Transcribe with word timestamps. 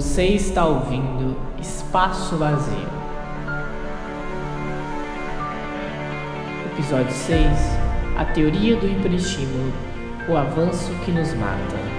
Você 0.00 0.28
está 0.28 0.64
ouvindo 0.64 1.36
Espaço 1.60 2.34
Vazio. 2.36 2.88
Episódio 6.72 7.12
6 7.12 7.46
A 8.16 8.24
Teoria 8.24 8.76
do 8.76 8.86
Hiperestímulo 8.86 9.70
O 10.26 10.38
Avanço 10.38 10.90
que 11.04 11.12
nos 11.12 11.34
mata. 11.34 11.89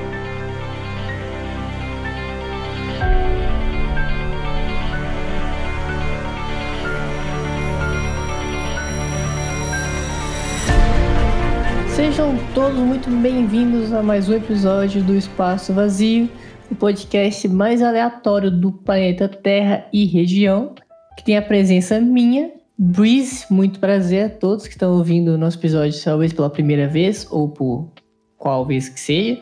Sejam 12.11 12.35
todos 12.53 12.77
muito 12.77 13.09
bem-vindos 13.09 13.93
a 13.93 14.03
mais 14.03 14.27
um 14.27 14.33
episódio 14.33 15.01
do 15.01 15.15
Espaço 15.15 15.71
Vazio 15.71 16.29
o 16.69 16.75
podcast 16.75 17.47
mais 17.47 17.81
aleatório 17.81 18.51
do 18.51 18.69
planeta 18.69 19.29
Terra 19.29 19.87
e 19.93 20.03
região, 20.03 20.75
que 21.15 21.23
tem 21.23 21.37
a 21.37 21.41
presença 21.41 22.01
minha, 22.01 22.51
Breeze. 22.77 23.45
Muito 23.49 23.79
prazer 23.79 24.25
a 24.25 24.29
todos 24.29 24.67
que 24.67 24.73
estão 24.73 24.91
ouvindo 24.97 25.29
o 25.29 25.37
nosso 25.37 25.57
episódio, 25.57 26.03
talvez 26.03 26.33
pela 26.33 26.49
primeira 26.49 26.85
vez 26.85 27.25
ou 27.31 27.47
por 27.47 27.89
qual 28.37 28.65
vez 28.65 28.89
que 28.89 28.99
seja. 28.99 29.39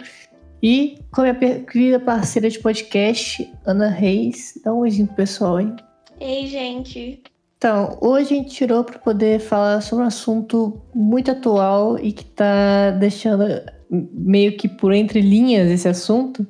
E 0.61 0.99
com 1.11 1.21
a 1.21 1.33
minha 1.33 1.61
querida 1.61 1.99
parceira 1.99 2.51
de 2.51 2.59
podcast, 2.59 3.51
Ana 3.65 3.89
Reis. 3.89 4.61
Dá 4.63 4.71
um 4.71 4.81
oizinho 4.81 5.07
pro 5.07 5.15
pessoal, 5.15 5.59
hein? 5.59 5.75
Ei, 6.19 6.45
gente. 6.45 7.23
Então, 7.59 7.97
hoje 7.99 8.33
a 8.33 8.37
gente 8.37 8.51
tirou 8.51 8.85
para 8.85 8.97
poder 8.99 9.37
falar 9.41 9.81
sobre 9.81 10.05
um 10.05 10.07
assunto 10.07 10.81
muito 10.95 11.29
atual 11.29 11.99
e 11.99 12.13
que 12.13 12.23
tá 12.23 12.91
deixando 12.91 13.43
meio 13.89 14.55
que 14.55 14.69
por 14.69 14.93
entre 14.93 15.19
linhas 15.19 15.69
esse 15.69 15.85
assunto, 15.85 16.47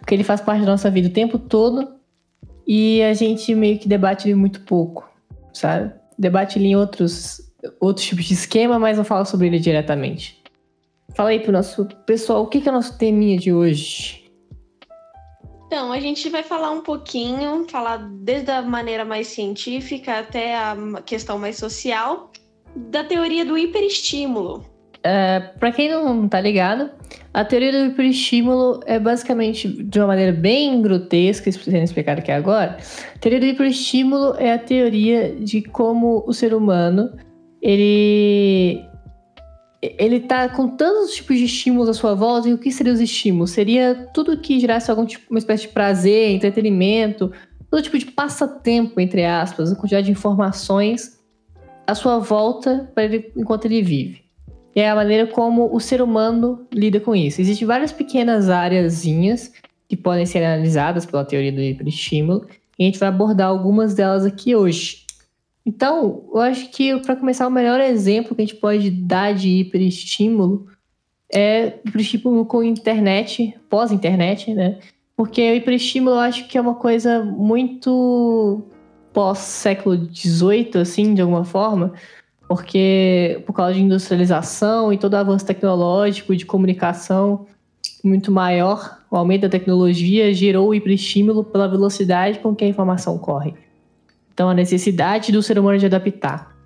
porque 0.00 0.12
ele 0.12 0.24
faz 0.24 0.40
parte 0.40 0.62
da 0.62 0.72
nossa 0.72 0.90
vida 0.90 1.06
o 1.06 1.12
tempo 1.12 1.38
todo 1.38 1.88
e 2.66 3.00
a 3.04 3.14
gente 3.14 3.54
meio 3.54 3.78
que 3.78 3.86
debate 3.86 4.26
ele 4.26 4.34
muito 4.34 4.62
pouco, 4.62 5.08
sabe? 5.52 5.92
Debate 6.18 6.58
ele 6.58 6.66
em 6.66 6.76
outros, 6.76 7.40
outros 7.78 8.04
tipos 8.04 8.24
de 8.24 8.34
esquema, 8.34 8.80
mas 8.80 8.96
não 8.96 9.04
fala 9.04 9.24
sobre 9.24 9.46
ele 9.46 9.60
diretamente. 9.60 10.42
Fala 11.14 11.28
aí 11.28 11.38
pro 11.38 11.52
nosso 11.52 11.84
pessoal, 12.04 12.42
o 12.42 12.48
que, 12.48 12.60
que 12.60 12.68
é 12.68 12.72
o 12.72 12.74
nosso 12.74 12.98
teminha 12.98 13.38
de 13.38 13.52
hoje? 13.52 14.27
Então, 15.68 15.92
a 15.92 16.00
gente 16.00 16.30
vai 16.30 16.42
falar 16.42 16.70
um 16.70 16.80
pouquinho, 16.80 17.66
falar 17.68 17.98
desde 17.98 18.50
a 18.50 18.62
maneira 18.62 19.04
mais 19.04 19.26
científica 19.26 20.20
até 20.20 20.56
a 20.56 20.74
questão 21.04 21.38
mais 21.38 21.58
social, 21.58 22.32
da 22.74 23.04
teoria 23.04 23.44
do 23.44 23.56
hiperestímulo. 23.56 24.64
É, 25.04 25.40
para 25.60 25.70
quem 25.70 25.90
não 25.90 26.26
tá 26.26 26.40
ligado, 26.40 26.90
a 27.34 27.44
teoria 27.44 27.70
do 27.70 27.92
hiperestímulo 27.92 28.80
é 28.86 28.98
basicamente, 28.98 29.68
de 29.68 29.98
uma 30.00 30.06
maneira 30.06 30.32
bem 30.32 30.80
grotesca, 30.80 31.52
sendo 31.52 31.84
explicado 31.84 32.20
aqui 32.20 32.32
agora, 32.32 32.78
a 33.14 33.18
teoria 33.18 33.38
do 33.38 33.46
hiperestímulo 33.46 34.36
é 34.38 34.54
a 34.54 34.58
teoria 34.58 35.36
de 35.38 35.60
como 35.60 36.24
o 36.26 36.32
ser 36.32 36.54
humano, 36.54 37.12
ele 37.60 38.82
ele 39.80 40.20
tá 40.20 40.48
com 40.48 40.68
tantos 40.68 41.14
tipos 41.14 41.36
de 41.36 41.44
estímulos 41.44 41.88
à 41.88 41.94
sua 41.94 42.14
volta, 42.14 42.48
e 42.48 42.52
o 42.52 42.58
que 42.58 42.72
seriam 42.72 42.94
os 42.94 43.00
estímulos? 43.00 43.50
Seria 43.50 44.08
tudo 44.12 44.38
que 44.38 44.58
gerasse 44.58 44.90
algum 44.90 45.06
tipo, 45.06 45.24
uma 45.30 45.38
espécie 45.38 45.66
de 45.66 45.72
prazer, 45.72 46.30
entretenimento, 46.30 47.32
todo 47.70 47.82
tipo 47.82 47.98
de 47.98 48.06
passatempo, 48.06 49.00
entre 49.00 49.24
aspas, 49.24 49.72
a 49.72 49.76
quantidade 49.76 50.06
de 50.06 50.12
informações 50.12 51.18
à 51.86 51.94
sua 51.94 52.18
volta 52.18 52.90
para 52.94 53.04
ele 53.04 53.32
enquanto 53.36 53.64
ele 53.66 53.82
vive 53.82 54.28
é 54.80 54.88
a 54.88 54.94
maneira 54.94 55.26
como 55.26 55.74
o 55.74 55.80
ser 55.80 56.00
humano 56.00 56.66
lida 56.72 57.00
com 57.00 57.14
isso. 57.14 57.40
Existem 57.40 57.66
várias 57.66 57.92
pequenas 57.92 58.48
áreazinhas 58.48 59.52
que 59.88 59.96
podem 59.96 60.26
ser 60.26 60.44
analisadas 60.44 61.06
pela 61.06 61.24
teoria 61.24 61.52
do 61.52 61.60
hiperestímulo, 61.60 62.46
e 62.78 62.84
a 62.84 62.86
gente 62.86 62.98
vai 62.98 63.08
abordar 63.08 63.48
algumas 63.48 63.94
delas 63.94 64.24
aqui 64.24 64.54
hoje. 64.54 65.07
Então, 65.68 66.24
eu 66.32 66.40
acho 66.40 66.70
que 66.70 66.98
para 67.00 67.14
começar, 67.14 67.46
o 67.46 67.50
melhor 67.50 67.78
exemplo 67.78 68.34
que 68.34 68.40
a 68.40 68.46
gente 68.46 68.56
pode 68.56 68.90
dar 68.90 69.34
de 69.34 69.50
hiperestímulo 69.50 70.66
é 71.30 71.78
hiperestímulo 71.84 72.46
com 72.46 72.64
internet, 72.64 73.54
pós-internet, 73.68 74.54
né? 74.54 74.78
Porque 75.14 75.42
o 75.42 75.54
hiperestímulo 75.56 76.16
eu 76.16 76.20
acho 76.20 76.48
que 76.48 76.56
é 76.56 76.60
uma 76.60 76.76
coisa 76.76 77.22
muito 77.22 78.62
pós-século 79.12 80.08
XVIII, 80.10 80.80
assim, 80.80 81.12
de 81.12 81.20
alguma 81.20 81.44
forma, 81.44 81.92
porque 82.48 83.42
por 83.44 83.52
causa 83.52 83.74
de 83.74 83.82
industrialização 83.82 84.90
e 84.90 84.96
todo 84.96 85.12
o 85.12 85.16
avanço 85.18 85.44
tecnológico 85.44 86.34
de 86.34 86.46
comunicação 86.46 87.46
muito 88.02 88.32
maior, 88.32 89.02
o 89.10 89.18
aumento 89.18 89.42
da 89.42 89.50
tecnologia 89.50 90.32
gerou 90.32 90.68
o 90.68 90.74
hiperestímulo 90.74 91.44
pela 91.44 91.68
velocidade 91.68 92.38
com 92.38 92.56
que 92.56 92.64
a 92.64 92.68
informação 92.68 93.18
corre. 93.18 93.67
Então, 94.38 94.48
a 94.48 94.54
necessidade 94.54 95.32
do 95.32 95.42
ser 95.42 95.58
humano 95.58 95.78
de 95.78 95.86
adaptar. 95.86 96.56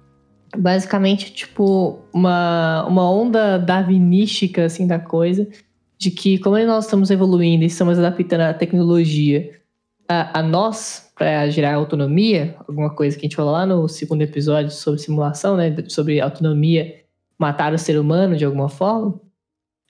Basicamente, 0.55 1.33
tipo, 1.33 2.01
uma, 2.13 2.85
uma 2.87 3.11
onda 3.11 3.57
darwinística, 3.57 4.67
assim, 4.67 4.87
da 4.87 4.99
coisa, 4.99 5.49
de 5.97 6.11
que 6.11 6.37
como 6.37 6.59
nós 6.67 6.85
estamos 6.85 7.11
evoluindo 7.11 7.65
e 7.65 7.69
estamos 7.69 7.99
adaptando 7.99 8.43
a 8.43 8.53
tecnologia 8.53 9.59
a, 10.07 10.41
a 10.41 10.43
nós, 10.43 11.11
para 11.17 11.49
gerar 11.49 11.75
autonomia, 11.77 12.57
alguma 12.69 12.95
coisa 12.95 13.17
que 13.17 13.25
a 13.25 13.27
gente 13.27 13.37
falou 13.37 13.53
lá 13.53 13.65
no 13.65 13.89
segundo 13.89 14.21
episódio 14.21 14.71
sobre 14.71 15.01
simulação, 15.01 15.57
né, 15.57 15.75
sobre 15.89 16.21
autonomia, 16.21 17.01
matar 17.39 17.73
o 17.73 17.79
ser 17.79 17.99
humano 17.99 18.37
de 18.37 18.45
alguma 18.45 18.69
forma, 18.69 19.19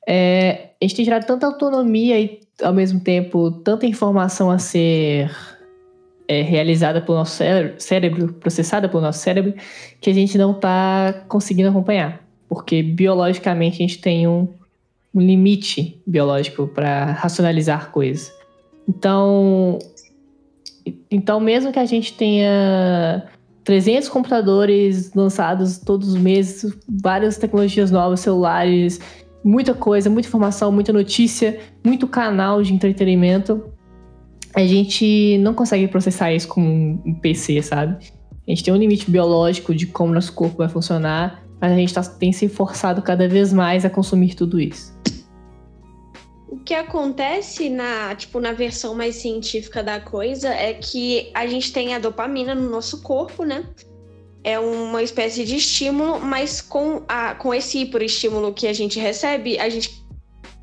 é, 0.09 0.71
a 0.81 0.85
gente 0.85 0.95
tem 0.95 1.05
gerado 1.05 1.27
tanta 1.27 1.49
autonomia 1.49 2.21
e, 2.21 2.39
ao 2.63 2.73
mesmo 2.73 3.01
tempo, 3.01 3.51
tanta 3.51 3.87
informação 3.87 4.53
a 4.53 4.59
ser 4.61 5.33
é, 6.33 6.43
realizada 6.43 7.01
pelo 7.01 7.19
nosso 7.19 7.43
cérebro, 7.79 8.33
processada 8.35 8.89
pelo 8.89 9.03
nosso 9.03 9.19
cérebro, 9.19 9.55
que 10.01 10.11
a 10.11 10.15
gente 10.15 10.39
não 10.39 10.53
está 10.53 11.25
conseguindo 11.29 11.69
acompanhar. 11.69 12.23
Porque, 12.49 12.83
biologicamente, 12.83 13.77
a 13.77 13.87
gente 13.87 13.99
tem 13.99 14.27
um, 14.27 14.49
um 15.15 15.21
limite 15.21 16.01
biológico 16.07 16.67
para 16.67 17.13
racionalizar 17.13 17.91
coisas. 17.91 18.33
Então, 18.89 19.79
então, 21.11 21.39
mesmo 21.39 21.73
que 21.73 21.79
a 21.79 21.85
gente 21.85 22.15
tenha 22.15 23.25
300 23.65 24.09
computadores 24.09 25.13
lançados 25.15 25.79
todos 25.79 26.09
os 26.09 26.17
meses, 26.17 26.77
várias 26.89 27.37
tecnologias 27.39 27.91
novas, 27.91 28.21
celulares, 28.21 29.01
muita 29.45 29.75
coisa, 29.75 30.11
muita 30.11 30.29
informação, 30.29 30.73
muita 30.73 30.93
notícia, 30.93 31.59
muito 31.85 32.07
canal 32.07 32.63
de 32.63 32.73
entretenimento, 32.73 33.72
a 34.55 34.65
gente 34.65 35.39
não 35.39 35.55
consegue 35.55 35.89
processar 35.89 36.33
isso 36.33 36.49
com 36.49 37.01
um 37.05 37.15
PC, 37.15 37.63
sabe? 37.63 38.05
A 38.47 38.51
gente 38.51 38.65
tem 38.65 38.73
um 38.73 38.77
limite 38.77 39.11
biológico 39.11 39.75
de 39.75 39.87
como 39.87 40.13
nosso 40.13 40.33
corpo 40.33 40.59
vai 40.59 40.69
funcionar, 40.69 41.43
mas 41.61 41.73
a 41.73 41.77
gente 41.77 41.95
tá, 41.95 42.03
tem 42.03 42.33
se 42.33 42.49
forçado 42.49 43.01
cada 43.03 43.29
vez 43.29 43.53
mais 43.53 43.85
a 43.85 43.91
consumir 43.91 44.35
tudo 44.35 44.61
isso 44.61 44.93
o 46.53 46.59
que 46.59 46.75
acontece 46.75 47.71
na, 47.71 48.15
tipo, 48.15 48.39
na 48.39 48.53
versão 48.53 48.95
mais 48.95 49.17
científica 49.17 49.83
da 49.83 49.99
coisa 49.99 50.51
é 50.51 50.75
que 50.75 51.31
a 51.33 51.47
gente 51.47 51.73
tem 51.73 51.95
a 51.95 51.99
dopamina 51.99 52.55
no 52.55 52.69
nosso 52.69 53.01
corpo, 53.01 53.43
né? 53.43 53.67
É 54.45 54.59
uma 54.59 55.03
espécie 55.03 55.47
de 55.47 55.57
estímulo, 55.57 56.21
mas 56.21 56.61
com, 56.61 57.05
a, 57.09 57.35
com 57.37 57.55
esse 57.55 57.79
hiperestímulo 57.79 58.53
que 58.53 58.67
a 58.67 58.73
gente 58.75 59.01
recebe, 59.01 59.59
a 59.59 59.71
gente 59.71 60.02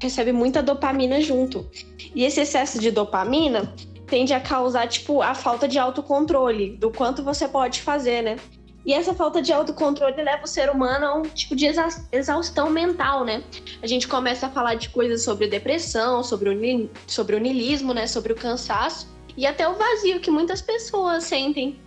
recebe 0.02 0.32
muita 0.32 0.64
dopamina 0.64 1.22
junto. 1.22 1.70
E 2.16 2.24
esse 2.24 2.42
excesso 2.42 2.80
de 2.80 2.92
dopamina 2.92 3.74
tende 4.08 4.34
a 4.34 4.40
causar, 4.40 4.88
tipo, 4.88 5.22
a 5.22 5.36
falta 5.36 5.68
de 5.68 5.78
autocontrole 5.78 6.76
do 6.78 6.90
quanto 6.92 7.24
você 7.24 7.48
pode 7.48 7.82
fazer, 7.82 8.24
né? 8.24 8.38
E 8.86 8.94
essa 8.94 9.14
falta 9.14 9.42
de 9.42 9.52
autocontrole 9.54 10.24
leva 10.24 10.46
o 10.46 10.48
ser 10.48 10.70
humano 10.70 11.06
a 11.06 11.14
um 11.16 11.22
tipo 11.24 11.56
de 11.56 11.68
exaustão 12.12 12.70
mental, 12.70 13.24
né? 13.26 13.44
A 13.84 13.88
gente 13.88 14.08
começa 14.08 14.48
a 14.48 14.50
falar 14.50 14.76
de 14.76 14.90
coisas 14.90 15.22
sobre 15.22 15.48
depressão, 15.48 16.24
sobre 16.24 16.50
o, 16.50 16.90
sobre 17.06 17.36
o 17.36 17.40
niilismo, 17.40 17.94
né? 17.94 18.08
Sobre 18.08 18.34
o 18.34 18.36
cansaço 18.36 19.08
e 19.38 19.46
até 19.46 19.68
o 19.68 19.76
vazio 19.76 20.20
que 20.20 20.32
muitas 20.32 20.62
pessoas 20.62 21.26
sentem. 21.26 21.80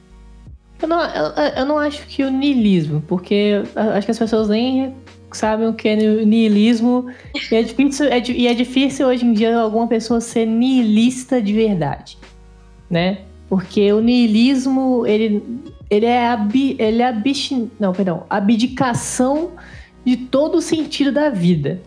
Eu 0.82 0.88
não, 0.88 1.00
eu, 1.00 1.32
eu 1.56 1.66
não 1.66 1.78
acho 1.78 2.06
que 2.06 2.22
o 2.24 2.30
niilismo, 2.30 3.02
porque 3.06 3.62
acho 3.74 4.06
que 4.06 4.10
as 4.10 4.18
pessoas 4.18 4.48
nem 4.48 4.94
sabem 5.30 5.68
o 5.68 5.74
que 5.74 5.88
é 5.88 5.96
niilismo. 5.96 7.06
E 7.50 7.54
é 7.54 7.62
difícil, 7.62 8.06
é, 8.06 8.22
e 8.28 8.46
é 8.46 8.54
difícil 8.54 9.06
hoje 9.06 9.24
em 9.24 9.32
dia 9.32 9.56
alguma 9.56 9.86
pessoa 9.86 10.20
ser 10.20 10.46
niilista 10.46 11.40
de 11.40 11.52
verdade, 11.52 12.18
né? 12.90 13.18
Porque 13.48 13.92
o 13.92 14.00
niilismo, 14.00 15.06
ele 15.06 15.42
ele 15.92 16.06
é, 16.06 16.26
abi, 16.26 16.74
ele 16.78 17.02
é 17.02 17.08
abis, 17.08 17.52
não, 17.78 17.92
perdão, 17.92 18.24
abdicação 18.30 19.50
de 20.02 20.16
todo 20.16 20.56
o 20.56 20.62
sentido 20.62 21.12
da 21.12 21.28
vida. 21.28 21.82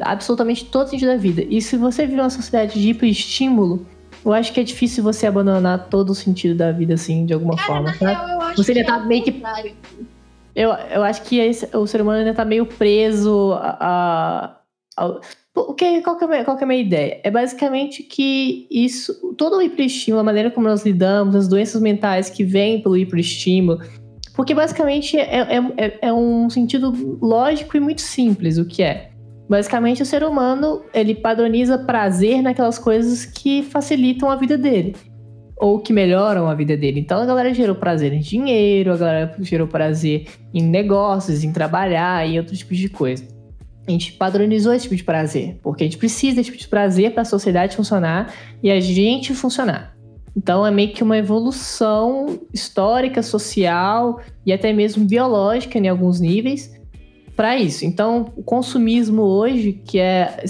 Absolutamente 0.00 0.64
todo 0.64 0.88
o 0.88 0.90
sentido 0.90 1.10
da 1.10 1.16
vida. 1.16 1.44
E 1.48 1.62
se 1.62 1.76
você 1.76 2.04
vive 2.04 2.20
uma 2.20 2.30
sociedade 2.30 2.80
de 2.80 2.90
hiperestímulo, 2.90 3.86
eu 4.24 4.32
acho 4.32 4.52
que 4.52 4.60
é 4.60 4.62
difícil 4.62 5.04
você 5.04 5.26
abandonar 5.26 5.88
todo 5.88 6.10
o 6.10 6.14
sentido 6.14 6.56
da 6.56 6.72
vida, 6.72 6.94
assim, 6.94 7.26
de 7.26 7.34
alguma 7.34 7.56
Cara, 7.56 7.66
forma. 7.66 7.84
Na 7.84 7.92
real, 7.92 8.28
eu 8.28 8.40
acho 8.40 8.62
você 8.62 8.72
ainda 8.72 8.84
tá 8.86 9.02
é 9.02 9.06
meio 9.06 9.22
que. 9.22 9.42
Eu, 10.54 10.70
eu 10.70 11.02
acho 11.02 11.22
que 11.22 11.38
esse, 11.38 11.76
o 11.76 11.86
ser 11.86 12.00
humano 12.00 12.20
ainda 12.20 12.32
tá 12.32 12.44
meio 12.44 12.64
preso 12.64 13.52
a, 13.54 13.76
a, 13.80 15.04
a 15.04 15.20
O 15.54 15.74
que, 15.74 16.00
qual, 16.00 16.16
que 16.16 16.24
é, 16.24 16.44
qual 16.44 16.56
que 16.56 16.62
é 16.62 16.64
a 16.64 16.68
minha 16.68 16.80
ideia? 16.80 17.20
É 17.22 17.30
basicamente 17.30 18.02
que 18.02 18.66
isso, 18.70 19.34
todo 19.36 19.56
o 19.56 19.62
hiperestímulo, 19.62 20.20
a 20.20 20.24
maneira 20.24 20.50
como 20.50 20.68
nós 20.68 20.84
lidamos, 20.84 21.34
as 21.34 21.48
doenças 21.48 21.82
mentais 21.82 22.30
que 22.30 22.44
vêm 22.44 22.80
pelo 22.80 22.96
hiperestímulo, 22.96 23.80
porque 24.34 24.54
basicamente 24.54 25.18
é, 25.18 25.40
é, 25.40 25.58
é, 25.76 25.98
é 26.02 26.12
um 26.12 26.48
sentido 26.48 27.18
lógico 27.20 27.76
e 27.76 27.80
muito 27.80 28.00
simples 28.00 28.56
o 28.56 28.64
que 28.64 28.82
é. 28.82 29.10
Basicamente, 29.48 30.02
o 30.02 30.06
ser 30.06 30.24
humano 30.24 30.82
ele 30.92 31.14
padroniza 31.14 31.78
prazer 31.78 32.42
naquelas 32.42 32.78
coisas 32.78 33.26
que 33.26 33.62
facilitam 33.62 34.30
a 34.30 34.36
vida 34.36 34.56
dele 34.56 34.94
ou 35.56 35.78
que 35.78 35.92
melhoram 35.92 36.48
a 36.48 36.54
vida 36.54 36.76
dele. 36.76 37.00
Então 37.00 37.20
a 37.20 37.26
galera 37.26 37.54
gerou 37.54 37.74
prazer 37.74 38.12
em 38.12 38.20
dinheiro, 38.20 38.92
a 38.92 38.96
galera 38.96 39.34
gerou 39.40 39.66
prazer 39.66 40.26
em 40.52 40.62
negócios, 40.62 41.44
em 41.44 41.52
trabalhar 41.52 42.28
e 42.28 42.38
outros 42.38 42.58
tipos 42.58 42.76
de 42.76 42.88
coisa. 42.88 43.26
A 43.86 43.90
gente 43.90 44.12
padronizou 44.12 44.72
esse 44.72 44.84
tipo 44.84 44.96
de 44.96 45.04
prazer, 45.04 45.58
porque 45.62 45.84
a 45.84 45.86
gente 45.86 45.98
precisa 45.98 46.36
desse 46.36 46.50
tipo 46.50 46.58
de 46.58 46.68
prazer 46.68 47.12
para 47.12 47.22
a 47.22 47.26
sociedade 47.26 47.76
funcionar 47.76 48.32
e 48.62 48.70
a 48.70 48.80
gente 48.80 49.34
funcionar. 49.34 49.94
Então 50.36 50.66
é 50.66 50.70
meio 50.70 50.92
que 50.92 51.02
uma 51.02 51.16
evolução 51.16 52.40
histórica, 52.52 53.22
social 53.22 54.20
e 54.44 54.52
até 54.52 54.72
mesmo 54.72 55.04
biológica 55.04 55.78
em 55.78 55.88
alguns 55.88 56.18
níveis 56.18 56.72
para 57.36 57.56
isso. 57.56 57.84
Então 57.84 58.32
o 58.36 58.42
consumismo 58.42 59.22
hoje, 59.22 59.72
que 59.72 59.98
é, 59.98 60.44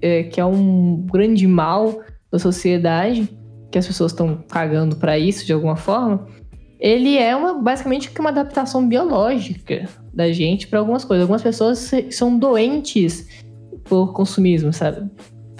é, 0.00 0.22
que 0.24 0.40
é 0.40 0.44
um 0.44 1.06
grande 1.10 1.46
mal 1.46 2.00
da 2.30 2.38
sociedade, 2.38 3.28
que 3.70 3.78
as 3.78 3.86
pessoas 3.86 4.12
estão 4.12 4.44
cagando 4.48 4.96
para 4.96 5.18
isso 5.18 5.44
de 5.44 5.52
alguma 5.52 5.76
forma, 5.76 6.26
ele 6.78 7.16
é 7.16 7.34
uma, 7.34 7.54
basicamente 7.54 8.10
uma 8.18 8.30
adaptação 8.30 8.86
biológica 8.86 9.88
da 10.12 10.30
gente 10.30 10.66
para 10.66 10.78
algumas 10.78 11.04
coisas. 11.04 11.22
Algumas 11.22 11.42
pessoas 11.42 11.90
são 12.10 12.38
doentes 12.38 13.26
por 13.84 14.12
consumismo, 14.12 14.72
sabe? 14.72 15.08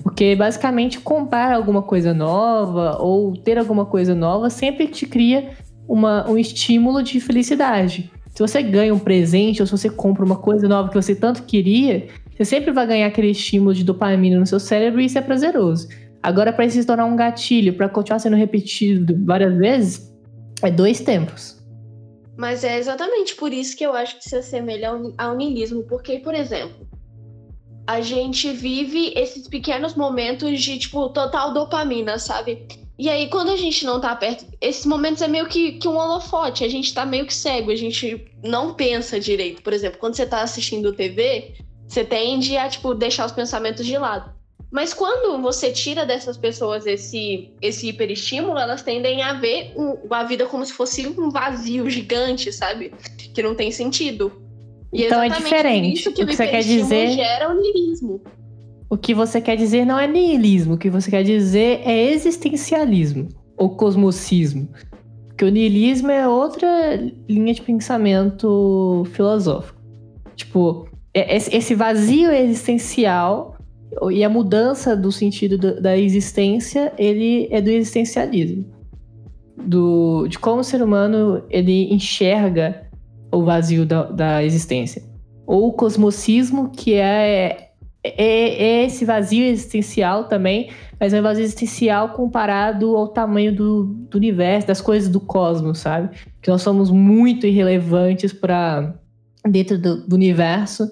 Porque 0.02 0.36
basicamente 0.36 1.00
comprar 1.00 1.52
alguma 1.52 1.82
coisa 1.82 2.14
nova 2.14 2.98
ou 3.00 3.36
ter 3.36 3.58
alguma 3.58 3.84
coisa 3.84 4.14
nova 4.14 4.50
sempre 4.50 4.86
te 4.86 5.06
cria 5.06 5.50
uma, 5.88 6.28
um 6.28 6.38
estímulo 6.38 7.02
de 7.02 7.18
felicidade. 7.20 8.10
Se 8.36 8.42
você 8.42 8.62
ganha 8.62 8.92
um 8.92 8.98
presente 8.98 9.62
ou 9.62 9.66
se 9.66 9.72
você 9.72 9.88
compra 9.88 10.22
uma 10.22 10.36
coisa 10.36 10.68
nova 10.68 10.90
que 10.90 10.94
você 10.94 11.14
tanto 11.14 11.44
queria, 11.44 12.06
você 12.36 12.44
sempre 12.44 12.70
vai 12.70 12.86
ganhar 12.86 13.06
aquele 13.06 13.30
estímulo 13.30 13.72
de 13.72 13.82
dopamina 13.82 14.38
no 14.38 14.46
seu 14.46 14.60
cérebro 14.60 15.00
e 15.00 15.06
isso 15.06 15.16
é 15.16 15.22
prazeroso. 15.22 15.88
Agora, 16.22 16.52
para 16.52 16.66
isso 16.66 16.78
se 16.78 16.86
tornar 16.86 17.06
um 17.06 17.16
gatilho, 17.16 17.72
para 17.72 17.88
continuar 17.88 18.18
sendo 18.18 18.36
repetido 18.36 19.16
várias 19.24 19.56
vezes, 19.56 20.14
é 20.62 20.70
dois 20.70 21.00
tempos. 21.00 21.64
Mas 22.36 22.62
é 22.62 22.78
exatamente 22.78 23.34
por 23.34 23.54
isso 23.54 23.74
que 23.74 23.86
eu 23.86 23.94
acho 23.94 24.18
que 24.18 24.28
se 24.28 24.36
assemelha 24.36 24.90
ao 25.16 25.34
niilismo, 25.34 25.84
porque, 25.84 26.18
por 26.18 26.34
exemplo, 26.34 26.86
a 27.86 28.02
gente 28.02 28.52
vive 28.52 29.14
esses 29.16 29.48
pequenos 29.48 29.94
momentos 29.94 30.60
de, 30.60 30.78
tipo, 30.78 31.08
total 31.08 31.54
dopamina, 31.54 32.18
sabe? 32.18 32.66
E 32.98 33.10
aí, 33.10 33.28
quando 33.28 33.50
a 33.50 33.56
gente 33.56 33.84
não 33.84 34.00
tá 34.00 34.16
perto, 34.16 34.46
esses 34.60 34.86
momentos 34.86 35.20
é 35.20 35.28
meio 35.28 35.46
que, 35.46 35.72
que 35.72 35.86
um 35.86 35.96
holofote, 35.96 36.64
a 36.64 36.68
gente 36.68 36.94
tá 36.94 37.04
meio 37.04 37.26
que 37.26 37.34
cego, 37.34 37.70
a 37.70 37.76
gente 37.76 38.26
não 38.42 38.72
pensa 38.72 39.20
direito. 39.20 39.62
Por 39.62 39.72
exemplo, 39.72 39.98
quando 39.98 40.14
você 40.14 40.24
tá 40.24 40.40
assistindo 40.40 40.94
TV, 40.94 41.54
você 41.86 42.04
tende 42.04 42.56
a, 42.56 42.68
tipo, 42.68 42.94
deixar 42.94 43.26
os 43.26 43.32
pensamentos 43.32 43.84
de 43.84 43.98
lado. 43.98 44.34
Mas 44.70 44.92
quando 44.92 45.40
você 45.40 45.70
tira 45.70 46.04
dessas 46.04 46.36
pessoas 46.36 46.86
esse, 46.86 47.50
esse 47.62 47.88
hiperestímulo, 47.88 48.58
elas 48.58 48.82
tendem 48.82 49.22
a 49.22 49.34
ver 49.34 49.74
a 50.10 50.24
vida 50.24 50.46
como 50.46 50.64
se 50.64 50.72
fosse 50.72 51.06
um 51.06 51.30
vazio 51.30 51.88
gigante, 51.88 52.52
sabe? 52.52 52.92
Que 53.34 53.42
não 53.42 53.54
tem 53.54 53.70
sentido. 53.70 54.32
E 54.92 55.04
então 55.04 55.22
é 55.22 55.28
diferente. 55.28 56.00
Isso 56.00 56.12
que 56.12 56.22
o 56.22 56.26
que 56.26 56.34
você 56.34 56.46
quer 56.46 56.62
dizer 56.62 57.10
gera 57.12 57.50
o 57.50 57.60
niilismo. 57.60 58.22
O 58.88 58.96
que 58.96 59.14
você 59.14 59.40
quer 59.40 59.56
dizer 59.56 59.84
não 59.84 59.98
é 59.98 60.06
niilismo, 60.06 60.74
o 60.74 60.78
que 60.78 60.88
você 60.88 61.10
quer 61.10 61.24
dizer 61.24 61.80
é 61.84 62.12
existencialismo 62.12 63.28
ou 63.56 63.70
cosmocismo. 63.70 64.68
Porque 65.26 65.44
o 65.44 65.48
niilismo 65.50 66.10
é 66.10 66.26
outra 66.26 66.68
linha 67.28 67.52
de 67.52 67.62
pensamento 67.62 69.04
filosófico. 69.12 69.78
Tipo, 70.34 70.88
é, 71.12 71.36
esse 71.36 71.74
vazio 71.74 72.30
existencial 72.30 73.56
e 74.10 74.22
a 74.22 74.28
mudança 74.28 74.96
do 74.96 75.10
sentido 75.10 75.58
do, 75.58 75.80
da 75.80 75.96
existência, 75.96 76.92
ele 76.96 77.48
é 77.50 77.60
do 77.60 77.70
existencialismo. 77.70 78.66
Do, 79.56 80.28
de 80.28 80.38
como 80.38 80.60
o 80.60 80.64
ser 80.64 80.82
humano 80.82 81.42
ele 81.50 81.92
enxerga 81.92 82.86
o 83.32 83.42
vazio 83.42 83.84
da, 83.84 84.04
da 84.04 84.44
existência. 84.44 85.02
Ou 85.46 85.68
o 85.68 85.72
cosmocismo, 85.72 86.70
que 86.70 86.94
é, 86.94 87.65
é, 88.08 88.82
é, 88.82 88.84
esse 88.84 89.04
vazio 89.04 89.44
existencial 89.44 90.24
também, 90.24 90.70
mas 90.98 91.12
é 91.12 91.20
um 91.20 91.22
vazio 91.22 91.44
existencial 91.44 92.10
comparado 92.10 92.96
ao 92.96 93.08
tamanho 93.08 93.54
do, 93.54 93.84
do 93.84 94.18
universo, 94.18 94.68
das 94.68 94.80
coisas 94.80 95.08
do 95.08 95.20
cosmos, 95.20 95.78
sabe? 95.78 96.16
Que 96.40 96.50
nós 96.50 96.62
somos 96.62 96.90
muito 96.90 97.46
irrelevantes 97.46 98.32
para 98.32 98.94
dentro 99.44 99.78
do, 99.78 100.06
do 100.06 100.16
universo 100.16 100.90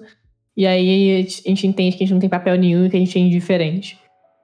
e 0.55 0.65
aí 0.65 1.17
a 1.17 1.49
gente 1.49 1.67
entende 1.67 1.97
que 1.97 2.03
a 2.03 2.07
gente 2.07 2.13
não 2.13 2.19
tem 2.19 2.29
papel 2.29 2.55
nenhum 2.55 2.85
e 2.85 2.89
que 2.89 2.95
a 2.95 2.99
gente 2.99 3.17
é 3.17 3.21
indiferente. 3.21 3.99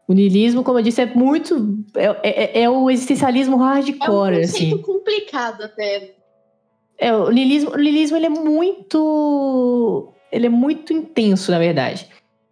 O 0.07 0.13
niilismo, 0.13 0.63
como 0.63 0.79
eu 0.79 0.83
disse, 0.83 1.01
é 1.01 1.05
muito. 1.05 1.85
É, 1.95 2.59
é, 2.59 2.63
é 2.63 2.69
o 2.69 2.89
existencialismo 2.89 3.55
hardcore, 3.55 4.35
é 4.35 4.39
um 4.39 4.41
assim. 4.41 4.77
complicado 4.79 5.63
até. 5.63 6.15
É, 6.97 7.15
o 7.15 7.31
niilismo, 7.31 7.71
o 7.71 7.77
niilismo 7.77 8.17
ele 8.17 8.25
é 8.25 8.29
muito. 8.29 10.13
Ele 10.29 10.47
é 10.47 10.49
muito 10.49 10.91
intenso, 10.91 11.49
na 11.51 11.59
verdade. 11.59 12.07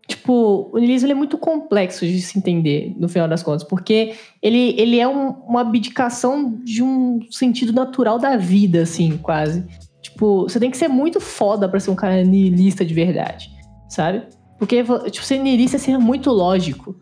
Tipo, 0.10 0.72
o 0.74 0.80
niilismo 0.80 1.12
é 1.12 1.14
muito 1.14 1.38
complexo 1.38 2.04
de 2.04 2.20
se 2.20 2.36
entender, 2.36 2.96
no 2.98 3.08
final 3.08 3.28
das 3.28 3.44
contas, 3.44 3.64
porque 3.64 4.16
ele, 4.42 4.74
ele 4.76 5.00
é 5.00 5.08
um, 5.08 5.30
uma 5.48 5.62
abdicação 5.62 6.60
de 6.64 6.82
um 6.82 7.20
sentido 7.30 7.72
natural 7.72 8.18
da 8.18 8.36
vida, 8.36 8.82
assim, 8.82 9.18
quase. 9.18 9.64
Tipo, 10.02 10.50
você 10.50 10.60
tem 10.60 10.72
que 10.72 10.78
ser 10.78 10.88
muito 10.88 11.22
foda 11.22 11.70
pra 11.70 11.80
ser 11.80 11.92
um 11.92 11.96
cara 11.96 12.24
niilista 12.24 12.84
de 12.84 12.92
verdade, 12.92 13.52
sabe? 13.88 14.24
Porque, 14.58 14.84
tipo, 15.12 15.24
ser 15.24 15.38
niilista 15.38 15.78
é 15.78 15.80
ser 15.80 16.00
muito 16.00 16.32
lógico. 16.32 17.00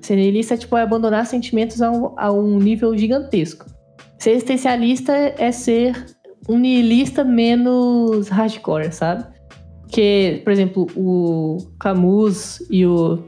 Ser 0.00 0.16
niilista 0.16 0.56
tipo, 0.56 0.78
é 0.78 0.82
abandonar 0.82 1.26
sentimentos 1.26 1.82
a 1.82 1.90
um, 1.90 2.14
a 2.16 2.32
um 2.32 2.58
nível 2.58 2.96
gigantesco. 2.96 3.66
Ser 4.18 4.30
existencialista 4.30 5.12
é 5.12 5.52
ser 5.52 6.06
um 6.48 6.58
niilista 6.58 7.22
menos 7.22 8.28
hardcore, 8.28 8.90
sabe? 8.90 9.35
Porque, 9.86 10.40
por 10.42 10.52
exemplo, 10.52 10.86
o 10.96 11.58
Camus 11.78 12.60
e 12.68 12.84
o, 12.84 13.22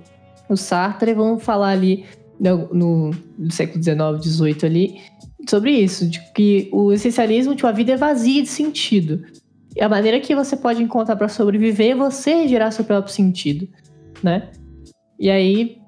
o 0.49 0.57
Sartre 0.57 1.15
vão 1.15 1.39
falar 1.39 1.71
ali 1.71 2.05
no, 2.39 2.69
no, 2.75 3.11
no 3.39 3.53
século 3.53 3.83
XIX, 3.83 3.99
XVIII 4.23 4.59
ali, 4.65 5.01
sobre 5.49 5.71
isso, 5.71 6.09
de 6.09 6.21
que 6.33 6.69
o 6.73 6.93
essencialismo, 6.93 7.55
tipo, 7.55 7.67
a 7.67 7.73
vida 7.73 7.93
é 7.93 7.97
vazia 7.97 8.43
de 8.43 8.49
sentido. 8.49 9.25
E 9.75 9.81
a 9.81 9.89
maneira 9.89 10.21
que 10.21 10.35
você 10.35 10.57
pode 10.57 10.83
encontrar 10.83 11.17
para 11.17 11.29
sobreviver 11.29 11.93
é 11.93 11.95
você 11.95 12.49
gerar 12.49 12.73
seu 12.73 12.85
próprio 12.85 13.15
sentido, 13.15 13.69
né? 14.23 14.51
E 15.19 15.31
aí, 15.31 15.79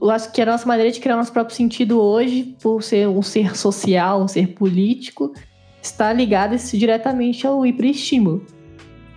eu 0.00 0.10
acho 0.10 0.32
que 0.32 0.42
a 0.42 0.46
nossa 0.46 0.66
maneira 0.66 0.90
de 0.90 1.00
criar 1.00 1.16
nosso 1.16 1.32
próprio 1.32 1.56
sentido 1.56 2.00
hoje, 2.00 2.56
por 2.60 2.82
ser 2.82 3.08
um 3.08 3.22
ser 3.22 3.56
social, 3.56 4.22
um 4.22 4.28
ser 4.28 4.48
político, 4.48 5.32
está 5.80 6.12
ligada 6.12 6.56
diretamente 6.56 7.46
ao 7.46 7.64
hiperestímulo. 7.64 8.44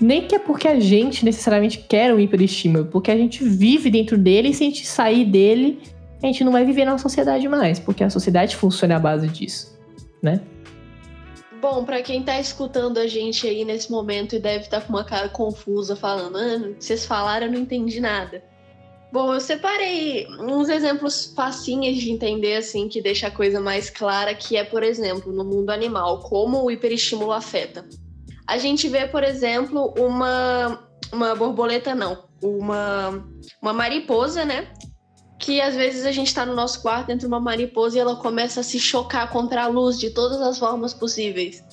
Nem 0.02 0.28
que 0.28 0.36
é 0.36 0.40
porque 0.40 0.68
a 0.68 0.80
gente 0.80 1.24
necessariamente 1.24 1.78
quer 1.78 2.14
o 2.14 2.20
hiperestímulo, 2.20 2.86
porque 2.86 3.12
a 3.12 3.18
gente 3.18 3.44
vive 3.44 3.90
dentro 3.90 4.18
dele 4.18 4.50
e 4.50 4.54
se 4.54 4.64
a 4.64 4.68
gente 4.68 4.86
sair 4.86 5.26
dele, 5.26 5.80
a 6.22 6.26
gente 6.26 6.44
não 6.44 6.52
vai 6.52 6.66
viver 6.66 6.86
na 6.86 6.98
sociedade 6.98 7.48
mais, 7.48 7.80
porque 7.80 8.04
a 8.04 8.10
sociedade 8.10 8.56
funciona 8.56 8.96
à 8.96 9.00
base 9.00 9.28
disso 9.28 9.72
né? 10.22 10.42
Bom, 11.60 11.84
para 11.86 12.02
quem 12.02 12.24
tá 12.24 12.40
escutando 12.40 12.98
a 12.98 13.08
gente 13.08 13.48
aí 13.48 13.64
nesse 13.64 13.92
momento 13.92 14.36
e 14.36 14.40
deve 14.40 14.66
estar 14.66 14.82
tá 14.82 14.86
com 14.86 14.94
uma 14.94 15.04
cara 15.04 15.30
confusa 15.30 15.96
falando, 15.96 16.38
ah, 16.38 16.74
vocês 16.80 17.06
falaram, 17.06 17.48
eu 17.48 17.54
não 17.54 17.60
entendi 17.60 18.00
nada. 18.00 18.44
Bom, 19.12 19.34
eu 19.34 19.42
separei 19.42 20.26
uns 20.40 20.70
exemplos 20.70 21.34
facinhos 21.36 21.98
de 21.98 22.12
entender, 22.12 22.56
assim, 22.56 22.88
que 22.88 23.02
deixa 23.02 23.28
a 23.28 23.32
coisa 23.32 23.60
mais 23.60 23.90
clara, 23.90 24.34
que 24.34 24.56
é, 24.56 24.64
por 24.64 24.84
exemplo, 24.84 25.34
no 25.34 25.44
mundo 25.44 25.70
animal, 25.70 26.22
como 26.22 26.64
o 26.64 26.72
hiperestímulo 26.72 27.32
afeta. 27.32 27.86
A 28.48 28.58
gente 28.58 28.88
vê, 28.88 29.08
por 29.08 29.24
exemplo, 29.24 29.94
uma, 29.98 30.88
uma 31.12 31.36
borboleta, 31.36 31.96
não, 31.96 32.26
uma, 32.42 33.24
uma 33.62 33.74
mariposa, 33.74 34.44
né? 34.46 34.68
que 35.42 35.60
às 35.60 35.76
vezes 35.76 36.06
a 36.06 36.12
gente 36.12 36.28
está 36.28 36.46
no 36.46 36.54
nosso 36.54 36.82
quarto 36.84 37.08
dentro 37.08 37.22
de 37.22 37.26
uma 37.26 37.40
mariposa 37.40 37.98
e 37.98 38.00
ela 38.00 38.16
começa 38.16 38.60
a 38.60 38.64
se 38.64 38.80
chocar 38.80 39.30
contra 39.32 39.64
a 39.64 39.68
luz 39.68 39.98
de 40.00 40.12
todas 40.12 40.40
as 40.40 40.60
formas 40.60 40.94
possíveis. 40.94 41.64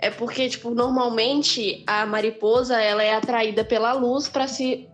É 0.00 0.10
porque, 0.10 0.48
tipo, 0.48 0.70
normalmente 0.70 1.84
a 1.86 2.04
mariposa 2.04 2.78
ela 2.80 3.02
é 3.02 3.14
atraída 3.14 3.64
pela 3.64 3.92
luz 3.92 4.28
para 4.28 4.48
se 4.48 4.88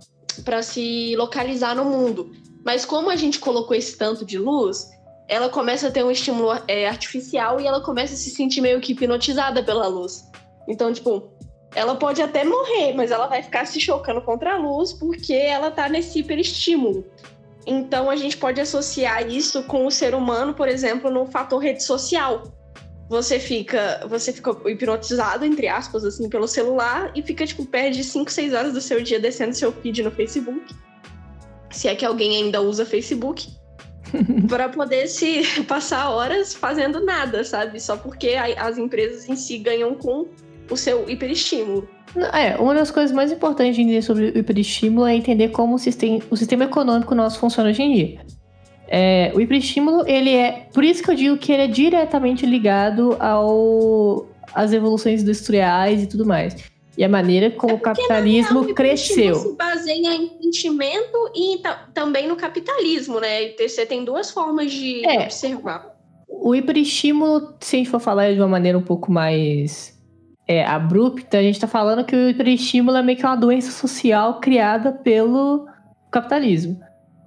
para 0.44 0.62
se 0.62 1.16
localizar 1.16 1.74
no 1.74 1.84
mundo. 1.84 2.30
Mas 2.64 2.84
como 2.84 3.10
a 3.10 3.16
gente 3.16 3.40
colocou 3.40 3.76
esse 3.76 3.96
tanto 3.96 4.24
de 4.24 4.38
luz, 4.38 4.88
ela 5.26 5.48
começa 5.48 5.88
a 5.88 5.90
ter 5.90 6.04
um 6.04 6.10
estímulo 6.10 6.50
é, 6.68 6.86
artificial 6.86 7.60
e 7.60 7.66
ela 7.66 7.80
começa 7.80 8.14
a 8.14 8.16
se 8.16 8.30
sentir 8.30 8.60
meio 8.60 8.80
que 8.80 8.92
hipnotizada 8.92 9.62
pela 9.62 9.88
luz. 9.88 10.29
Então, 10.70 10.92
tipo, 10.92 11.32
ela 11.74 11.96
pode 11.96 12.22
até 12.22 12.44
morrer, 12.44 12.94
mas 12.94 13.10
ela 13.10 13.26
vai 13.26 13.42
ficar 13.42 13.66
se 13.66 13.80
chocando 13.80 14.22
contra 14.22 14.54
a 14.54 14.58
luz 14.58 14.92
porque 14.92 15.34
ela 15.34 15.70
tá 15.70 15.88
nesse 15.88 16.20
hiperestímulo. 16.20 17.04
Então 17.66 18.08
a 18.08 18.16
gente 18.16 18.36
pode 18.36 18.60
associar 18.60 19.28
isso 19.28 19.64
com 19.64 19.84
o 19.86 19.90
ser 19.90 20.14
humano, 20.14 20.54
por 20.54 20.68
exemplo, 20.68 21.10
no 21.10 21.26
fator 21.26 21.58
rede 21.58 21.82
social. 21.82 22.44
Você 23.08 23.40
fica, 23.40 24.06
você 24.08 24.32
fica 24.32 24.56
hipnotizado, 24.66 25.44
entre 25.44 25.66
aspas, 25.66 26.04
assim, 26.04 26.28
pelo 26.28 26.46
celular 26.46 27.10
e 27.14 27.22
fica, 27.22 27.44
tipo, 27.44 27.66
perde 27.66 28.04
5, 28.04 28.30
6 28.30 28.54
horas 28.54 28.72
do 28.72 28.80
seu 28.80 29.02
dia 29.02 29.18
descendo 29.18 29.54
seu 29.54 29.72
feed 29.72 30.02
no 30.04 30.12
Facebook. 30.12 30.72
Se 31.72 31.88
é 31.88 31.96
que 31.96 32.04
alguém 32.04 32.44
ainda 32.44 32.60
usa 32.60 32.86
Facebook. 32.86 33.58
para 34.48 34.68
poder 34.68 35.06
se 35.06 35.42
passar 35.68 36.10
horas 36.10 36.54
fazendo 36.54 37.04
nada, 37.04 37.44
sabe? 37.44 37.80
Só 37.80 37.96
porque 37.96 38.34
as 38.56 38.78
empresas 38.78 39.28
em 39.28 39.36
si 39.36 39.58
ganham 39.58 39.94
com 39.94 40.28
o 40.70 40.76
seu 40.76 41.08
hiperestímulo. 41.08 41.88
É, 42.32 42.56
uma 42.56 42.74
das 42.74 42.90
coisas 42.90 43.12
mais 43.12 43.30
importantes 43.30 43.76
de 43.76 43.82
entender 43.82 44.02
sobre 44.02 44.30
o 44.30 44.38
hiperestímulo 44.38 45.06
é 45.06 45.14
entender 45.14 45.48
como 45.48 45.74
o 45.74 45.78
sistema, 45.78 46.18
o 46.30 46.36
sistema 46.36 46.64
econômico 46.64 47.14
nosso 47.14 47.38
funciona 47.38 47.70
hoje 47.70 47.82
em 47.82 47.94
dia. 47.94 48.20
É, 48.88 49.30
o 49.34 49.40
hiperestímulo, 49.40 50.04
ele 50.06 50.34
é. 50.34 50.68
Por 50.74 50.82
isso 50.82 51.02
que 51.02 51.10
eu 51.10 51.14
digo 51.14 51.36
que 51.36 51.52
ele 51.52 51.62
é 51.62 51.66
diretamente 51.68 52.44
ligado 52.44 53.16
ao, 53.20 54.28
às 54.52 54.72
evoluções 54.72 55.22
industriais 55.22 56.02
e 56.02 56.06
tudo 56.08 56.26
mais. 56.26 56.56
E 56.98 57.04
a 57.04 57.08
maneira 57.08 57.52
como 57.52 57.72
é 57.72 57.76
o 57.76 57.78
capitalismo 57.78 58.62
real, 58.62 58.74
cresceu. 58.74 59.36
se 59.36 59.56
baseia 59.56 60.12
em 60.12 60.28
sentimento 60.42 61.30
e 61.36 61.62
também 61.94 62.26
no 62.26 62.34
capitalismo, 62.34 63.20
né? 63.20 63.50
Você 63.56 63.86
tem 63.86 64.04
duas 64.04 64.32
formas 64.32 64.72
de 64.72 65.06
é, 65.06 65.22
observar. 65.22 65.94
O 66.28 66.52
hiperestímulo, 66.52 67.54
se 67.60 67.76
a 67.76 67.78
gente 67.78 67.90
for 67.90 68.00
falar 68.00 68.32
de 68.34 68.40
uma 68.40 68.48
maneira 68.48 68.76
um 68.76 68.82
pouco 68.82 69.12
mais 69.12 70.00
é, 70.50 70.64
abrupta, 70.66 71.38
a 71.38 71.42
gente 71.42 71.54
está 71.54 71.69
falando 71.69 72.04
que 72.04 72.16
o 72.16 72.28
hiperestímulo 72.28 72.97
é 72.97 73.02
meio 73.04 73.16
que 73.16 73.25
uma 73.25 73.37
doença 73.37 73.71
social 73.71 74.40
criada 74.40 74.90
pelo 74.90 75.64
capitalismo. 76.11 76.76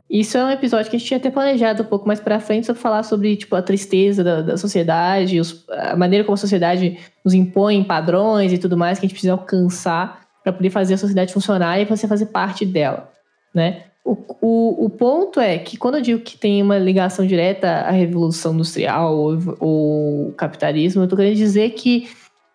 Isso 0.09 0.37
é 0.37 0.43
um 0.43 0.49
episódio 0.49 0.89
que 0.89 0.97
a 0.97 0.99
gente 0.99 1.07
tinha 1.07 1.17
até 1.19 1.31
planejado 1.31 1.83
um 1.83 1.85
pouco 1.85 2.05
mais 2.05 2.19
para 2.19 2.41
frente 2.41 2.67
sobre 2.67 2.81
falar 2.81 3.01
sobre 3.03 3.37
tipo, 3.37 3.55
a 3.55 3.61
tristeza 3.61 4.25
da, 4.25 4.41
da 4.41 4.57
sociedade, 4.57 5.39
os, 5.39 5.63
a 5.69 5.95
maneira 5.95 6.25
como 6.25 6.33
a 6.33 6.37
sociedade 6.37 6.99
nos 7.23 7.33
impõe 7.33 7.81
padrões 7.85 8.51
e 8.51 8.57
tudo 8.57 8.75
mais 8.75 8.99
que 8.99 9.05
a 9.05 9.07
gente 9.07 9.15
precisa 9.15 9.31
alcançar 9.31 10.19
para 10.43 10.51
poder 10.51 10.69
fazer 10.69 10.95
a 10.95 10.97
sociedade 10.97 11.31
funcionar 11.31 11.79
e 11.79 11.85
você 11.85 12.05
fazer 12.05 12.25
parte 12.25 12.65
dela, 12.65 13.09
né? 13.55 13.83
O, 14.03 14.17
o, 14.41 14.85
o 14.85 14.89
ponto 14.89 15.39
é 15.39 15.57
que 15.57 15.77
quando 15.77 15.95
eu 15.95 16.01
digo 16.01 16.19
que 16.19 16.37
tem 16.37 16.61
uma 16.61 16.77
ligação 16.77 17.25
direta 17.25 17.69
à 17.69 17.91
revolução 17.91 18.53
industrial 18.53 19.17
ou, 19.17 19.39
ou 19.61 20.33
capitalismo, 20.33 21.01
eu 21.01 21.05
estou 21.05 21.15
querendo 21.15 21.37
dizer 21.37 21.69
que 21.69 22.09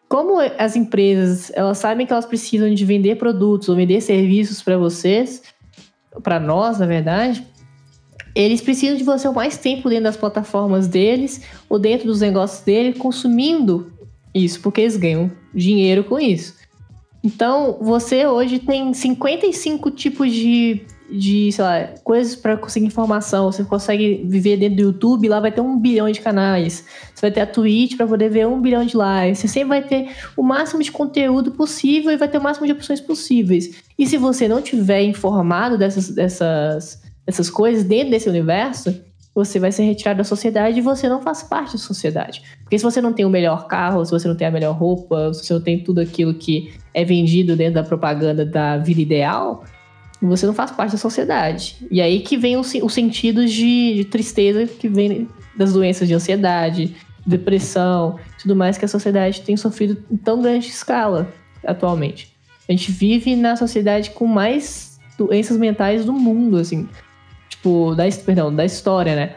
como 0.09 0.39
as 0.41 0.75
empresas 0.75 1.53
elas 1.55 1.79
sabem 1.79 2.07
que 2.07 2.13
elas 2.13 2.27
precisam 2.27 2.73
de 2.73 2.85
vender 2.85 3.17
produtos 3.17 3.69
ou 3.69 3.77
vender 3.77 4.01
serviços 4.01 4.63
para 4.63 4.79
vocês, 4.79 5.43
para 6.23 6.41
nós, 6.41 6.79
na 6.79 6.87
verdade, 6.87 7.47
eles 8.35 8.61
precisam 8.61 8.97
de 8.97 9.05
você 9.05 9.29
o 9.29 9.35
mais 9.35 9.59
tempo 9.59 9.89
dentro 9.89 10.05
das 10.05 10.17
plataformas 10.17 10.87
deles 10.87 11.43
ou 11.69 11.79
dentro 11.79 12.07
dos 12.07 12.21
negócios 12.21 12.63
dele, 12.63 12.99
consumindo 12.99 13.93
isso, 14.35 14.61
porque 14.61 14.81
eles 14.81 14.97
ganham 14.97 15.31
dinheiro 15.55 16.05
com 16.05 16.19
isso. 16.19 16.55
Então, 17.23 17.79
você 17.81 18.27
hoje 18.27 18.59
tem 18.61 18.95
55 18.95 19.91
tipos 19.91 20.33
de 20.33 20.83
de, 21.11 21.51
sei 21.53 21.65
lá, 21.65 21.89
coisas 22.05 22.37
para 22.37 22.57
conseguir 22.57 22.87
informação. 22.87 23.51
Você 23.51 23.65
consegue 23.65 24.23
viver 24.27 24.57
dentro 24.57 24.77
do 24.77 24.83
YouTube, 24.83 25.29
lá 25.29 25.41
vai 25.41 25.51
ter 25.51 25.61
um 25.61 25.79
bilhão 25.79 26.11
de 26.11 26.21
canais. 26.21 26.85
Você 27.15 27.23
vai 27.23 27.31
ter 27.31 27.41
a 27.41 27.47
Twitch 27.47 27.97
para 27.97 28.07
poder 28.07 28.29
ver 28.29 28.47
um 28.47 28.61
bilhão 28.61 28.85
de 28.85 28.95
lives. 28.97 29.39
Você 29.39 29.49
sempre 29.49 29.69
vai 29.69 29.83
ter 29.83 30.11
o 30.37 30.43
máximo 30.43 30.83
de 30.83 30.93
conteúdo 30.93 31.53
possível 31.53 32.11
e 32.11 32.17
vai 32.17 32.29
ter 32.29 32.39
o 32.39 32.43
máximo 32.43 32.67
de 32.67 32.73
opções 32.73 33.01
possíveis. 33.01 33.83
E 33.99 34.07
se 34.07 34.17
você 34.17 34.47
não 34.47 34.61
tiver 34.61 35.03
informado 35.03 35.79
dessas, 35.79 36.11
dessas, 36.11 37.03
dessas 37.25 37.49
coisas 37.49 37.85
dentro 37.85 38.11
desse 38.11 38.29
universo, 38.29 38.95
você 39.35 39.59
vai 39.59 39.71
ser 39.71 39.85
retirado 39.85 40.19
da 40.19 40.25
sociedade 40.25 40.79
e 40.79 40.83
você 40.83 41.09
não 41.09 41.23
faz 41.23 41.43
parte 41.43 41.73
da 41.73 41.79
sociedade. 41.79 42.43
Porque 42.63 42.77
se 42.77 42.85
você 42.85 43.01
não 43.01 43.13
tem 43.13 43.25
o 43.25 43.31
melhor 43.31 43.67
carro, 43.69 44.05
se 44.05 44.11
você 44.11 44.27
não 44.27 44.37
tem 44.37 44.47
a 44.47 44.51
melhor 44.51 44.77
roupa, 44.77 45.33
se 45.33 45.45
você 45.45 45.55
não 45.55 45.61
tem 45.61 45.83
tudo 45.83 46.01
aquilo 46.01 46.35
que 46.35 46.73
é 46.93 47.05
vendido 47.05 47.55
dentro 47.55 47.75
da 47.75 47.85
propaganda 47.85 48.45
da 48.45 48.77
vida 48.79 49.01
ideal, 49.01 49.65
você 50.27 50.47
não 50.47 50.55
faz 50.55 50.71
parte 50.71 50.93
da 50.93 50.99
sociedade. 50.99 51.77
E 51.91 52.01
aí 52.01 52.21
que 52.21 52.37
vem 52.37 52.57
os, 52.57 52.73
os 52.75 52.93
sentidos 52.93 53.53
de, 53.53 53.95
de, 53.95 54.05
tristeza 54.05 54.67
que 54.67 54.89
vem 54.89 55.29
das 55.57 55.73
doenças 55.73 56.09
de 56.09 56.15
ansiedade, 56.15 56.97
depressão, 57.27 58.19
tudo 58.41 58.57
mais 58.57 58.77
que 58.77 58.85
a 58.85 58.89
sociedade 58.89 59.43
tem 59.43 59.57
sofrido 59.57 60.03
em 60.11 60.17
tão 60.17 60.41
grande 60.41 60.69
escala 60.69 61.33
atualmente. 61.65 62.37
A 62.69 62.73
gente 62.73 62.91
vive 62.91 63.37
na 63.37 63.57
sociedade 63.57 64.11
com 64.11 64.27
mais 64.27 64.99
doenças 65.17 65.57
mentais 65.57 66.05
do 66.05 66.13
mundo, 66.13 66.59
assim. 66.59 66.89
Tipo, 67.49 67.95
da, 67.95 68.05
perdão, 68.25 68.55
da 68.55 68.65
história, 68.65 69.17
né? 69.17 69.35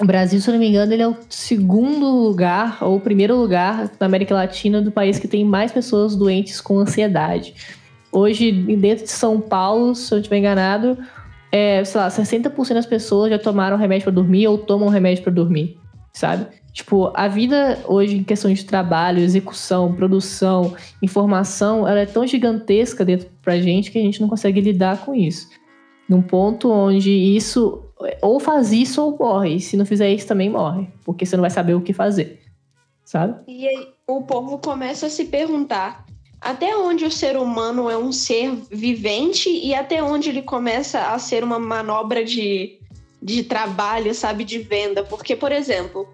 O 0.00 0.04
Brasil, 0.04 0.40
se 0.40 0.48
eu 0.48 0.52
não 0.52 0.60
me 0.60 0.68
engano, 0.68 0.92
ele 0.92 1.02
é 1.02 1.08
o 1.08 1.16
segundo 1.30 2.06
lugar, 2.06 2.78
ou 2.82 2.96
o 2.96 3.00
primeiro 3.00 3.34
lugar 3.34 3.90
na 3.98 4.06
América 4.06 4.34
Latina 4.34 4.82
do 4.82 4.92
país 4.92 5.18
que 5.18 5.26
tem 5.26 5.42
mais 5.42 5.72
pessoas 5.72 6.14
doentes 6.14 6.60
com 6.60 6.78
ansiedade. 6.78 7.54
Hoje, 8.12 8.52
dentro 8.52 9.04
de 9.04 9.10
São 9.10 9.40
Paulo, 9.40 9.94
se 9.94 10.12
eu 10.12 10.16
não 10.16 10.20
estiver 10.20 10.38
enganado, 10.38 10.98
é, 11.50 11.84
sei 11.84 12.00
lá, 12.00 12.08
60% 12.08 12.74
das 12.74 12.86
pessoas 12.86 13.30
já 13.30 13.38
tomaram 13.38 13.76
remédio 13.76 14.04
para 14.04 14.12
dormir 14.12 14.46
ou 14.46 14.58
tomam 14.58 14.88
remédio 14.88 15.22
para 15.22 15.32
dormir, 15.32 15.78
sabe? 16.12 16.46
Tipo, 16.72 17.10
a 17.14 17.26
vida 17.26 17.78
hoje 17.86 18.18
em 18.18 18.22
questão 18.22 18.52
de 18.52 18.64
trabalho, 18.64 19.20
execução, 19.20 19.94
produção, 19.94 20.74
informação, 21.02 21.88
ela 21.88 22.00
é 22.00 22.06
tão 22.06 22.26
gigantesca 22.26 23.04
dentro 23.04 23.28
pra 23.40 23.58
gente 23.58 23.90
que 23.90 23.98
a 23.98 24.02
gente 24.02 24.20
não 24.20 24.28
consegue 24.28 24.60
lidar 24.60 25.04
com 25.04 25.14
isso. 25.14 25.48
Num 26.08 26.20
ponto 26.20 26.70
onde 26.70 27.10
isso 27.10 27.82
ou 28.22 28.38
faz 28.38 28.72
isso 28.72 29.02
ou 29.02 29.16
morre. 29.18 29.56
E 29.56 29.60
se 29.60 29.76
não 29.76 29.86
fizer 29.86 30.12
isso 30.12 30.26
também 30.26 30.50
morre, 30.50 30.86
porque 31.04 31.24
você 31.24 31.36
não 31.36 31.42
vai 31.42 31.50
saber 31.50 31.74
o 31.74 31.80
que 31.80 31.92
fazer. 31.92 32.40
Sabe? 33.04 33.40
E 33.48 33.66
aí 33.66 33.88
o 34.06 34.22
povo 34.22 34.58
começa 34.58 35.06
a 35.06 35.10
se 35.10 35.24
perguntar: 35.26 36.04
até 36.40 36.76
onde 36.76 37.04
o 37.04 37.10
ser 37.10 37.36
humano 37.36 37.90
é 37.90 37.96
um 37.96 38.12
ser 38.12 38.54
vivente 38.70 39.48
e 39.48 39.74
até 39.74 40.02
onde 40.02 40.28
ele 40.28 40.42
começa 40.42 41.12
a 41.12 41.18
ser 41.18 41.42
uma 41.42 41.58
manobra 41.58 42.24
de, 42.24 42.78
de 43.22 43.42
trabalho, 43.42 44.14
sabe, 44.14 44.44
de 44.44 44.58
venda. 44.58 45.02
Porque, 45.02 45.34
por 45.34 45.52
exemplo. 45.52 46.08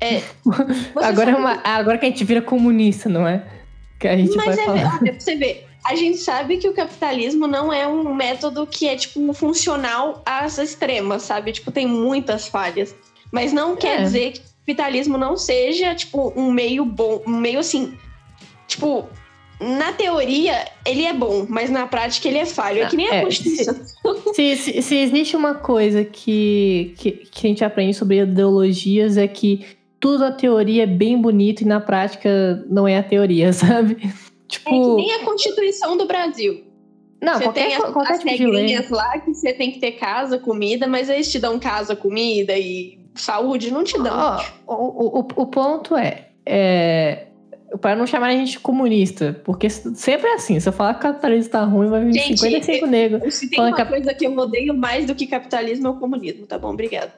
É, 0.00 0.22
agora, 1.02 1.30
é 1.30 1.34
uma, 1.36 1.60
agora 1.64 1.98
que 1.98 2.06
a 2.06 2.08
gente 2.08 2.24
vira 2.24 2.42
comunista, 2.42 3.08
não 3.08 3.26
é? 3.26 3.46
Que 3.98 4.08
a 4.08 4.16
gente 4.16 4.36
Mas 4.36 4.56
vai 4.56 4.64
é, 4.64 4.66
falar. 4.66 4.98
Olha, 5.00 5.18
você 5.18 5.36
vê, 5.36 5.64
a 5.84 5.94
gente 5.94 6.18
sabe 6.18 6.56
que 6.56 6.68
o 6.68 6.74
capitalismo 6.74 7.46
não 7.46 7.72
é 7.72 7.86
um 7.86 8.14
método 8.14 8.66
que 8.66 8.88
é, 8.88 8.96
tipo, 8.96 9.32
funcional 9.32 10.22
às 10.26 10.58
extremas, 10.58 11.22
sabe? 11.22 11.52
Tipo, 11.52 11.70
tem 11.70 11.86
muitas 11.86 12.48
falhas. 12.48 12.94
Mas 13.30 13.52
não 13.52 13.76
quer 13.76 14.00
é. 14.00 14.02
dizer 14.02 14.32
que 14.32 14.40
o 14.40 14.42
capitalismo 14.66 15.16
não 15.16 15.36
seja, 15.36 15.94
tipo, 15.94 16.32
um 16.34 16.50
meio 16.50 16.84
bom, 16.84 17.22
um 17.26 17.36
meio 17.36 17.58
assim. 17.58 17.96
Tipo, 18.66 19.08
na 19.64 19.92
teoria, 19.92 20.66
ele 20.84 21.04
é 21.04 21.12
bom, 21.12 21.46
mas 21.48 21.70
na 21.70 21.86
prática 21.86 22.28
ele 22.28 22.38
é 22.38 22.46
falho. 22.46 22.82
É 22.82 22.86
que 22.86 22.96
nem 22.96 23.08
a 23.08 23.14
é, 23.16 23.22
Constituição. 23.22 23.74
Se, 24.34 24.56
se, 24.56 24.82
se, 24.82 24.96
existe 24.96 25.36
uma 25.36 25.54
coisa 25.54 26.04
que, 26.04 26.92
que, 26.98 27.12
que, 27.12 27.46
a 27.46 27.48
gente 27.48 27.64
aprende 27.64 27.94
sobre 27.94 28.20
ideologias 28.20 29.16
é 29.16 29.28
que 29.28 29.64
tudo 30.00 30.18
na 30.18 30.32
teoria 30.32 30.82
é 30.82 30.86
bem 30.86 31.18
bonito 31.20 31.62
e 31.62 31.64
na 31.64 31.80
prática 31.80 32.64
não 32.68 32.86
é 32.86 32.98
a 32.98 33.02
teoria, 33.02 33.52
sabe? 33.54 33.96
Tipo... 34.48 34.68
É 34.68 34.72
que 34.72 34.94
nem 34.96 35.12
a 35.12 35.24
Constituição 35.24 35.96
do 35.96 36.06
Brasil. 36.06 36.64
Não, 37.22 37.34
você 37.34 37.44
qualquer, 37.44 37.66
tem 37.68 37.76
as, 37.76 37.92
qualquer 37.92 38.12
as 38.12 38.18
tipo 38.18 38.30
regrinhas 38.30 38.90
lá 38.90 39.18
que 39.20 39.32
você 39.32 39.52
tem 39.52 39.70
que 39.70 39.78
ter 39.78 39.92
casa, 39.92 40.36
comida, 40.36 40.86
mas 40.86 41.08
eles 41.08 41.30
te 41.30 41.38
dão 41.38 41.58
casa, 41.58 41.96
comida 41.96 42.58
e 42.58 42.98
saúde, 43.14 43.70
não 43.70 43.84
te 43.84 43.96
dão. 44.02 44.38
Oh, 44.66 44.74
o, 44.74 45.20
o, 45.20 45.42
o 45.42 45.46
ponto 45.46 45.96
é, 45.96 46.28
é 46.44 47.28
para 47.80 47.96
não 47.96 48.06
chamar 48.06 48.28
a 48.28 48.32
gente 48.32 48.52
de 48.52 48.60
comunista, 48.60 49.40
porque 49.44 49.68
sempre 49.68 50.28
é 50.28 50.34
assim, 50.34 50.58
se 50.60 50.68
eu 50.68 50.72
falar 50.72 50.94
que 50.94 51.00
o 51.00 51.02
capitalismo 51.02 51.50
tá 51.50 51.64
ruim, 51.64 51.88
vai 51.88 52.04
vir 52.04 52.14
gente, 52.14 52.38
55 52.38 52.86
negros. 52.86 53.34
Se 53.34 53.48
tem 53.48 53.60
uma 53.60 53.74
que... 53.74 53.84
coisa 53.84 54.14
que 54.14 54.26
eu 54.26 54.36
odeio 54.36 54.74
mais 54.74 55.06
do 55.06 55.14
que 55.14 55.26
capitalismo 55.26 55.88
é 55.88 55.90
o 55.90 55.94
comunismo, 55.94 56.46
tá 56.46 56.58
bom? 56.58 56.70
Obrigada. 56.70 57.12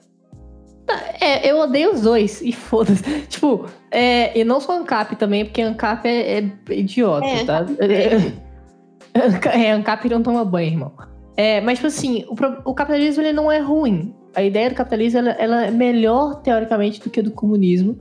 É, 1.20 1.50
eu 1.50 1.58
odeio 1.58 1.92
os 1.92 2.02
dois, 2.02 2.40
e 2.40 2.52
foda-se. 2.52 3.02
Tipo, 3.28 3.66
é, 3.90 4.38
e 4.38 4.44
não 4.44 4.60
sou 4.60 4.76
ANCAP 4.76 5.16
também, 5.16 5.44
porque 5.44 5.60
ANCAP 5.60 6.06
é, 6.06 6.38
é 6.38 6.50
idiota, 6.70 7.26
é. 7.26 7.44
tá? 7.44 7.66
É, 7.80 9.62
é, 9.62 9.72
ANCAP 9.72 10.08
não 10.08 10.22
toma 10.22 10.44
banho, 10.44 10.68
irmão. 10.68 10.92
É, 11.36 11.60
mas, 11.60 11.78
tipo 11.78 11.88
assim, 11.88 12.24
o, 12.28 12.70
o 12.70 12.74
capitalismo 12.74 13.22
ele 13.22 13.32
não 13.32 13.50
é 13.50 13.58
ruim. 13.58 14.14
A 14.34 14.42
ideia 14.42 14.70
do 14.70 14.76
capitalismo 14.76 15.18
ela, 15.18 15.30
ela 15.32 15.66
é 15.66 15.70
melhor, 15.70 16.36
teoricamente, 16.36 17.00
do 17.00 17.10
que 17.10 17.20
a 17.20 17.22
do 17.22 17.32
comunismo. 17.32 17.98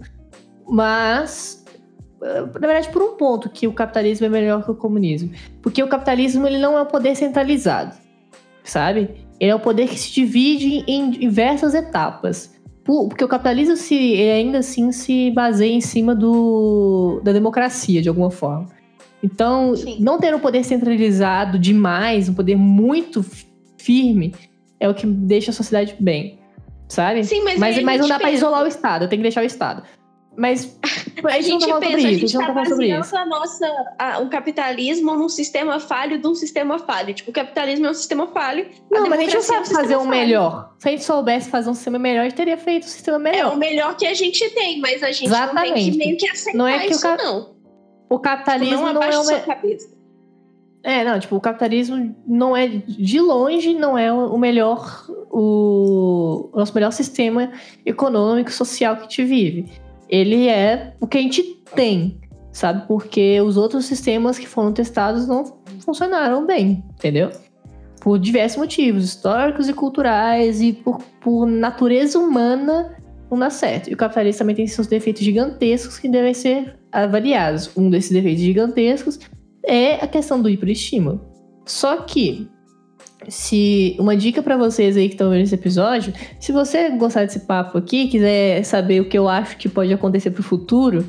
Mas 0.67 1.64
na 2.21 2.67
verdade, 2.67 2.89
por 2.89 3.01
um 3.01 3.17
ponto 3.17 3.49
que 3.49 3.67
o 3.67 3.73
capitalismo 3.73 4.25
é 4.25 4.29
melhor 4.29 4.63
que 4.63 4.71
o 4.71 4.75
comunismo. 4.75 5.31
Porque 5.61 5.81
o 5.83 5.87
capitalismo 5.87 6.45
ele 6.47 6.57
não 6.57 6.77
é 6.77 6.81
um 6.81 6.85
poder 6.85 7.15
centralizado, 7.15 7.95
sabe? 8.63 9.09
Ele 9.39 9.51
é 9.51 9.55
um 9.55 9.59
poder 9.59 9.87
que 9.89 9.99
se 9.99 10.11
divide 10.13 10.83
em 10.87 11.09
diversas 11.09 11.73
etapas. 11.73 12.53
Porque 12.83 13.23
o 13.23 13.27
capitalismo 13.27 13.75
se, 13.75 13.95
ainda 14.21 14.59
assim 14.59 14.91
se 14.91 15.31
baseia 15.31 15.73
em 15.73 15.81
cima 15.81 16.13
do, 16.15 17.19
da 17.23 17.31
democracia, 17.33 18.01
de 18.01 18.07
alguma 18.09 18.29
forma. 18.29 18.67
Então, 19.23 19.75
Sim. 19.75 19.97
não 19.99 20.19
ter 20.19 20.35
um 20.35 20.39
poder 20.39 20.63
centralizado 20.63 21.57
demais, 21.57 22.29
um 22.29 22.33
poder 22.35 22.55
muito 22.55 23.25
firme, 23.77 24.35
é 24.79 24.87
o 24.87 24.93
que 24.93 25.07
deixa 25.07 25.49
a 25.49 25.53
sociedade 25.53 25.95
bem, 25.99 26.37
sabe? 26.87 27.23
Sim, 27.23 27.43
mas, 27.43 27.57
Mas, 27.59 27.81
mas 27.81 27.99
não 28.01 28.07
dá 28.07 28.17
pra 28.19 28.27
pensa- 28.27 28.37
isolar 28.37 28.63
o 28.63 28.67
Estado, 28.67 29.07
tem 29.07 29.17
que 29.17 29.23
deixar 29.23 29.41
o 29.41 29.45
Estado. 29.45 29.81
Mas 30.37 30.77
a 31.23 31.27
A 31.29 31.39
gente 31.41 31.51
não 31.51 31.59
gente 31.59 31.69
tá 31.69 31.79
pensa, 31.79 31.95
a 31.95 31.99
isso, 31.99 32.07
a 32.07 32.11
gente 32.27 32.33
não 32.35 32.45
tá 32.45 32.53
baseando 32.53 33.15
a 33.17 33.25
nossa, 33.25 33.67
a- 33.97 34.19
o 34.19 34.29
capitalismo 34.29 35.15
num 35.15 35.29
sistema 35.29 35.79
falho 35.79 36.19
de 36.19 36.27
um 36.27 36.35
sistema 36.35 36.77
falho. 36.77 37.13
Tipo, 37.13 37.31
o 37.31 37.33
capitalismo 37.33 37.85
é 37.85 37.89
um 37.91 37.93
sistema 37.93 38.27
falho. 38.27 38.67
Não, 38.91 39.07
mas 39.07 39.19
a 39.19 39.23
gente 39.23 39.33
não 39.35 39.41
democracia 39.41 39.55
é 39.55 39.59
um 39.61 39.65
sabe 39.65 39.75
fazer 39.81 39.95
um 39.95 39.99
falho. 39.99 40.09
melhor. 40.11 40.73
Se 40.77 40.87
a 40.89 40.91
gente 40.91 41.03
soubesse 41.03 41.49
fazer 41.49 41.69
um 41.69 41.73
sistema 41.73 41.97
melhor, 41.99 42.21
a 42.21 42.23
gente 42.25 42.35
teria 42.35 42.57
feito 42.57 42.83
um 42.83 42.87
sistema 42.89 43.17
É 43.17 43.31
melhor. 43.31 43.53
o 43.53 43.57
melhor 43.57 43.95
que 43.95 44.05
a 44.05 44.13
gente 44.13 44.49
tem, 44.49 44.79
mas 44.81 45.01
a 45.01 45.11
gente 45.11 45.29
não 45.29 45.35
tem 45.37 45.43
Exatamente. 45.45 45.91
que 45.91 45.97
meio 45.97 46.17
que 46.17 46.27
aceitar 46.29 46.57
Não 46.57 46.67
é 46.67 46.79
que 46.79 46.87
o 46.87 46.91
isso, 46.91 47.01
cap- 47.01 47.23
não. 47.23 47.55
O 48.09 48.19
capitalismo 48.19 48.85
não 48.87 48.93
não, 48.95 49.03
é 49.03 49.17
o 49.17 49.23
sua 49.23 49.39
cabeça. 49.39 49.95
É, 50.83 51.03
não, 51.03 51.19
tipo, 51.19 51.35
o 51.35 51.41
capitalismo 51.41 52.15
não 52.27 52.55
é, 52.55 52.67
de 52.67 53.19
longe, 53.19 53.73
não 53.73 53.97
é 53.97 54.13
o 54.13 54.37
melhor, 54.37 55.03
o, 55.31 56.49
o 56.53 56.57
nosso 56.59 56.73
melhor 56.75 56.91
sistema 56.91 57.51
econômico, 57.83 58.51
social 58.51 58.95
que 58.95 58.99
a 58.99 59.03
gente 59.05 59.23
vive. 59.23 59.71
Ele 60.09 60.47
é 60.47 60.93
o 60.99 61.07
que 61.07 61.17
a 61.17 61.21
gente 61.21 61.43
tem, 61.73 62.19
sabe? 62.51 62.87
Porque 62.87 63.41
os 63.41 63.57
outros 63.57 63.85
sistemas 63.85 64.37
que 64.37 64.47
foram 64.47 64.71
testados 64.71 65.27
não 65.27 65.43
funcionaram 65.79 66.45
bem, 66.45 66.83
entendeu? 66.93 67.31
Por 68.01 68.19
diversos 68.19 68.57
motivos, 68.57 69.03
históricos 69.03 69.67
e 69.67 69.73
culturais, 69.73 70.61
e 70.61 70.73
por, 70.73 70.99
por 71.21 71.47
natureza 71.47 72.19
humana 72.19 72.95
não 73.29 73.39
dá 73.39 73.49
certo. 73.49 73.89
E 73.89 73.93
o 73.93 73.97
capitalismo 73.97 74.39
também 74.39 74.55
tem 74.55 74.67
seus 74.67 74.87
defeitos 74.87 75.23
gigantescos 75.23 75.97
que 75.97 76.07
devem 76.07 76.33
ser 76.33 76.77
avaliados. 76.91 77.75
Um 77.75 77.89
desses 77.89 78.11
defeitos 78.11 78.43
gigantescos 78.43 79.19
é 79.65 79.95
a 79.95 80.07
questão 80.07 80.41
do 80.41 80.49
hiperestímulo. 80.49 81.21
Só 81.65 81.97
que, 81.97 82.47
se 83.27 83.95
uma 83.99 84.15
dica 84.15 84.41
pra 84.41 84.57
vocês 84.57 84.95
aí 84.97 85.07
que 85.07 85.15
estão 85.15 85.29
vendo 85.29 85.43
esse 85.43 85.55
episódio, 85.55 86.13
se 86.39 86.51
você 86.51 86.89
gostar 86.91 87.25
desse 87.25 87.41
papo 87.41 87.77
aqui, 87.77 88.07
quiser 88.07 88.63
saber 88.63 89.01
o 89.01 89.09
que 89.09 89.17
eu 89.17 89.27
acho 89.27 89.57
que 89.57 89.69
pode 89.69 89.93
acontecer 89.93 90.31
pro 90.31 90.43
futuro 90.43 91.05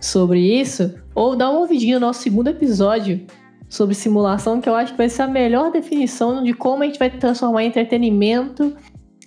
sobre 0.00 0.40
isso, 0.40 0.94
ou 1.14 1.36
dá 1.36 1.50
uma 1.50 1.60
ouvidinha 1.60 1.98
no 1.98 2.06
nosso 2.06 2.22
segundo 2.22 2.48
episódio 2.48 3.22
sobre 3.68 3.94
simulação, 3.94 4.60
que 4.60 4.68
eu 4.68 4.74
acho 4.74 4.92
que 4.92 4.98
vai 4.98 5.08
ser 5.08 5.22
a 5.22 5.28
melhor 5.28 5.70
definição 5.70 6.42
de 6.42 6.52
como 6.52 6.82
a 6.82 6.86
gente 6.86 6.98
vai 6.98 7.10
transformar 7.10 7.64
entretenimento 7.64 8.74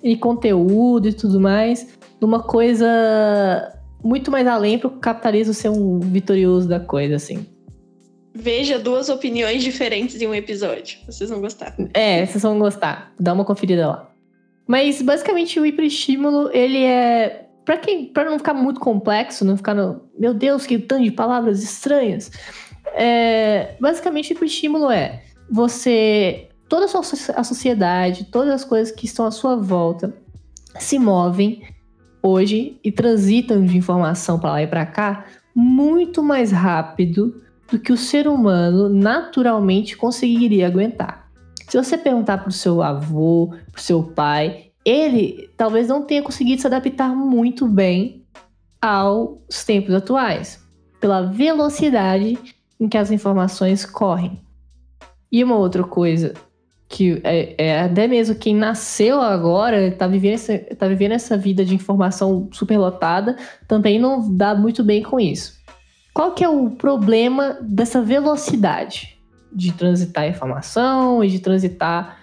e 0.04 0.16
conteúdo 0.16 1.08
e 1.08 1.14
tudo 1.14 1.40
mais 1.40 1.98
numa 2.20 2.42
coisa 2.42 2.88
muito 4.04 4.32
mais 4.32 4.48
além 4.48 4.78
pro 4.78 4.90
capitalismo 4.90 5.54
ser 5.54 5.70
um 5.70 6.00
vitorioso 6.00 6.68
da 6.68 6.80
coisa, 6.80 7.16
assim. 7.16 7.46
Veja 8.39 8.77
duas 8.77 9.10
opiniões 9.10 9.63
diferentes 9.63 10.22
em 10.22 10.27
um 10.27 10.36
episódio. 10.36 11.00
Vocês 11.06 11.29
vão 11.29 11.41
gostar. 11.41 11.75
É, 11.94 12.25
vocês 12.25 12.44
vão 12.44 12.60
gostar. 12.60 13.12
Dá 13.20 13.34
uma 13.34 13.44
conferida 13.44 13.88
lá. 13.88 14.12
Mas 14.67 15.01
basicamente 15.01 15.60
o 15.60 15.65
hiperestímulo, 15.65 16.51
ele 16.53 16.84
é 16.84 17.48
Pra 17.67 17.77
quem, 17.77 18.06
para 18.06 18.29
não 18.29 18.38
ficar 18.38 18.53
muito 18.53 18.79
complexo, 18.79 19.44
não 19.44 19.58
ficar 19.58 19.74
no, 19.74 20.01
meu 20.17 20.34
Deus, 20.34 20.65
que 20.65 20.79
tanto 20.79 21.03
de 21.03 21.12
palavras 21.12 21.62
estranhas. 21.62 22.32
É, 22.96 23.75
basicamente 23.77 24.32
o 24.32 24.34
hiperestímulo 24.34 24.89
é 24.89 25.22
você 25.51 26.48
toda 26.70 26.86
a 26.86 26.88
sua 26.88 27.01
a 27.36 27.44
sociedade, 27.44 28.29
todas 28.32 28.53
as 28.53 28.63
coisas 28.63 28.89
que 28.89 29.06
estão 29.06 29.25
à 29.25 29.32
sua 29.32 29.58
volta 29.58 30.13
se 30.79 30.98
movem 30.98 31.62
hoje 32.24 32.79
e 32.82 32.89
transitam 32.89 33.65
de 33.65 33.77
informação 33.77 34.39
para 34.39 34.51
lá 34.51 34.63
e 34.63 34.67
para 34.67 34.86
cá 34.86 35.25
muito 35.53 36.24
mais 36.24 36.53
rápido 36.53 37.36
do 37.72 37.80
que 37.80 37.92
o 37.92 37.98
ser 37.98 38.28
humano 38.28 38.90
naturalmente 38.90 39.98
conseguiria 39.98 40.68
aguentar. 40.68 41.30
Se 41.68 41.76
você 41.76 41.98
perguntar 41.98 42.38
para 42.38 42.50
o 42.50 42.52
seu 42.52 42.82
avô, 42.82 43.54
para 43.72 43.80
o 43.80 43.82
seu 43.82 44.02
pai, 44.04 44.68
ele 44.86 45.50
talvez 45.58 45.88
não 45.88 46.02
tenha 46.02 46.24
conseguido 46.24 46.62
se 46.62 46.68
adaptar 46.68 47.10
muito 47.10 47.68
bem 47.68 48.24
aos 48.82 49.63
tempos 49.65 49.94
atuais, 49.94 50.63
pela 51.02 51.22
velocidade 51.24 52.38
em 52.80 52.88
que 52.88 52.98
as 52.98 53.12
informações 53.12 53.86
correm. 53.86 54.39
E 55.30 55.44
uma 55.44 55.58
outra 55.58 55.84
coisa 55.84 56.34
que 56.89 57.20
é, 57.24 57.56
é 57.58 57.82
até 57.82 58.08
mesmo 58.08 58.36
quem 58.36 58.56
nasceu 58.56 59.20
agora, 59.22 59.91
tá 59.91 60.08
vivendo, 60.08 60.36
essa, 60.36 60.58
tá 60.58 60.88
vivendo 60.88 61.12
essa 61.12 61.38
vida 61.38 61.65
de 61.65 61.76
informação 61.76 62.48
superlotada, 62.54 63.36
também 63.68 64.00
não 64.00 64.34
dá 64.36 64.56
muito 64.56 64.84
bem 64.84 65.04
com 65.04 65.20
isso. 65.20 65.58
Qual 66.17 66.32
que 66.32 66.43
é 66.43 66.49
o 66.49 66.71
problema 66.71 67.60
dessa 67.62 68.01
velocidade 68.01 69.19
de 69.53 69.71
transitar 69.71 70.27
informação 70.27 71.23
e 71.23 71.30
de 71.30 71.38
transitar 71.38 72.21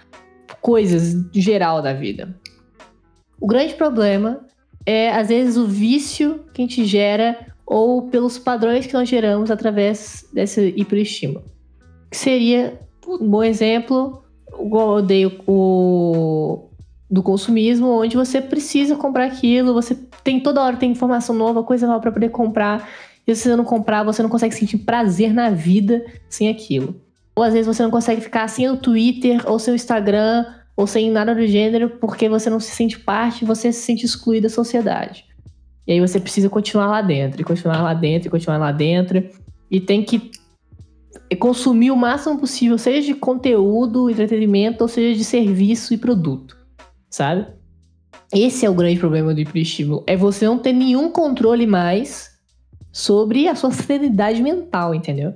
coisas 0.59 1.15
geral 1.31 1.81
da 1.81 1.93
vida? 1.93 2.37
O 3.39 3.47
grande 3.47 3.73
problema 3.73 4.41
é, 4.85 5.13
às 5.13 5.29
vezes, 5.29 5.55
o 5.55 5.65
vício 5.65 6.43
que 6.53 6.61
a 6.61 6.65
gente 6.65 6.83
gera 6.83 7.53
ou 7.65 8.09
pelos 8.09 8.37
padrões 8.37 8.85
que 8.85 8.93
nós 8.93 9.07
geramos 9.07 9.49
através 9.49 10.27
desse 10.33 10.73
hiperestímulo. 10.75 11.45
Que 12.11 12.17
seria 12.17 12.77
um 13.07 13.29
bom 13.29 13.45
exemplo, 13.45 14.25
igual 14.59 14.97
eu 14.97 15.03
dei 15.05 15.41
o 15.47 16.67
do 17.09 17.23
consumismo, 17.23 18.01
onde 18.01 18.17
você 18.17 18.41
precisa 18.41 18.97
comprar 18.97 19.25
aquilo, 19.27 19.73
você 19.73 19.95
tem 20.21 20.41
toda 20.41 20.61
hora 20.61 20.75
tem 20.75 20.91
informação 20.91 21.33
nova, 21.33 21.63
coisa 21.63 21.87
nova 21.87 22.01
para 22.01 22.11
poder 22.11 22.29
comprar, 22.29 22.89
se 23.33 23.43
você 23.43 23.55
não 23.55 23.63
comprar, 23.63 24.03
você 24.03 24.21
não 24.21 24.29
consegue 24.29 24.53
sentir 24.53 24.79
prazer 24.79 25.33
na 25.33 25.49
vida 25.49 26.05
sem 26.29 26.49
aquilo. 26.49 27.01
Ou 27.35 27.43
às 27.43 27.53
vezes 27.53 27.65
você 27.65 27.81
não 27.81 27.89
consegue 27.89 28.21
ficar 28.21 28.47
sem 28.47 28.69
o 28.69 28.77
Twitter 28.77 29.41
ou 29.49 29.57
seu 29.57 29.73
Instagram 29.73 30.45
ou 30.75 30.85
sem 30.85 31.09
nada 31.09 31.33
do 31.33 31.45
gênero 31.47 31.89
porque 31.99 32.29
você 32.29 32.49
não 32.49 32.59
se 32.59 32.71
sente 32.71 32.99
parte, 32.99 33.45
você 33.45 33.71
se 33.71 33.81
sente 33.81 34.05
excluído 34.05 34.43
da 34.43 34.53
sociedade. 34.53 35.25
E 35.87 35.93
aí 35.93 35.99
você 35.99 36.19
precisa 36.19 36.49
continuar 36.49 36.87
lá 36.87 37.01
dentro, 37.01 37.41
e 37.41 37.43
continuar 37.43 37.81
lá 37.81 37.93
dentro, 37.93 38.27
e 38.27 38.31
continuar 38.31 38.57
lá 38.57 38.71
dentro. 38.71 39.29
E 39.69 39.79
tem 39.79 40.03
que 40.03 40.31
consumir 41.39 41.91
o 41.91 41.95
máximo 41.95 42.39
possível, 42.39 42.77
seja 42.77 43.05
de 43.07 43.13
conteúdo, 43.13 44.09
entretenimento, 44.09 44.83
ou 44.83 44.87
seja 44.87 45.17
de 45.17 45.23
serviço 45.23 45.93
e 45.93 45.97
produto. 45.97 46.57
Sabe? 47.09 47.47
Esse 48.33 48.65
é 48.65 48.69
o 48.69 48.73
grande 48.73 48.99
problema 48.99 49.33
do 49.33 49.39
hiperestímulo. 49.39 50.03
É 50.07 50.17
você 50.17 50.45
não 50.45 50.57
ter 50.57 50.73
nenhum 50.73 51.09
controle 51.11 51.67
mais 51.67 52.34
sobre 52.95 53.49
a 53.49 53.55
sua 53.55 53.71
sanidade 53.71 54.41
mental, 54.41 54.95
entendeu? 54.95 55.33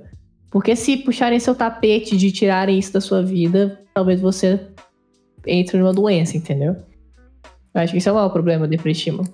Porque 0.50 0.74
se 0.74 0.96
puxarem 0.96 1.38
seu 1.38 1.54
tapete 1.54 2.16
de 2.16 2.32
tirarem 2.32 2.78
isso 2.78 2.90
da 2.90 3.02
sua 3.02 3.22
vida, 3.22 3.78
talvez 3.92 4.18
você 4.18 4.58
entre 5.46 5.76
numa 5.76 5.92
doença, 5.92 6.38
entendeu? 6.38 6.74
Eu 7.74 7.82
acho 7.82 7.92
que 7.92 7.98
esse 7.98 8.08
é 8.08 8.12
o 8.12 8.14
maior 8.14 8.30
problema 8.30 8.66
do 8.66 8.72
hiperestímulo. 8.72 9.28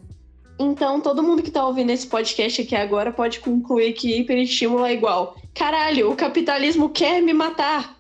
Então, 0.58 1.00
todo 1.00 1.22
mundo 1.22 1.40
que 1.40 1.52
tá 1.52 1.64
ouvindo 1.64 1.90
esse 1.90 2.08
podcast 2.08 2.62
aqui 2.62 2.74
agora 2.74 3.12
pode 3.12 3.38
concluir 3.38 3.92
que 3.92 4.18
hiperestímulo 4.18 4.84
é 4.84 4.94
igual. 4.94 5.36
Caralho, 5.54 6.10
o 6.10 6.16
capitalismo 6.16 6.88
quer 6.88 7.22
me 7.22 7.32
matar. 7.32 7.96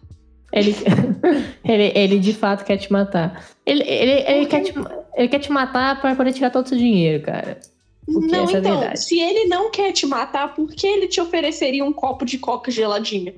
Ele, 0.52 0.74
ele, 1.64 1.92
ele 1.94 2.18
de 2.18 2.34
fato 2.34 2.64
quer 2.64 2.78
te 2.78 2.90
matar. 2.90 3.46
Ele, 3.64 3.84
ele, 3.84 4.24
ele, 4.26 4.46
quer, 4.46 4.60
te, 4.60 4.74
ele 5.14 5.28
quer 5.28 5.38
te 5.38 5.52
matar 5.52 6.00
para 6.00 6.16
poder 6.16 6.32
tirar 6.32 6.50
todo 6.50 6.66
o 6.66 6.68
seu 6.68 6.78
dinheiro, 6.78 7.22
cara. 7.22 7.60
Porque 8.06 8.26
não, 8.28 8.44
essa 8.44 8.56
é 8.56 8.60
então, 8.60 8.78
verdade. 8.78 9.02
se 9.02 9.18
ele 9.18 9.46
não 9.46 9.70
quer 9.70 9.92
te 9.92 10.06
matar, 10.06 10.54
por 10.54 10.68
que 10.68 10.86
ele 10.86 11.08
te 11.08 11.20
ofereceria 11.20 11.84
um 11.84 11.92
copo 11.92 12.24
de 12.24 12.38
coca 12.38 12.70
geladinha? 12.70 13.34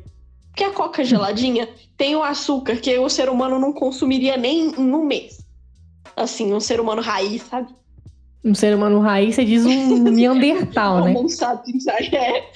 Porque 0.48 0.62
a 0.62 0.70
coca 0.70 1.02
geladinha 1.02 1.68
tem 1.96 2.14
o 2.14 2.22
açúcar 2.22 2.76
que 2.76 2.96
o 2.98 3.08
ser 3.08 3.28
humano 3.28 3.58
não 3.58 3.72
consumiria 3.72 4.36
nem 4.36 4.70
em 4.70 4.92
um 4.92 5.04
mês. 5.04 5.38
Assim, 6.14 6.52
um 6.52 6.60
ser 6.60 6.80
humano 6.80 7.00
raiz, 7.00 7.42
sabe? 7.42 7.68
Um 8.44 8.54
ser 8.54 8.74
humano 8.74 9.00
raiz, 9.00 9.34
você 9.34 9.44
diz 9.44 9.64
um 9.64 9.98
Neandertal, 10.10 11.04
né? 11.04 11.14
Homo 11.16 11.28
sapiens, 11.28 11.84
sabe? 11.84 12.10
É. 12.14 12.50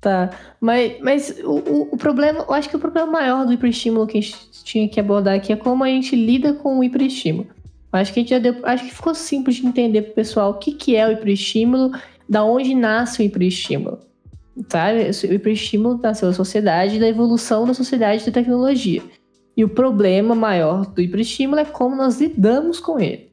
Tá. 0.00 0.38
Mas, 0.60 1.00
mas 1.00 1.38
o, 1.42 1.52
o, 1.52 1.88
o 1.92 1.96
problema, 1.96 2.44
eu 2.46 2.52
acho 2.52 2.68
que 2.68 2.76
o 2.76 2.78
problema 2.78 3.10
maior 3.10 3.46
do 3.46 3.54
hiperestímulo 3.54 4.06
que 4.06 4.18
a 4.18 4.20
gente 4.20 4.36
tinha 4.62 4.86
que 4.86 5.00
abordar 5.00 5.34
aqui 5.34 5.50
é 5.50 5.56
como 5.56 5.82
a 5.82 5.88
gente 5.88 6.14
lida 6.14 6.52
com 6.52 6.78
o 6.78 6.84
hiperestímulo. 6.84 7.48
Acho 7.94 8.12
que 8.12 8.26
já 8.26 8.40
deu, 8.40 8.56
acho 8.64 8.84
que 8.84 8.94
ficou 8.94 9.14
simples 9.14 9.56
de 9.56 9.66
entender 9.66 10.02
pro 10.02 10.14
pessoal 10.14 10.50
o 10.50 10.54
que, 10.54 10.72
que 10.72 10.96
é 10.96 11.06
o 11.06 11.12
hiperestímulo, 11.12 11.92
da 12.28 12.44
onde 12.44 12.74
nasce 12.74 13.22
o 13.22 13.24
hiperestímulo. 13.24 14.00
Sabe? 14.68 15.10
O 15.28 15.32
hiperestímulo 15.32 16.00
nasceu 16.02 16.28
da 16.28 16.34
sociedade, 16.34 16.98
da 16.98 17.08
evolução 17.08 17.64
da 17.64 17.72
sociedade 17.72 18.26
da 18.26 18.32
tecnologia. 18.32 19.00
E 19.56 19.62
o 19.62 19.68
problema 19.68 20.34
maior 20.34 20.84
do 20.86 21.00
hiperestímulo 21.00 21.60
é 21.60 21.64
como 21.64 21.94
nós 21.94 22.20
lidamos 22.20 22.80
com 22.80 22.98
ele. 22.98 23.30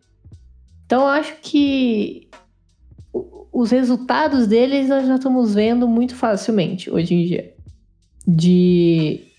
Então 0.86 1.08
acho 1.08 1.36
que 1.42 2.30
os 3.52 3.72
resultados 3.72 4.46
deles 4.46 4.90
nós 4.90 5.08
já 5.08 5.16
estamos 5.16 5.56
vendo 5.56 5.88
muito 5.88 6.16
facilmente 6.16 6.92
hoje 6.92 7.16
em 7.16 7.26
dia. 7.26 7.54
De 8.28 9.31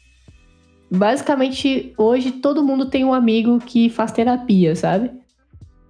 basicamente 0.92 1.92
hoje 1.96 2.32
todo 2.32 2.62
mundo 2.62 2.86
tem 2.86 3.04
um 3.04 3.12
amigo 3.14 3.58
que 3.58 3.88
faz 3.88 4.12
terapia, 4.12 4.74
sabe? 4.76 5.10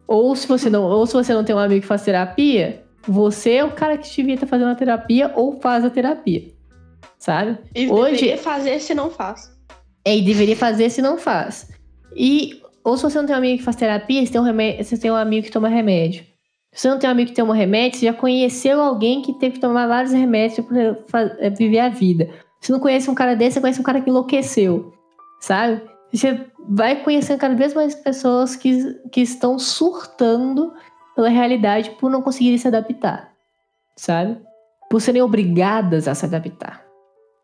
Ou 0.06 0.34
se 0.36 0.46
você 0.46 0.68
não, 0.70 0.84
ou 0.84 1.06
se 1.06 1.14
você 1.14 1.32
não 1.34 1.44
tem 1.44 1.54
um 1.54 1.58
amigo 1.58 1.80
que 1.80 1.86
faz 1.86 2.02
terapia, 2.02 2.82
você 3.06 3.54
é 3.54 3.64
o 3.64 3.72
cara 3.72 3.96
que 3.98 4.08
devia 4.14 4.34
estar 4.34 4.46
fazendo 4.46 4.70
a 4.70 4.74
terapia 4.74 5.32
ou 5.34 5.60
faz 5.60 5.84
a 5.84 5.90
terapia. 5.90 6.50
sabe? 7.18 7.56
E 7.74 7.88
Hoje- 7.88 8.12
deveria 8.16 8.38
fazer 8.38 8.80
se 8.80 8.94
não 8.94 9.08
faz. 9.10 9.50
É, 10.04 10.16
e 10.16 10.22
deveria 10.22 10.56
fazer 10.56 10.90
se 10.90 11.00
não 11.00 11.16
faz. 11.16 11.70
E, 12.16 12.60
ou 12.82 12.96
se 12.96 13.04
você 13.04 13.16
não 13.18 13.26
tem 13.26 13.34
um 13.34 13.38
amigo 13.38 13.58
que 13.58 13.64
faz 13.64 13.76
terapia, 13.76 14.24
você 14.26 14.32
tem 14.32 14.40
um, 14.40 14.44
remédio, 14.44 14.84
você 14.84 14.98
tem 14.98 15.10
um 15.10 15.14
amigo 15.16 15.46
que 15.46 15.52
toma 15.52 15.68
remédio. 15.68 16.24
Se 16.72 16.82
você 16.82 16.88
não 16.88 16.98
tem 16.98 17.08
um 17.08 17.12
amigo 17.12 17.30
que 17.30 17.36
toma 17.36 17.54
remédio, 17.54 18.00
você 18.00 18.06
já 18.06 18.12
conheceu 18.12 18.80
alguém 18.80 19.22
que 19.22 19.34
teve 19.34 19.54
que 19.54 19.60
tomar 19.60 19.86
vários 19.86 20.12
remédios 20.12 20.66
para 21.08 21.50
viver 21.50 21.78
a 21.78 21.88
vida. 21.88 22.28
Se 22.62 22.72
não 22.72 22.80
conhece 22.80 23.10
um 23.10 23.14
cara 23.14 23.34
desse, 23.36 23.54
você 23.54 23.60
conhece 23.60 23.80
um 23.80 23.84
cara 23.84 24.00
que 24.00 24.08
enlouqueceu, 24.08 24.92
sabe? 25.40 25.82
Você 26.12 26.46
vai 26.68 27.02
conhecendo 27.02 27.38
cada 27.40 27.54
vez 27.54 27.74
mais 27.74 27.94
pessoas 27.94 28.54
que, 28.56 28.94
que 29.10 29.20
estão 29.20 29.58
surtando 29.58 30.72
pela 31.16 31.28
realidade 31.28 31.90
por 31.98 32.10
não 32.10 32.22
conseguirem 32.22 32.56
se 32.58 32.68
adaptar, 32.68 33.30
sabe? 33.96 34.38
Por 34.88 35.00
serem 35.00 35.22
obrigadas 35.22 36.06
a 36.06 36.14
se 36.14 36.24
adaptar. 36.24 36.84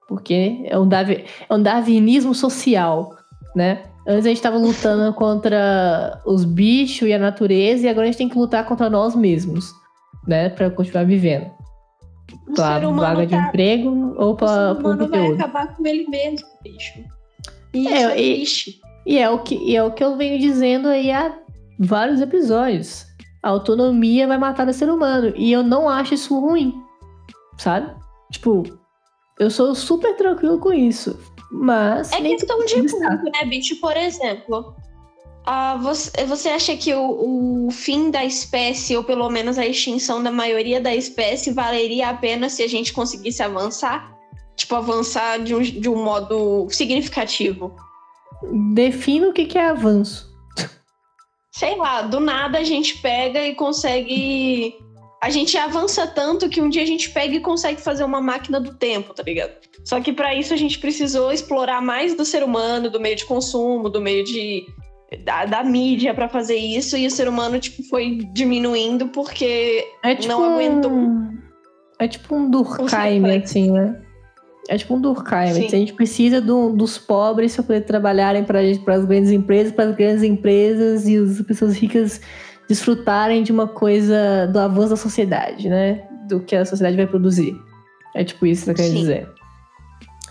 Porque 0.07 0.63
é 0.67 0.79
um, 0.79 0.89
darwi- 0.89 1.25
é 1.49 1.55
um 1.55 1.63
darwinismo 1.63 2.35
social, 2.35 3.11
né? 3.57 3.83
Antes 4.07 4.25
a 4.25 4.29
gente 4.29 4.39
estava 4.39 4.57
lutando 4.57 5.13
contra 5.17 6.21
os 6.25 6.45
bichos 6.45 7.09
e 7.09 7.13
a 7.13 7.19
natureza, 7.19 7.87
e 7.87 7.89
agora 7.89 8.05
a 8.05 8.07
gente 8.07 8.19
tem 8.19 8.29
que 8.29 8.39
lutar 8.39 8.65
contra 8.67 8.89
nós 8.89 9.15
mesmos, 9.17 9.73
né? 10.27 10.49
Pra 10.49 10.71
continuar 10.71 11.05
vivendo. 11.05 11.51
O 12.49 12.55
Pela 12.55 12.75
ser 12.81 12.87
humano 12.87 13.01
vaga 13.01 13.27
de 13.27 13.35
tá- 13.37 13.49
emprego 13.49 14.15
ou 14.17 14.35
o 14.35 14.39
ser 14.39 14.81
humano 14.81 15.09
vai 15.09 15.27
acabar 15.33 15.77
com 15.77 15.87
ele 15.87 16.09
mesmo, 16.09 16.47
bicho. 16.63 16.93
E 17.75 17.87
É, 17.89 18.21
isso 18.21 18.71
é 18.71 18.73
e-. 18.73 18.89
E 19.15 19.19
é, 19.19 19.31
o 19.31 19.39
que, 19.39 19.55
e 19.55 19.75
é 19.75 19.83
o 19.83 19.91
que 19.93 20.05
eu 20.05 20.17
venho 20.17 20.39
dizendo 20.39 20.89
aí 20.89 21.11
há 21.11 21.35
vários 21.79 22.21
episódios. 22.21 23.07
A 23.43 23.49
autonomia 23.49 24.27
vai 24.27 24.37
matar 24.37 24.69
o 24.69 24.73
ser 24.73 24.91
humano. 24.91 25.33
E 25.37 25.51
eu 25.51 25.63
não 25.63 25.89
acho 25.89 26.13
isso 26.13 26.39
ruim, 26.39 26.75
sabe? 27.57 27.91
Tipo, 28.31 28.65
eu 29.39 29.51
sou 29.51 29.75
super 29.75 30.15
tranquilo 30.17 30.59
com 30.59 30.73
isso. 30.73 31.19
Mas. 31.51 32.13
É 32.13 32.21
questão 32.21 32.63
de 32.67 32.75
público, 32.75 33.25
né, 33.33 33.45
bicho? 33.47 33.77
Por 33.77 33.97
exemplo, 33.97 34.75
ah, 35.51 35.79
você, 35.79 36.27
você 36.27 36.51
acha 36.51 36.77
que 36.77 36.93
o, 36.93 37.69
o 37.69 37.71
fim 37.71 38.11
da 38.11 38.23
espécie, 38.23 38.95
ou 38.95 39.03
pelo 39.03 39.31
menos 39.31 39.57
a 39.57 39.65
extinção 39.65 40.23
da 40.23 40.31
maioria 40.31 40.79
da 40.79 40.95
espécie, 40.95 41.55
valeria 41.55 42.11
a 42.11 42.15
pena 42.15 42.51
se 42.51 42.63
a 42.63 42.69
gente 42.69 42.93
conseguisse 42.93 43.43
avançar? 43.43 44.15
Tipo, 44.55 44.75
avançar 44.75 45.43
de 45.43 45.55
um, 45.55 45.63
de 45.63 45.89
um 45.89 46.05
modo 46.05 46.69
significativo. 46.69 47.75
Defina 48.75 49.29
o 49.29 49.33
que, 49.33 49.47
que 49.47 49.57
é 49.57 49.71
avanço. 49.71 50.29
Sei 51.51 51.75
lá, 51.77 52.03
do 52.03 52.21
nada 52.21 52.59
a 52.59 52.65
gente 52.65 52.99
pega 52.99 53.43
e 53.43 53.55
consegue. 53.55 54.75
A 55.23 55.31
gente 55.31 55.57
avança 55.57 56.07
tanto 56.07 56.51
que 56.51 56.61
um 56.61 56.69
dia 56.69 56.83
a 56.83 56.87
gente 56.87 57.09
pega 57.09 57.37
e 57.37 57.41
consegue 57.41 57.81
fazer 57.81 58.05
uma 58.05 58.21
máquina 58.21 58.61
do 58.61 58.75
tempo, 58.75 59.15
tá 59.15 59.23
ligado? 59.23 59.53
Só 59.83 59.99
que 59.99 60.13
para 60.13 60.35
isso 60.35 60.53
a 60.53 60.59
gente 60.59 60.79
precisou 60.79 61.33
explorar 61.33 61.81
mais 61.81 62.15
do 62.15 62.27
ser 62.27 62.45
humano, 62.45 62.91
do 62.91 63.01
meio 63.01 63.17
de 63.17 63.25
consumo, 63.25 63.89
do 63.89 63.99
meio 63.99 64.23
de 64.23 64.67
da, 65.25 65.45
da 65.47 65.65
mídia 65.65 66.13
para 66.15 66.29
fazer 66.29 66.57
isso 66.57 66.97
e 66.97 67.07
o 67.07 67.11
ser 67.11 67.29
humano 67.29 67.59
tipo 67.59 67.83
foi 67.85 68.19
diminuindo 68.33 69.09
porque 69.09 69.85
É 70.03 70.15
tipo 70.15 70.33
Não 70.33 70.55
aguentou. 70.55 70.91
Um, 70.93 71.39
é 71.99 72.07
tipo 72.07 72.35
um 72.37 72.51
Durkheim, 72.51 73.25
assim, 73.37 73.71
né? 73.71 74.01
É 74.69 74.77
tipo 74.77 74.95
um 74.95 75.01
Durkheim. 75.01 75.53
Sim. 75.55 75.67
A 75.67 75.71
gente 75.71 75.95
precisa 75.95 76.41
do- 76.41 76.73
dos 76.75 76.99
pobres 76.99 77.55
para 77.55 77.65
poder 77.65 77.81
trabalharem 77.83 78.45
para 78.45 78.61
as 78.61 79.05
grandes 79.07 79.31
empresas, 79.31 79.73
para 79.73 79.85
as 79.91 79.97
grandes 79.97 80.23
empresas 80.23 81.09
e 81.09 81.17
as 81.17 81.41
pessoas 81.43 81.75
ricas 81.77 82.21
desfrutarem 82.69 83.43
de 83.43 83.51
uma 83.51 83.67
coisa 83.67 84.47
do 84.47 84.59
avanço 84.59 84.91
da 84.91 84.97
sociedade, 84.97 85.71
né? 85.71 86.07
Do 86.29 86.41
que 86.41 86.55
a 86.55 86.67
sociedade 86.67 86.97
vai 86.97 87.07
produzir. 87.07 87.57
É 88.15 88.23
tipo 88.23 88.45
isso 88.45 88.65
que 88.67 88.71
eu 88.73 88.75
quero 88.75 88.89
Sim. 88.89 88.95
dizer. 88.99 89.29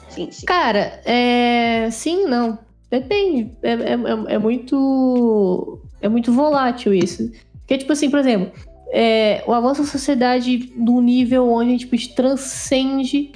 sim, 0.09 0.29
sim. 0.31 0.45
Cara, 0.45 1.01
é. 1.03 1.89
Sim, 1.91 2.25
não. 2.25 2.59
Depende. 2.89 3.51
É, 3.61 3.71
é, 3.71 3.93
é- 3.93 4.35
é 4.35 4.37
muito. 4.37 5.79
É 6.01 6.07
muito 6.07 6.31
volátil 6.31 6.93
isso. 6.93 7.31
Porque, 7.59 7.77
tipo 7.77 7.91
assim, 7.91 8.09
por 8.09 8.19
exemplo, 8.19 8.51
é, 8.91 9.43
o 9.47 9.53
avanço 9.53 9.81
da 9.81 9.87
sociedade 9.87 10.71
num 10.75 11.01
nível 11.01 11.49
onde 11.49 11.69
a 11.69 11.71
gente 11.71 11.87
tipo, 11.87 12.15
transcende 12.15 13.31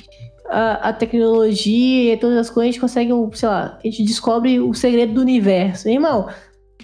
a, 0.49 0.89
a 0.89 0.93
tecnologia 0.93 2.13
e 2.13 2.17
todas 2.17 2.37
as 2.37 2.49
coisas, 2.49 2.69
a 2.69 2.71
gente 2.71 2.81
consegue, 2.81 3.11
sei 3.33 3.49
lá, 3.49 3.79
a 3.83 3.87
gente 3.87 4.03
descobre 4.03 4.59
o 4.59 4.73
segredo 4.73 5.13
do 5.13 5.21
universo. 5.21 5.89
Irmão, 5.89 6.27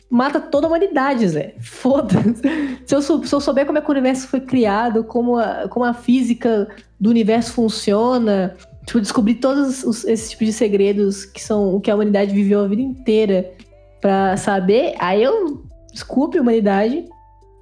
mata 0.10 0.39
toda 0.39 0.67
a 0.67 0.69
humanidade, 0.69 1.27
Zé. 1.27 1.56
Foda-se. 1.60 2.41
Se 2.86 2.95
eu, 2.95 3.01
se 3.01 3.34
eu 3.34 3.41
souber 3.41 3.65
como 3.65 3.77
é 3.77 3.82
que 3.82 3.88
o 3.88 3.91
universo 3.91 4.27
foi 4.27 4.41
criado, 4.41 5.03
como 5.03 5.38
a, 5.38 5.67
como 5.69 5.86
a 5.86 5.93
física 5.93 6.67
do 6.99 7.10
universo 7.10 7.53
funciona, 7.53 8.56
tipo, 8.88 9.00
descobrir 9.00 9.36
todos 9.36 9.84
os- 9.84 10.04
esses 10.06 10.32
tipos 10.32 10.47
de 10.47 10.54
segredos 10.54 11.26
que 11.26 11.41
são 11.43 11.76
o 11.76 11.80
que 11.80 11.91
a 11.91 11.95
humanidade 11.95 12.34
viveu 12.34 12.62
a 12.62 12.67
vida 12.67 12.82
inteira 12.82 13.54
pra 14.02 14.36
saber, 14.38 14.95
aí 14.97 15.21
eu 15.21 15.62
desculpe 15.93 16.38
a 16.39 16.41
humanidade, 16.41 17.06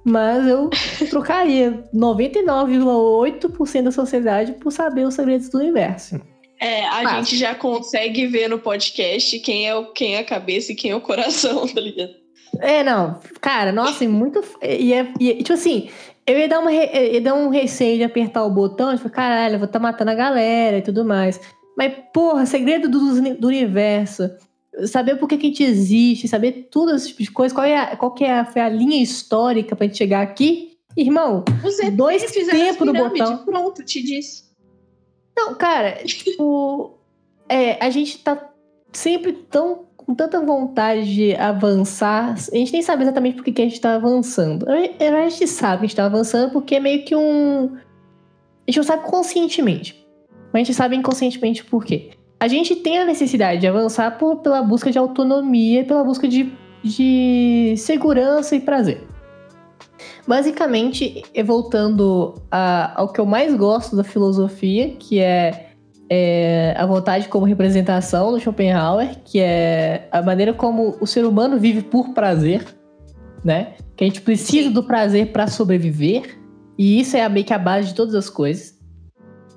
mas 0.04 0.46
eu 0.46 0.70
trocaria 1.10 1.84
99,8% 1.92 3.82
da 3.84 3.90
sociedade 3.92 4.52
por 4.52 4.70
saber 4.70 5.06
os 5.06 5.14
segredos 5.14 5.48
do 5.48 5.58
universo. 5.58 6.20
É, 6.58 6.86
a 6.86 7.02
Fácil. 7.02 7.10
gente 7.24 7.36
já 7.36 7.54
consegue 7.54 8.26
ver 8.26 8.48
no 8.48 8.58
podcast 8.58 9.38
quem 9.40 9.68
é, 9.68 9.74
o, 9.74 9.92
quem 9.92 10.14
é 10.14 10.20
a 10.20 10.24
cabeça 10.24 10.72
e 10.72 10.74
quem 10.74 10.90
é 10.90 10.96
o 10.96 11.00
coração, 11.00 11.66
tá 11.68 11.80
ligado? 11.80 12.12
É, 12.60 12.82
não, 12.82 13.18
cara, 13.40 13.70
nossa, 13.72 14.04
é 14.04 14.08
muito. 14.08 14.42
E 14.62 14.94
é, 14.94 15.12
e 15.20 15.30
é- 15.32 15.34
tipo 15.36 15.52
assim, 15.52 15.88
eu 16.26 16.38
ia 16.38 16.48
dar, 16.48 16.58
uma, 16.58 16.72
ia 16.72 17.20
dar 17.20 17.34
um 17.34 17.48
receio 17.48 17.98
de 17.98 18.04
apertar 18.04 18.44
o 18.44 18.50
botão 18.50 18.92
e 18.92 18.98
falar, 18.98 19.10
caralho, 19.10 19.54
eu 19.54 19.58
vou 19.58 19.66
estar 19.66 19.78
matando 19.78 20.10
a 20.10 20.14
galera 20.14 20.78
e 20.78 20.82
tudo 20.82 21.04
mais. 21.04 21.40
Mas, 21.76 21.92
porra, 22.12 22.46
segredo 22.46 22.88
do, 22.88 23.34
do 23.34 23.46
universo, 23.46 24.30
saber 24.86 25.16
por 25.16 25.28
que, 25.28 25.36
que 25.36 25.46
a 25.46 25.48
gente 25.50 25.62
existe, 25.62 26.26
saber 26.26 26.68
tudo 26.70 26.94
esse 26.94 27.08
tipo 27.08 27.22
de 27.22 27.30
coisa, 27.30 27.54
qual, 27.54 27.66
é 27.66 27.76
a, 27.76 27.96
qual 27.96 28.12
que 28.12 28.24
é 28.24 28.40
a, 28.40 28.44
foi 28.44 28.60
a 28.60 28.68
linha 28.68 29.02
histórica 29.02 29.76
pra 29.76 29.86
gente 29.86 29.98
chegar 29.98 30.22
aqui. 30.22 30.76
Irmão, 30.96 31.44
Os 31.62 31.76
Dois 31.92 32.22
tempos 32.24 32.86
no 32.86 32.92
pirâmides, 32.92 33.28
botão. 33.28 33.44
Pronto, 33.44 33.84
te 33.84 34.02
disse. 34.02 34.44
Não, 35.36 35.54
cara, 35.54 36.02
tipo, 36.04 36.98
é, 37.48 37.84
a 37.84 37.90
gente 37.90 38.18
tá 38.18 38.50
sempre 38.92 39.32
tão 39.32 39.86
com 40.06 40.14
tanta 40.14 40.40
vontade 40.40 41.12
de 41.12 41.34
avançar. 41.34 42.32
A 42.34 42.56
gente 42.56 42.72
nem 42.72 42.82
sabe 42.82 43.02
exatamente 43.02 43.34
por 43.36 43.44
que, 43.44 43.52
que 43.52 43.62
a 43.62 43.64
gente 43.64 43.80
tá 43.80 43.94
avançando. 43.96 44.64
A 44.70 44.76
gente 45.28 45.46
sabe 45.48 45.78
que 45.80 45.84
a 45.84 45.88
gente 45.88 45.96
tá 45.96 46.04
avançando 46.06 46.52
porque 46.52 46.76
é 46.76 46.80
meio 46.80 47.04
que 47.04 47.14
um. 47.16 47.74
A 47.74 48.70
gente 48.70 48.76
não 48.76 48.84
sabe 48.84 49.02
conscientemente. 49.04 50.06
Mas 50.52 50.54
a 50.54 50.58
gente 50.64 50.74
sabe 50.74 50.96
inconscientemente 50.96 51.64
por 51.64 51.84
quê. 51.84 52.10
A 52.38 52.46
gente 52.48 52.76
tem 52.76 52.98
a 52.98 53.04
necessidade 53.04 53.60
de 53.60 53.66
avançar 53.66 54.16
por- 54.16 54.36
pela 54.36 54.62
busca 54.62 54.90
de 54.90 54.98
autonomia, 54.98 55.84
pela 55.84 56.04
busca 56.04 56.28
de, 56.28 56.52
de 56.84 57.74
segurança 57.76 58.54
e 58.54 58.60
prazer. 58.60 59.02
Basicamente, 60.26 61.22
voltando 61.44 62.34
a- 62.50 62.92
ao 63.00 63.12
que 63.12 63.20
eu 63.20 63.26
mais 63.26 63.54
gosto 63.54 63.96
da 63.96 64.04
filosofia, 64.04 64.94
que 64.98 65.18
é, 65.20 65.65
é 66.08 66.74
a 66.76 66.86
vontade 66.86 67.28
como 67.28 67.44
representação 67.44 68.32
do 68.32 68.40
Schopenhauer, 68.40 69.16
que 69.24 69.40
é 69.40 70.08
a 70.10 70.22
maneira 70.22 70.52
como 70.52 70.96
o 71.00 71.06
ser 71.06 71.24
humano 71.24 71.58
vive 71.58 71.82
por 71.82 72.10
prazer, 72.14 72.64
né? 73.44 73.74
Que 73.96 74.04
a 74.04 74.06
gente 74.06 74.20
precisa 74.20 74.70
do 74.70 74.84
prazer 74.84 75.32
para 75.32 75.46
sobreviver, 75.46 76.38
e 76.78 77.00
isso 77.00 77.16
é 77.16 77.22
a- 77.24 77.28
meio 77.28 77.44
que 77.46 77.52
a 77.54 77.58
base 77.58 77.88
de 77.88 77.94
todas 77.94 78.14
as 78.14 78.28
coisas. 78.30 78.76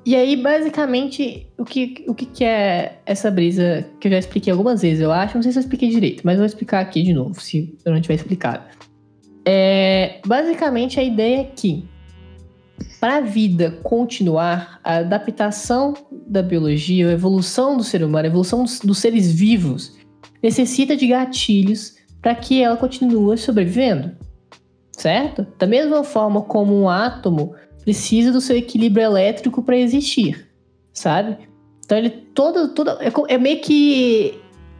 E 0.06 0.16
aí, 0.16 0.36
basicamente, 0.36 1.52
o 1.58 1.66
que, 1.66 2.04
o 2.08 2.16
que 2.16 2.26
que 2.26 2.44
é 2.44 3.00
essa 3.06 3.30
brisa 3.30 3.86
que 4.00 4.08
eu 4.08 4.12
já 4.14 4.18
expliquei 4.18 4.52
algumas 4.52 4.82
vezes, 4.82 5.02
eu 5.02 5.12
acho? 5.12 5.36
Não 5.36 5.44
sei 5.44 5.52
se 5.52 5.60
eu 5.60 5.62
expliquei 5.62 5.90
direito, 5.90 6.22
mas 6.24 6.36
eu 6.36 6.40
vou 6.40 6.46
explicar 6.46 6.80
aqui 6.80 7.04
de 7.04 7.14
novo, 7.14 7.40
se 7.40 7.78
eu 7.86 7.92
não 7.94 8.02
tiver 8.02 8.16
explicado. 8.16 8.64
É, 9.46 10.20
basicamente, 10.26 11.00
a 11.00 11.04
ideia 11.04 11.42
é 11.42 11.44
que, 11.44 11.86
para 13.00 13.18
a 13.18 13.22
vida 13.22 13.72
continuar, 13.84 14.80
a 14.84 14.98
adaptação 14.98 15.94
da 16.28 16.44
biologia, 16.44 17.08
a 17.08 17.14
evolução 17.14 17.78
do 17.78 17.84
ser 17.84 18.04
humano, 18.04 18.26
a 18.26 18.30
evolução 18.30 18.64
dos, 18.64 18.98
seres 18.98 19.32
vivos, 19.32 19.98
necessita 20.44 20.98
de 20.98 21.08
gatilhos 21.08 21.96
para 22.22 22.36
que 22.36 22.62
ela 22.62 22.76
continue 22.76 23.38
sobrevivendo. 23.38 24.12
Certo? 24.92 25.48
Da 25.58 25.66
mesma 25.66 26.04
forma 26.04 26.42
como 26.42 26.78
um 26.78 26.90
átomo 26.90 27.56
precisa 27.84 28.34
do 28.34 28.42
seu 28.42 28.58
equilíbrio 28.58 29.06
elétrico 29.06 29.64
para 29.64 29.78
existir, 29.78 30.50
sabe? 30.92 31.38
Então 31.86 31.98
ele 31.98 32.10
todo, 32.10 32.74
todo 32.74 32.92
é, 33.02 33.12
é 33.30 33.38
meio 33.38 33.62
que 33.62 34.38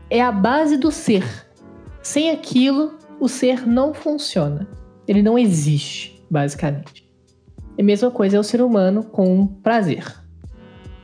é 0.10 0.22
a 0.22 0.32
base 0.32 0.76
do 0.76 0.92
ser. 0.92 1.24
Sem 2.04 2.32
aquilo, 2.32 2.98
o 3.20 3.30
ser 3.30 3.66
não 3.66 3.94
funciona. 3.94 4.68
Ele 5.08 5.22
não 5.22 5.40
existe, 5.40 6.22
basicamente. 6.30 7.09
E 7.80 7.82
a 7.82 7.86
mesma 7.86 8.12
coisa 8.12 8.36
é 8.36 8.40
o 8.42 8.44
ser 8.44 8.62
humano 8.62 9.06
com 9.06 9.48
prazer. 9.48 10.04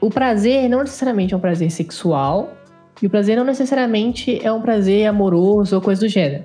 O 0.02 0.10
prazer 0.10 0.70
não 0.70 0.80
necessariamente 0.80 1.34
é 1.34 1.38
um 1.38 1.40
prazer 1.40 1.72
sexual, 1.72 2.54
e 3.02 3.08
o 3.08 3.10
prazer 3.10 3.38
não 3.38 3.46
necessariamente 3.46 4.46
é 4.46 4.52
um 4.52 4.62
prazer 4.62 5.08
amoroso 5.08 5.74
ou 5.74 5.82
coisa 5.82 6.02
do 6.02 6.10
gênero. 6.10 6.44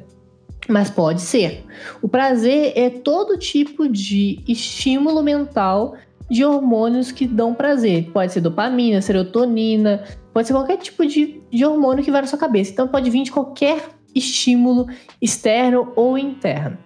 Mas 0.68 0.88
pode 0.88 1.20
ser. 1.20 1.64
O 2.00 2.08
prazer 2.08 2.74
é 2.76 2.90
todo 2.90 3.36
tipo 3.36 3.88
de 3.88 4.38
estímulo 4.46 5.20
mental 5.20 5.96
de 6.30 6.44
hormônios 6.44 7.10
que 7.10 7.26
dão 7.26 7.52
prazer. 7.52 8.12
Pode 8.12 8.32
ser 8.32 8.40
dopamina, 8.40 9.02
serotonina, 9.02 10.04
pode 10.32 10.46
ser 10.46 10.54
qualquer 10.54 10.76
tipo 10.76 11.04
de, 11.04 11.42
de 11.50 11.64
hormônio 11.64 12.04
que 12.04 12.10
vai 12.12 12.20
na 12.20 12.28
sua 12.28 12.38
cabeça. 12.38 12.70
Então 12.70 12.86
pode 12.86 13.10
vir 13.10 13.24
de 13.24 13.32
qualquer 13.32 13.82
estímulo 14.14 14.86
externo 15.20 15.92
ou 15.96 16.16
interno. 16.16 16.78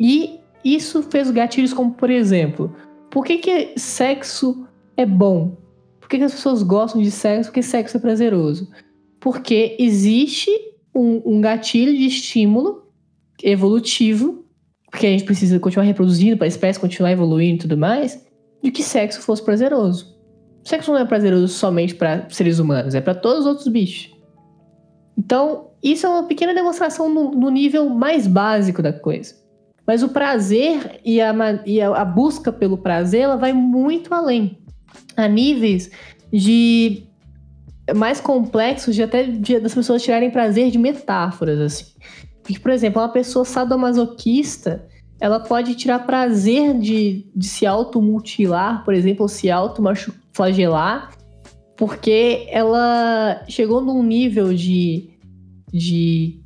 E 0.00 0.39
isso 0.64 1.02
fez 1.02 1.30
gatilhos 1.30 1.72
como, 1.72 1.92
por 1.92 2.10
exemplo, 2.10 2.74
por 3.10 3.24
que, 3.24 3.38
que 3.38 3.72
sexo 3.76 4.66
é 4.96 5.06
bom? 5.06 5.56
Por 6.00 6.08
que, 6.08 6.18
que 6.18 6.24
as 6.24 6.32
pessoas 6.32 6.62
gostam 6.62 7.00
de 7.00 7.10
sexo? 7.10 7.50
Porque 7.50 7.62
sexo 7.62 7.96
é 7.96 8.00
prazeroso. 8.00 8.70
Porque 9.18 9.76
existe 9.78 10.50
um, 10.94 11.22
um 11.24 11.40
gatilho 11.40 11.96
de 11.96 12.06
estímulo 12.06 12.84
evolutivo, 13.42 14.44
porque 14.90 15.06
a 15.06 15.10
gente 15.10 15.24
precisa 15.24 15.58
continuar 15.58 15.86
reproduzindo 15.86 16.36
para 16.36 16.46
a 16.46 16.48
espécie 16.48 16.78
continuar 16.78 17.12
evoluindo 17.12 17.56
e 17.56 17.58
tudo 17.60 17.76
mais, 17.76 18.24
de 18.62 18.70
que 18.70 18.82
sexo 18.82 19.20
fosse 19.20 19.42
prazeroso. 19.42 20.18
Sexo 20.64 20.92
não 20.92 20.98
é 20.98 21.04
prazeroso 21.04 21.48
somente 21.48 21.94
para 21.94 22.28
seres 22.28 22.58
humanos, 22.58 22.94
é 22.94 23.00
para 23.00 23.14
todos 23.14 23.40
os 23.40 23.46
outros 23.46 23.68
bichos. 23.68 24.14
Então, 25.16 25.70
isso 25.82 26.06
é 26.06 26.08
uma 26.08 26.24
pequena 26.24 26.54
demonstração 26.54 27.08
no, 27.08 27.30
no, 27.30 27.50
nível 27.50 27.88
mais 27.88 28.26
básico 28.26 28.82
da 28.82 28.92
coisa. 28.92 29.34
Mas 29.90 30.04
o 30.04 30.08
prazer 30.10 31.00
e, 31.04 31.20
a, 31.20 31.34
e 31.66 31.80
a, 31.80 32.04
busca 32.04 32.52
pelo 32.52 32.78
prazer, 32.78 33.22
ela 33.22 33.36
vai 33.36 33.52
muito 33.52 34.14
além. 34.14 34.56
A 35.16 35.26
níveis 35.26 35.90
de 36.32 37.02
mais 37.96 38.20
complexos 38.20 38.94
de 38.94 39.02
até 39.02 39.24
de, 39.24 39.58
das 39.58 39.74
pessoas 39.74 40.00
tirarem 40.00 40.30
prazer 40.30 40.70
de 40.70 40.78
metáforas, 40.78 41.58
assim. 41.58 41.86
Porque, 42.40 42.60
por 42.60 42.70
exemplo, 42.70 43.02
uma 43.02 43.08
pessoa 43.08 43.44
sadomasoquista, 43.44 44.86
ela 45.18 45.40
pode 45.40 45.74
tirar 45.74 46.06
prazer 46.06 46.78
de, 46.78 47.28
de 47.34 47.48
se 47.48 47.66
automutilar, 47.66 48.84
por 48.84 48.94
exemplo, 48.94 49.22
ou 49.22 49.28
se 49.28 49.50
autoflagelar, 49.50 51.10
porque 51.76 52.46
ela 52.48 53.42
chegou 53.48 53.80
num 53.80 54.04
nível 54.04 54.54
de, 54.54 55.10
de 55.72 56.39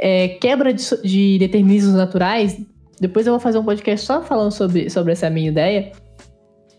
é, 0.00 0.28
quebra 0.28 0.72
de, 0.72 0.84
de 1.02 1.38
determinismos 1.38 1.94
naturais. 1.94 2.60
Depois 3.00 3.26
eu 3.26 3.32
vou 3.32 3.40
fazer 3.40 3.58
um 3.58 3.64
podcast 3.64 4.06
só 4.06 4.22
falando 4.22 4.52
sobre, 4.52 4.88
sobre 4.90 5.12
essa 5.12 5.28
minha 5.28 5.48
ideia. 5.48 5.92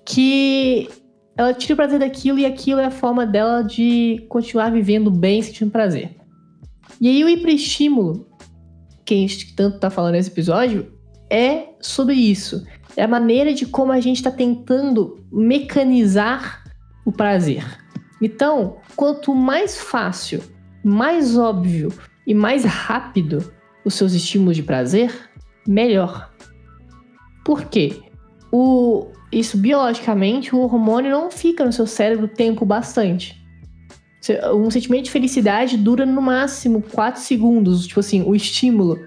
Que 0.06 0.89
ela 1.38 1.54
tira 1.54 1.73
o 1.73 1.78
prazer 1.78 1.99
daquilo 1.99 2.39
e 2.39 2.45
aquilo 2.45 2.80
é 2.80 2.86
a 2.86 2.91
forma 2.91 3.25
dela 3.25 3.62
de 3.62 4.25
continuar 4.30 4.71
vivendo 4.71 5.12
bem, 5.12 5.41
sentindo 5.41 5.71
prazer. 5.71 6.15
E 7.01 7.10
aí 7.10 7.23
o 7.23 7.30
hiperestímulo, 7.30 8.28
que 9.04 9.13
a 9.13 9.17
gente 9.17 9.56
tanto 9.56 9.80
tá 9.80 9.89
falando 9.89 10.13
nesse 10.13 10.30
episódio, 10.30 10.91
é 11.30 11.69
sobre 11.82 12.15
isso. 12.15 12.65
É 12.95 13.04
a 13.04 13.08
maneira 13.08 13.54
de 13.54 13.65
como 13.65 13.91
a 13.91 13.99
gente 13.99 14.17
está 14.17 14.32
tentando 14.32 15.19
mecanizar 15.32 16.63
o 17.06 17.12
prazer. 17.12 17.65
Então, 18.21 18.78
quanto 18.95 19.36
mais 19.36 19.78
fácil, 19.78 20.41
mais 20.84 21.38
óbvio 21.38 21.91
e 22.25 22.33
mais 22.33 22.63
rápido 22.63 23.53
os 23.83 23.93
seus 23.93 24.13
estímulos 24.13 24.55
de 24.55 24.63
prazer, 24.63 25.13
melhor. 25.67 26.31
Por 27.43 27.65
quê? 27.65 28.01
O, 28.51 29.07
isso 29.31 29.57
biologicamente, 29.57 30.55
o 30.55 30.59
hormônio 30.59 31.11
não 31.11 31.29
fica 31.29 31.63
no 31.63 31.71
seu 31.71 31.85
cérebro 31.85 32.27
tempo 32.27 32.65
bastante. 32.65 33.43
Um 34.55 34.71
sentimento 34.71 35.05
de 35.05 35.11
felicidade 35.11 35.77
dura 35.77 36.03
no 36.05 36.21
máximo 36.21 36.81
4 36.81 37.21
segundos, 37.21 37.85
tipo 37.85 37.99
assim, 37.99 38.23
o 38.23 38.35
estímulo 38.35 38.99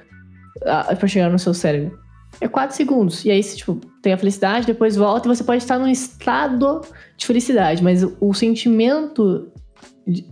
para 0.61 1.09
chegar 1.09 1.28
no 1.28 1.38
seu 1.38 1.52
cérebro. 1.52 1.98
É 2.40 2.46
4 2.46 2.76
segundos. 2.76 3.24
E 3.24 3.31
aí 3.31 3.42
você, 3.42 3.57
tipo, 3.57 3.81
tem 4.00 4.12
a 4.12 4.18
felicidade, 4.18 4.66
depois 4.66 4.94
volta 4.94 5.26
e 5.26 5.35
você 5.35 5.42
pode 5.42 5.62
estar 5.62 5.76
num 5.76 5.88
estado 5.88 6.83
de 7.16 7.26
felicidade, 7.26 7.83
mas 7.83 8.04
o 8.20 8.33
sentimento, 8.33 9.50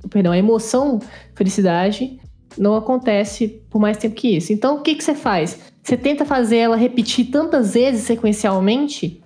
perdão, 0.08 0.30
a 0.30 0.38
emoção 0.38 1.00
felicidade 1.34 2.20
não 2.58 2.74
acontece 2.76 3.48
por 3.70 3.80
mais 3.80 3.96
tempo 3.96 4.14
que 4.14 4.36
isso. 4.36 4.52
Então, 4.52 4.76
o 4.76 4.82
que, 4.82 4.94
que 4.94 5.04
você 5.04 5.14
faz? 5.14 5.58
Você 5.82 5.96
tenta 5.96 6.24
fazer 6.24 6.56
ela 6.56 6.76
repetir 6.76 7.26
tantas 7.26 7.74
vezes 7.74 8.04
sequencialmente 8.04 9.22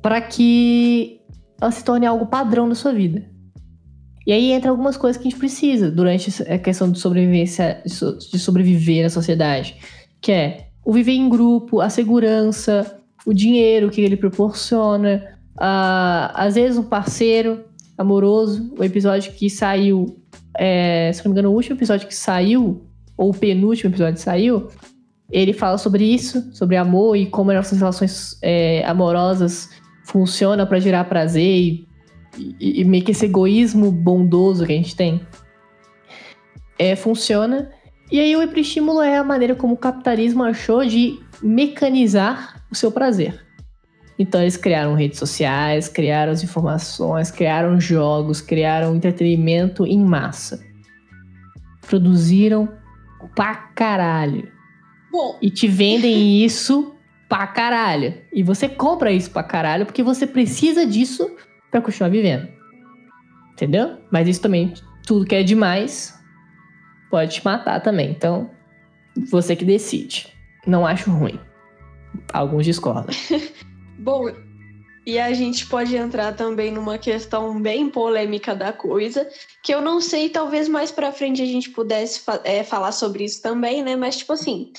para 0.00 0.20
que 0.20 1.20
ela 1.60 1.70
se 1.70 1.82
torne 1.82 2.06
algo 2.06 2.26
padrão 2.26 2.68
da 2.68 2.74
sua 2.74 2.92
vida. 2.92 3.28
E 4.26 4.32
aí 4.32 4.52
entra 4.52 4.70
algumas 4.70 4.96
coisas 4.96 5.20
que 5.20 5.26
a 5.26 5.30
gente 5.30 5.38
precisa 5.38 5.90
durante 5.90 6.42
a 6.42 6.58
questão 6.58 6.90
de 6.92 6.98
sobrevivência, 6.98 7.82
de 7.84 8.38
sobreviver 8.38 9.02
na 9.02 9.10
sociedade, 9.10 9.76
que 10.20 10.30
é 10.30 10.68
o 10.84 10.92
viver 10.92 11.12
em 11.12 11.28
grupo, 11.28 11.80
a 11.80 11.88
segurança, 11.88 13.00
o 13.24 13.32
dinheiro 13.32 13.90
que 13.90 14.00
ele 14.00 14.16
proporciona, 14.16 15.38
uh, 15.56 16.30
às 16.34 16.54
vezes 16.54 16.78
um 16.78 16.82
parceiro 16.82 17.64
amoroso. 17.96 18.72
O 18.78 18.84
episódio 18.84 19.32
que 19.32 19.50
saiu, 19.50 20.17
é, 20.58 21.12
se 21.12 21.24
não 21.24 21.32
me 21.32 21.38
engano, 21.38 21.50
o 21.52 21.54
último 21.54 21.76
episódio 21.76 22.08
que 22.08 22.14
saiu, 22.14 22.82
ou 23.16 23.30
o 23.30 23.34
penúltimo 23.34 23.90
episódio 23.90 24.14
que 24.14 24.20
saiu, 24.20 24.68
ele 25.30 25.52
fala 25.52 25.78
sobre 25.78 26.04
isso, 26.04 26.50
sobre 26.52 26.76
amor 26.76 27.16
e 27.16 27.26
como 27.26 27.50
as 27.52 27.56
nossas 27.56 27.78
relações 27.78 28.38
é, 28.42 28.84
amorosas 28.84 29.70
funciona 30.04 30.66
para 30.66 30.80
gerar 30.80 31.04
prazer 31.04 31.44
e, 31.44 31.86
e, 32.58 32.80
e, 32.80 32.84
meio 32.84 33.04
que 33.04 33.12
esse 33.12 33.26
egoísmo 33.26 33.92
bondoso 33.92 34.66
que 34.66 34.72
a 34.72 34.76
gente 34.76 34.96
tem. 34.96 35.20
É, 36.78 36.96
funciona. 36.96 37.70
E 38.10 38.18
aí 38.18 38.34
o 38.34 38.42
hiperestímulo 38.42 39.00
é 39.00 39.18
a 39.18 39.24
maneira 39.24 39.54
como 39.54 39.74
o 39.74 39.76
capitalismo 39.76 40.42
achou 40.42 40.84
de 40.84 41.20
mecanizar 41.42 42.64
o 42.70 42.74
seu 42.74 42.90
prazer. 42.90 43.47
Então 44.18 44.40
eles 44.40 44.56
criaram 44.56 44.94
redes 44.94 45.18
sociais, 45.18 45.88
criaram 45.88 46.32
as 46.32 46.42
informações, 46.42 47.30
criaram 47.30 47.80
jogos, 47.80 48.40
criaram 48.40 48.96
entretenimento 48.96 49.86
em 49.86 50.04
massa. 50.04 50.60
Produziram 51.82 52.68
pra 53.36 53.54
caralho. 53.54 54.50
Bom. 55.10 55.38
E 55.40 55.50
te 55.50 55.68
vendem 55.68 56.42
isso 56.44 56.94
pra 57.28 57.46
caralho. 57.46 58.14
E 58.32 58.42
você 58.42 58.68
compra 58.68 59.12
isso 59.12 59.30
pra 59.30 59.42
caralho 59.42 59.86
porque 59.86 60.02
você 60.02 60.26
precisa 60.26 60.84
disso 60.84 61.30
para 61.70 61.80
continuar 61.80 62.08
vivendo. 62.08 62.48
Entendeu? 63.52 63.98
Mas 64.10 64.26
isso 64.26 64.40
também, 64.40 64.72
tudo 65.06 65.26
que 65.26 65.34
é 65.34 65.42
demais, 65.42 66.18
pode 67.10 67.34
te 67.34 67.44
matar 67.44 67.80
também. 67.80 68.10
Então, 68.10 68.50
você 69.30 69.54
que 69.54 69.64
decide. 69.64 70.28
Não 70.66 70.86
acho 70.86 71.10
ruim. 71.10 71.38
Alguns 72.32 72.64
discordam. 72.64 73.14
Bom, 73.98 74.30
e 75.04 75.18
a 75.18 75.32
gente 75.32 75.66
pode 75.66 75.96
entrar 75.96 76.36
também 76.36 76.70
numa 76.70 76.98
questão 76.98 77.60
bem 77.60 77.88
polêmica 77.88 78.54
da 78.54 78.72
coisa, 78.72 79.28
que 79.64 79.74
eu 79.74 79.80
não 79.80 80.00
sei, 80.00 80.28
talvez 80.28 80.68
mais 80.68 80.90
para 80.90 81.12
frente 81.12 81.42
a 81.42 81.46
gente 81.46 81.70
pudesse 81.70 82.20
é, 82.44 82.62
falar 82.62 82.92
sobre 82.92 83.24
isso 83.24 83.40
também, 83.42 83.82
né? 83.82 83.96
Mas, 83.96 84.18
tipo 84.18 84.32
assim, 84.34 84.72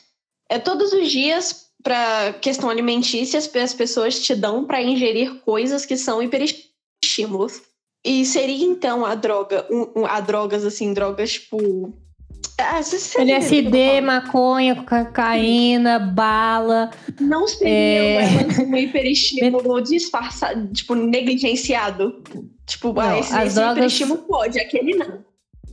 é 0.47 0.59
todos 0.59 0.93
os 0.93 1.11
dias 1.11 1.69
para 1.81 2.33
questão 2.33 2.69
alimentícia, 2.69 3.39
as 3.39 3.73
pessoas 3.73 4.19
te 4.19 4.35
dão 4.35 4.65
para 4.65 4.81
ingerir 4.81 5.41
coisas 5.41 5.85
que 5.85 5.97
são 5.97 6.21
hiperestímulos. 6.21 7.61
E 8.05 8.25
seria 8.25 8.65
então 8.65 9.05
a 9.05 9.15
droga, 9.15 9.67
um, 9.69 10.01
um, 10.01 10.05
a 10.05 10.19
drogas 10.21 10.63
assim, 10.63 10.93
drogas 10.93 11.33
tipo 11.33 11.93
LSD, 13.17 14.01
maconha, 14.01 14.75
cocaína, 14.75 15.99
bala. 15.99 16.89
Não 17.19 17.47
seria 17.47 17.71
é... 18.21 18.63
um 18.65 18.75
hiperestímulo 18.75 19.81
disfarçado, 19.81 20.67
tipo, 20.73 20.95
negligenciado. 20.95 22.21
Tipo, 22.65 22.93
não, 22.93 23.01
ah, 23.01 23.19
esse, 23.19 23.33
as 23.33 23.47
esse 23.47 23.55
drogas... 23.55 23.77
hiperestímulo 23.77 24.21
pode, 24.23 24.59
aquele 24.59 24.95
não. 24.95 25.23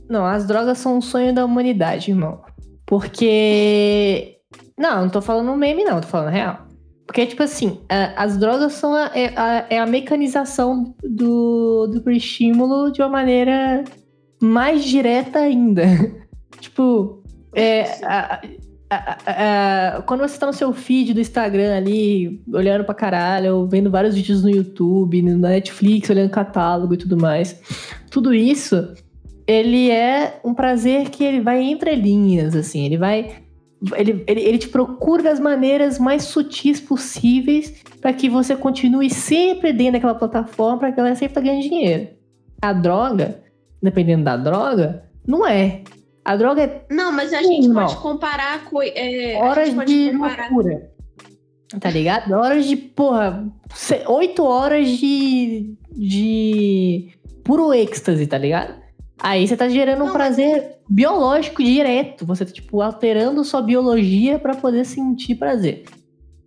Não, 0.09 0.25
as 0.25 0.47
drogas 0.47 0.77
são 0.77 0.97
um 0.97 1.01
sonho 1.01 1.33
da 1.33 1.43
humanidade, 1.43 2.11
irmão. 2.11 2.41
Porque 2.85 4.37
não, 4.77 5.01
não 5.01 5.09
tô 5.09 5.21
falando 5.21 5.55
meme, 5.55 5.83
não, 5.83 5.99
tô 5.99 6.07
falando 6.07 6.31
real. 6.31 6.67
Porque, 7.05 7.25
tipo 7.25 7.41
assim, 7.41 7.81
as 8.15 8.37
drogas 8.37 8.73
são 8.73 8.93
a, 8.93 9.11
é, 9.15 9.33
a, 9.35 9.65
é 9.69 9.79
a 9.79 9.85
mecanização 9.85 10.93
do, 11.01 11.87
do 11.87 12.11
estímulo 12.11 12.91
de 12.91 13.01
uma 13.01 13.09
maneira 13.09 13.83
mais 14.41 14.83
direta 14.83 15.39
ainda. 15.39 15.83
tipo, 16.59 17.23
é, 17.53 17.83
a, 18.05 18.41
a, 18.89 20.01
quando 20.03 20.21
você 20.21 20.37
tá 20.37 20.45
no 20.45 20.53
seu 20.53 20.71
feed 20.73 21.13
do 21.13 21.19
Instagram 21.19 21.75
ali, 21.75 22.41
olhando 22.53 22.83
pra 22.83 22.95
caralho, 22.95 23.67
vendo 23.67 23.91
vários 23.91 24.15
vídeos 24.15 24.43
no 24.43 24.49
YouTube, 24.49 25.21
na 25.21 25.49
Netflix, 25.49 26.09
olhando 26.09 26.29
catálogo 26.29 26.93
e 26.93 26.97
tudo 26.97 27.17
mais, 27.17 27.59
tudo 28.09 28.33
isso, 28.33 28.93
ele 29.45 29.89
é 29.89 30.39
um 30.43 30.53
prazer 30.53 31.09
que 31.09 31.23
ele 31.23 31.41
vai 31.41 31.61
entre 31.61 31.95
linhas, 31.95 32.55
assim, 32.55 32.85
ele 32.85 32.97
vai 32.97 33.47
ele, 33.95 34.23
ele, 34.25 34.41
ele 34.41 34.57
te 34.57 34.69
procura 34.69 35.21
das 35.21 35.39
maneiras 35.39 35.99
mais 35.99 36.23
sutis 36.23 36.79
possíveis 36.79 37.83
para 38.01 38.11
que 38.11 38.27
você 38.27 38.55
continue 38.55 39.09
sempre 39.09 39.71
dentro 39.71 39.93
daquela 39.93 40.15
plataforma 40.15 40.79
para 40.79 40.91
que 40.91 40.99
ela 40.99 41.13
sempre 41.15 41.35
tá 41.35 41.41
ganhando 41.41 41.61
dinheiro. 41.61 42.07
A 42.59 42.73
droga, 42.73 43.39
dependendo 43.81 44.23
da 44.23 44.35
droga, 44.35 45.03
não 45.27 45.45
é. 45.45 45.83
A 46.27 46.35
droga 46.35 46.61
é. 46.61 46.85
Não, 46.91 47.09
mas 47.09 47.33
a 47.33 47.41
gente 47.41 47.71
pode 47.71 47.95
comparar 47.95 48.65
com. 48.65 48.81
É, 48.83 49.39
Horas 49.41 49.73
de 49.85 50.11
comparar... 50.11 50.51
loucura. 50.51 50.91
Tá 51.79 51.89
ligado? 51.89 52.33
Horas 52.33 52.65
de, 52.65 52.75
porra, 52.75 53.47
oito 54.07 54.43
horas 54.43 54.89
de. 54.89 55.77
de. 55.89 57.13
puro 57.45 57.73
êxtase, 57.73 58.27
tá 58.27 58.37
ligado? 58.37 58.75
Aí 59.17 59.47
você 59.47 59.55
tá 59.55 59.69
gerando 59.69 60.03
um 60.03 60.11
prazer 60.11 60.79
biológico 60.89 61.63
direto. 61.63 62.25
Você 62.25 62.43
tá, 62.43 62.51
tipo, 62.51 62.81
alterando 62.81 63.41
sua 63.45 63.61
biologia 63.61 64.37
para 64.37 64.53
poder 64.53 64.83
sentir 64.83 65.35
prazer. 65.35 65.85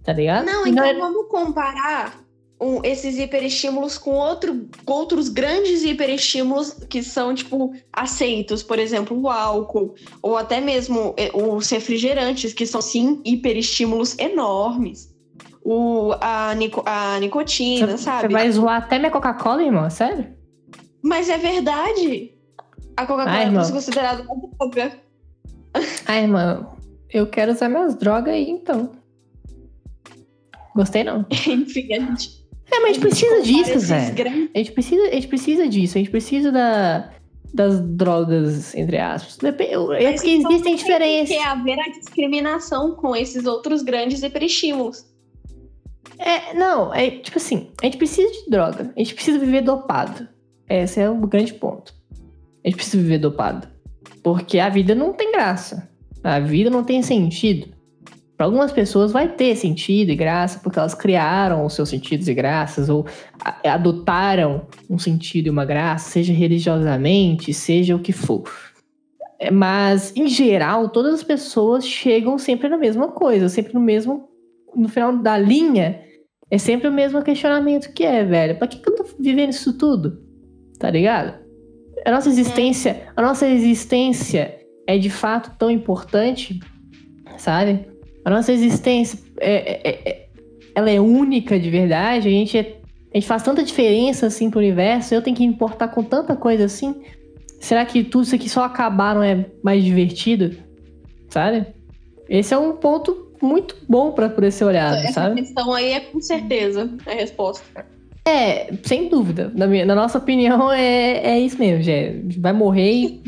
Tá 0.04 0.12
ligado? 0.12 0.44
Não, 0.44 0.66
então 0.66 0.84
não 0.84 0.90
é... 0.90 0.94
vamos 0.94 1.26
comparar 1.30 2.20
um, 2.60 2.80
esses 2.84 3.18
hiperestímulos 3.18 3.96
com 3.96 4.10
outro, 4.10 4.68
outros 4.86 5.30
grandes 5.30 5.82
hiperestímulos 5.82 6.74
que 6.90 7.02
são, 7.02 7.34
tipo, 7.34 7.72
aceitos. 7.90 8.62
Por 8.62 8.78
exemplo, 8.78 9.18
o 9.18 9.30
álcool, 9.30 9.94
ou 10.20 10.36
até 10.36 10.60
mesmo 10.60 11.14
é, 11.16 11.30
os 11.34 11.70
refrigerantes, 11.70 12.52
que 12.52 12.66
são, 12.66 12.82
sim, 12.82 13.22
hiperestímulos 13.24 14.18
enormes. 14.18 15.10
O, 15.64 16.12
a, 16.20 16.54
nico, 16.54 16.82
a 16.84 17.18
nicotina, 17.18 17.96
você, 17.96 18.04
sabe? 18.04 18.28
Você 18.28 18.32
vai 18.32 18.50
zoar 18.50 18.82
até 18.82 18.98
minha 18.98 19.10
Coca-Cola, 19.10 19.62
irmão? 19.62 19.88
Sério? 19.88 20.26
Mas 21.02 21.28
é 21.30 21.38
verdade. 21.38 22.34
A 22.96 23.06
Coca-Cola 23.06 23.64
é 23.66 23.70
considerada 23.70 24.22
uma 24.22 24.48
droga. 24.58 24.92
Ai, 26.06 26.22
irmão, 26.22 26.76
eu 27.10 27.26
quero 27.26 27.52
usar 27.52 27.68
minhas 27.68 27.94
drogas 27.94 28.34
aí, 28.34 28.50
então. 28.50 28.92
Gostei, 30.74 31.04
não. 31.04 31.24
Enfim, 31.30 31.92
a 31.94 32.00
gente 32.00 32.39
é, 32.70 32.80
mas 32.80 32.90
a 32.90 32.92
gente 32.92 33.00
precisa 33.00 33.42
disso, 33.42 33.78
velho. 33.80 34.50
A 34.54 34.58
gente 34.58 34.72
precisa, 34.72 35.02
a 35.02 35.14
gente 35.14 35.28
precisa 35.28 35.68
disso. 35.68 35.98
A 35.98 36.00
gente 36.00 36.10
precisa 36.10 36.52
da, 36.52 37.10
das 37.52 37.80
drogas, 37.80 38.74
entre 38.74 38.98
aspas. 38.98 39.38
É 39.42 40.12
porque 40.12 40.30
existem 40.30 40.76
diferenças. 40.76 41.28
Tem 41.28 41.38
que 41.38 41.44
haver 41.44 41.78
a 41.80 41.88
discriminação 41.90 42.94
com 42.94 43.14
esses 43.14 43.44
outros 43.46 43.82
grandes 43.82 44.22
hiperestímulos. 44.22 45.04
É, 46.18 46.54
não, 46.54 46.94
é 46.94 47.10
tipo 47.10 47.38
assim, 47.38 47.70
a 47.80 47.86
gente 47.86 47.96
precisa 47.96 48.30
de 48.30 48.50
droga. 48.50 48.92
A 48.94 48.98
gente 48.98 49.14
precisa 49.14 49.38
viver 49.38 49.62
dopado. 49.62 50.28
Esse 50.68 51.00
é 51.00 51.10
o 51.10 51.16
grande 51.26 51.54
ponto. 51.54 51.94
A 52.64 52.68
gente 52.68 52.76
precisa 52.76 53.02
viver 53.02 53.18
dopado. 53.18 53.66
Porque 54.22 54.58
a 54.58 54.68
vida 54.68 54.94
não 54.94 55.12
tem 55.12 55.32
graça. 55.32 55.88
A 56.22 56.38
vida 56.38 56.68
não 56.68 56.84
tem 56.84 57.02
sentido. 57.02 57.68
Para 58.40 58.46
algumas 58.46 58.72
pessoas 58.72 59.12
vai 59.12 59.28
ter 59.28 59.54
sentido 59.54 60.08
e 60.08 60.16
graça 60.16 60.60
porque 60.60 60.78
elas 60.78 60.94
criaram 60.94 61.66
os 61.66 61.74
seus 61.74 61.90
sentidos 61.90 62.26
e 62.26 62.32
graças 62.32 62.88
ou 62.88 63.04
adotaram 63.62 64.62
um 64.88 64.98
sentido 64.98 65.48
e 65.48 65.50
uma 65.50 65.66
graça, 65.66 66.08
seja 66.08 66.32
religiosamente, 66.32 67.52
seja 67.52 67.94
o 67.94 67.98
que 67.98 68.14
for. 68.14 68.50
É, 69.38 69.50
mas, 69.50 70.16
em 70.16 70.26
geral, 70.26 70.88
todas 70.88 71.16
as 71.16 71.22
pessoas 71.22 71.86
chegam 71.86 72.38
sempre 72.38 72.70
na 72.70 72.78
mesma 72.78 73.08
coisa, 73.08 73.46
sempre 73.50 73.74
no 73.74 73.80
mesmo. 73.80 74.26
No 74.74 74.88
final 74.88 75.14
da 75.18 75.36
linha, 75.36 76.00
é 76.50 76.56
sempre 76.56 76.88
o 76.88 76.92
mesmo 76.92 77.22
questionamento 77.22 77.92
que 77.92 78.04
é, 78.04 78.24
velho. 78.24 78.56
Pra 78.56 78.66
que, 78.66 78.78
que 78.78 78.88
eu 78.88 78.96
tô 78.96 79.04
vivendo 79.20 79.50
isso 79.50 79.76
tudo? 79.76 80.18
Tá 80.78 80.90
ligado? 80.90 81.38
A 82.06 82.10
nossa 82.10 82.30
existência, 82.30 83.06
a 83.14 83.20
nossa 83.20 83.46
existência 83.46 84.58
é 84.86 84.96
de 84.96 85.10
fato 85.10 85.54
tão 85.58 85.70
importante, 85.70 86.58
sabe? 87.36 87.89
A 88.24 88.30
nossa 88.30 88.52
existência 88.52 89.18
é, 89.38 89.88
é, 89.88 90.10
é, 90.10 90.28
ela 90.74 90.90
é 90.90 91.00
única 91.00 91.58
de 91.58 91.70
verdade. 91.70 92.28
A 92.28 92.30
gente, 92.30 92.58
é, 92.58 92.76
a 93.12 93.16
gente 93.16 93.26
faz 93.26 93.42
tanta 93.42 93.62
diferença 93.62 94.26
assim 94.26 94.50
pro 94.50 94.58
universo. 94.60 95.14
Eu 95.14 95.22
tenho 95.22 95.36
que 95.36 95.44
importar 95.44 95.88
com 95.88 96.02
tanta 96.02 96.36
coisa 96.36 96.64
assim. 96.64 97.02
Será 97.60 97.84
que 97.84 98.04
tudo 98.04 98.24
isso 98.24 98.34
aqui 98.34 98.48
só 98.48 98.64
acabar 98.64 99.14
não 99.14 99.22
é 99.22 99.46
mais 99.62 99.84
divertido? 99.84 100.56
Sabe? 101.28 101.66
Esse 102.28 102.54
é 102.54 102.58
um 102.58 102.72
ponto 102.72 103.30
muito 103.42 103.76
bom 103.88 104.12
para 104.12 104.28
poder 104.28 104.50
ser 104.50 104.64
olhado, 104.64 104.96
Essa 104.96 105.12
sabe? 105.12 105.40
Essa 105.40 105.54
questão 105.54 105.72
aí 105.72 105.92
é 105.92 106.00
com 106.00 106.20
certeza 106.20 106.90
a 107.06 107.12
resposta. 107.12 107.86
É, 108.24 108.72
sem 108.82 109.08
dúvida. 109.08 109.50
Na, 109.54 109.66
minha, 109.66 109.84
na 109.84 109.94
nossa 109.94 110.18
opinião, 110.18 110.70
é, 110.72 111.18
é 111.18 111.40
isso 111.40 111.58
mesmo, 111.58 111.82
Jé. 111.82 112.20
Vai 112.38 112.52
morrer 112.52 112.92
e 112.92 113.22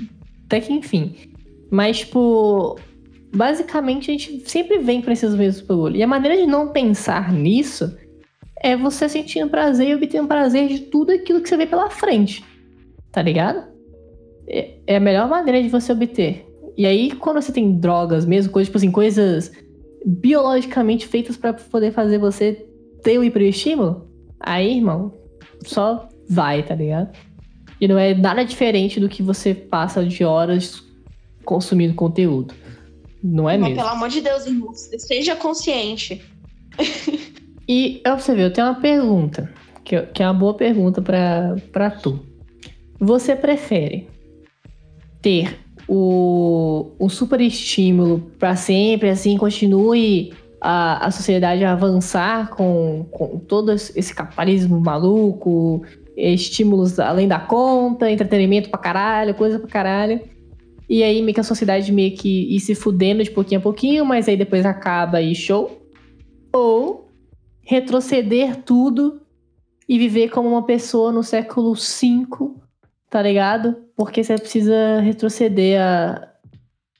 até 0.47 0.61
que 0.61 0.73
enfim. 0.73 1.15
Mas, 1.71 2.01
tipo, 2.01 2.79
basicamente 3.35 4.11
a 4.11 4.15
gente 4.15 4.49
sempre 4.49 4.79
vem 4.79 5.01
para 5.01 5.13
esses 5.13 5.35
mesmos 5.35 5.67
bagulho. 5.67 5.97
E 5.97 6.03
a 6.03 6.07
maneira 6.07 6.37
de 6.37 6.47
não 6.47 6.69
pensar 6.69 7.33
nisso 7.33 7.97
é 8.63 8.77
você 8.77 9.09
sentindo 9.09 9.51
prazer 9.51 9.89
e 9.89 9.95
obtendo 9.95 10.29
prazer 10.29 10.69
de 10.69 10.81
tudo 10.81 11.13
aquilo 11.13 11.41
que 11.41 11.49
você 11.49 11.57
vê 11.57 11.67
pela 11.67 11.91
frente. 11.91 12.45
Tá 13.11 13.23
ligado? 13.23 13.67
É, 14.47 14.75
é 14.87 14.97
a 14.97 15.01
melhor 15.01 15.29
maneira 15.29 15.63
de 15.63 15.69
você 15.69 15.93
obter. 15.93 16.47
E 16.77 16.87
aí, 16.87 17.11
quando 17.11 17.41
você 17.41 17.53
tem 17.53 17.79
drogas 17.79 18.25
mesmo, 18.25 18.53
coisas, 18.53 18.69
tipo 18.69 18.79
assim, 18.79 18.91
coisas 18.91 19.53
biologicamente 20.05 21.07
feitas 21.07 21.37
para 21.37 21.53
poder 21.53 21.93
fazer 21.93 22.19
você 22.19 22.67
ter 23.03 23.19
o 23.19 23.25
hiperestímulo, 23.25 24.09
aí, 24.41 24.77
irmão, 24.77 25.13
só 25.65 26.09
vai, 26.29 26.63
tá 26.63 26.75
ligado? 26.75 27.17
E 27.81 27.89
não 27.89 27.99
é 27.99 28.15
nada 28.15 28.45
diferente 28.45 29.01
do 29.01 29.09
que 29.09 29.23
você 29.23 29.55
passa 29.55 30.05
de 30.05 30.25
horas 30.25 30.83
consumindo 31.45 31.95
conteúdo. 31.95 32.55
Não 33.23 33.49
é 33.49 33.57
Mas, 33.57 33.71
mesmo. 33.71 33.85
Pelo 33.85 33.95
amor 33.97 34.09
de 34.09 34.21
Deus, 34.21 34.47
irmão, 34.47 34.73
seja 34.75 35.37
consciente. 35.37 36.23
e 37.69 38.01
pra 38.03 38.19
você 38.19 38.35
ver, 38.35 38.45
eu 38.47 38.53
tenho 38.53 38.67
uma 38.67 38.81
pergunta, 38.81 39.53
que, 39.85 40.01
que 40.03 40.23
é 40.23 40.27
uma 40.27 40.35
boa 40.35 40.55
pergunta 40.55 41.01
pra, 41.01 41.57
pra 41.71 41.91
tu. 41.91 42.19
Você 42.99 43.37
prefere 43.37 44.09
ter 45.21 45.59
o, 45.89 46.93
o 46.99 47.09
super 47.09 47.41
estímulo 47.41 48.31
para 48.39 48.57
sempre, 48.57 49.09
assim, 49.11 49.37
continue 49.37 50.33
a, 50.61 51.07
a 51.07 51.11
sociedade 51.11 51.65
a 51.65 51.73
avançar 51.73 52.51
com, 52.51 53.05
com 53.11 53.39
todo 53.39 53.73
esse 53.73 54.15
capitalismo 54.15 54.81
maluco, 54.81 55.83
estímulos 56.17 56.99
além 57.01 57.27
da 57.27 57.41
conta, 57.41 58.11
entretenimento 58.11 58.71
pra 58.71 58.79
caralho, 58.79 59.35
coisa 59.35 59.59
pra 59.59 59.69
caralho. 59.69 60.21
E 60.93 61.03
aí 61.03 61.23
meio 61.23 61.33
que 61.33 61.41
a 61.41 61.43
sociedade 61.43 61.91
meio 61.91 62.15
que 62.15 62.55
ir 62.55 62.61
se 62.61 62.75
fudendo 62.75 63.25
de 63.25 63.31
pouquinho 63.31 63.61
a 63.61 63.63
pouquinho, 63.63 64.05
mas 64.05 64.29
aí 64.29 64.37
depois 64.37 64.67
acaba 64.67 65.23
e 65.23 65.35
show. 65.35 65.89
Ou 66.53 67.09
retroceder 67.63 68.57
tudo 68.57 69.23
e 69.89 69.99
viver 69.99 70.29
como 70.29 70.51
uma 70.51 70.67
pessoa 70.67 71.11
no 71.11 71.23
século 71.23 71.73
V, 71.73 72.27
tá 73.09 73.23
ligado? 73.23 73.75
Porque 73.97 74.23
você 74.23 74.35
precisa 74.35 75.01
retroceder 75.01 75.81
a, 75.81 76.29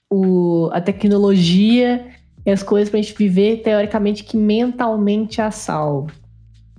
o, 0.09 0.71
a 0.73 0.81
tecnologia 0.81 2.07
e 2.43 2.49
as 2.49 2.63
coisas 2.63 2.89
pra 2.89 2.99
gente 2.99 3.15
viver, 3.15 3.61
teoricamente, 3.61 4.23
que 4.23 4.35
mentalmente 4.35 5.39
a 5.39 5.51
salvo. 5.51 6.11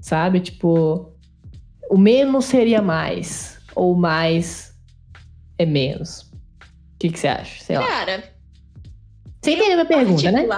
Sabe? 0.00 0.40
Tipo, 0.40 1.12
o 1.88 1.96
menos 1.96 2.46
seria 2.46 2.83
mais, 2.83 3.61
ou 3.77 3.94
mais 3.94 4.77
é 5.57 5.64
menos 5.64 6.34
que, 7.05 7.11
que 7.11 7.19
você 7.19 7.29
acha? 7.29 7.62
Sei 7.62 7.77
lá. 7.77 7.87
Cara. 7.87 8.25
Você 9.43 9.53
entendeu 9.53 9.81
a 9.81 9.85
pergunta, 9.85 10.31
né? 10.31 10.49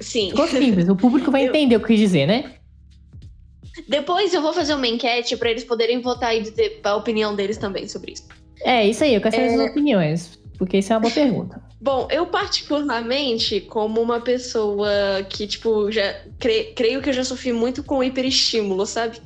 Sim. 0.00 0.30
Ficou 0.30 0.46
simples. 0.46 0.88
O 0.88 0.96
público 0.96 1.30
vai 1.30 1.44
eu... 1.46 1.48
entender 1.48 1.76
o 1.76 1.78
que 1.78 1.84
eu 1.84 1.88
quis 1.88 2.00
dizer, 2.00 2.26
né? 2.26 2.52
Depois 3.88 4.34
eu 4.34 4.42
vou 4.42 4.52
fazer 4.52 4.74
uma 4.74 4.86
enquete 4.86 5.36
para 5.36 5.50
eles 5.50 5.64
poderem 5.64 6.00
votar 6.00 6.36
e 6.36 6.40
dizer 6.40 6.80
a 6.82 6.96
opinião 6.96 7.34
deles 7.34 7.56
também 7.56 7.88
sobre 7.88 8.12
isso. 8.12 8.26
É, 8.62 8.86
isso 8.86 9.04
aí, 9.04 9.14
eu 9.14 9.20
quero 9.20 9.36
saber 9.36 9.48
é... 9.48 9.54
as 9.54 9.70
opiniões, 9.70 10.38
porque 10.58 10.78
isso 10.78 10.92
é 10.92 10.96
uma 10.96 11.02
boa 11.02 11.14
pergunta. 11.14 11.62
Bom, 11.80 12.08
eu 12.10 12.26
particularmente, 12.26 13.60
como 13.60 14.00
uma 14.00 14.20
pessoa 14.20 14.88
que, 15.28 15.46
tipo, 15.46 15.90
já 15.90 16.20
cre... 16.38 16.72
creio 16.74 17.00
que 17.00 17.10
eu 17.10 17.14
já 17.14 17.24
sofri 17.24 17.52
muito 17.52 17.82
com 17.82 18.02
hiperestímulo, 18.02 18.86
sabe? 18.86 19.20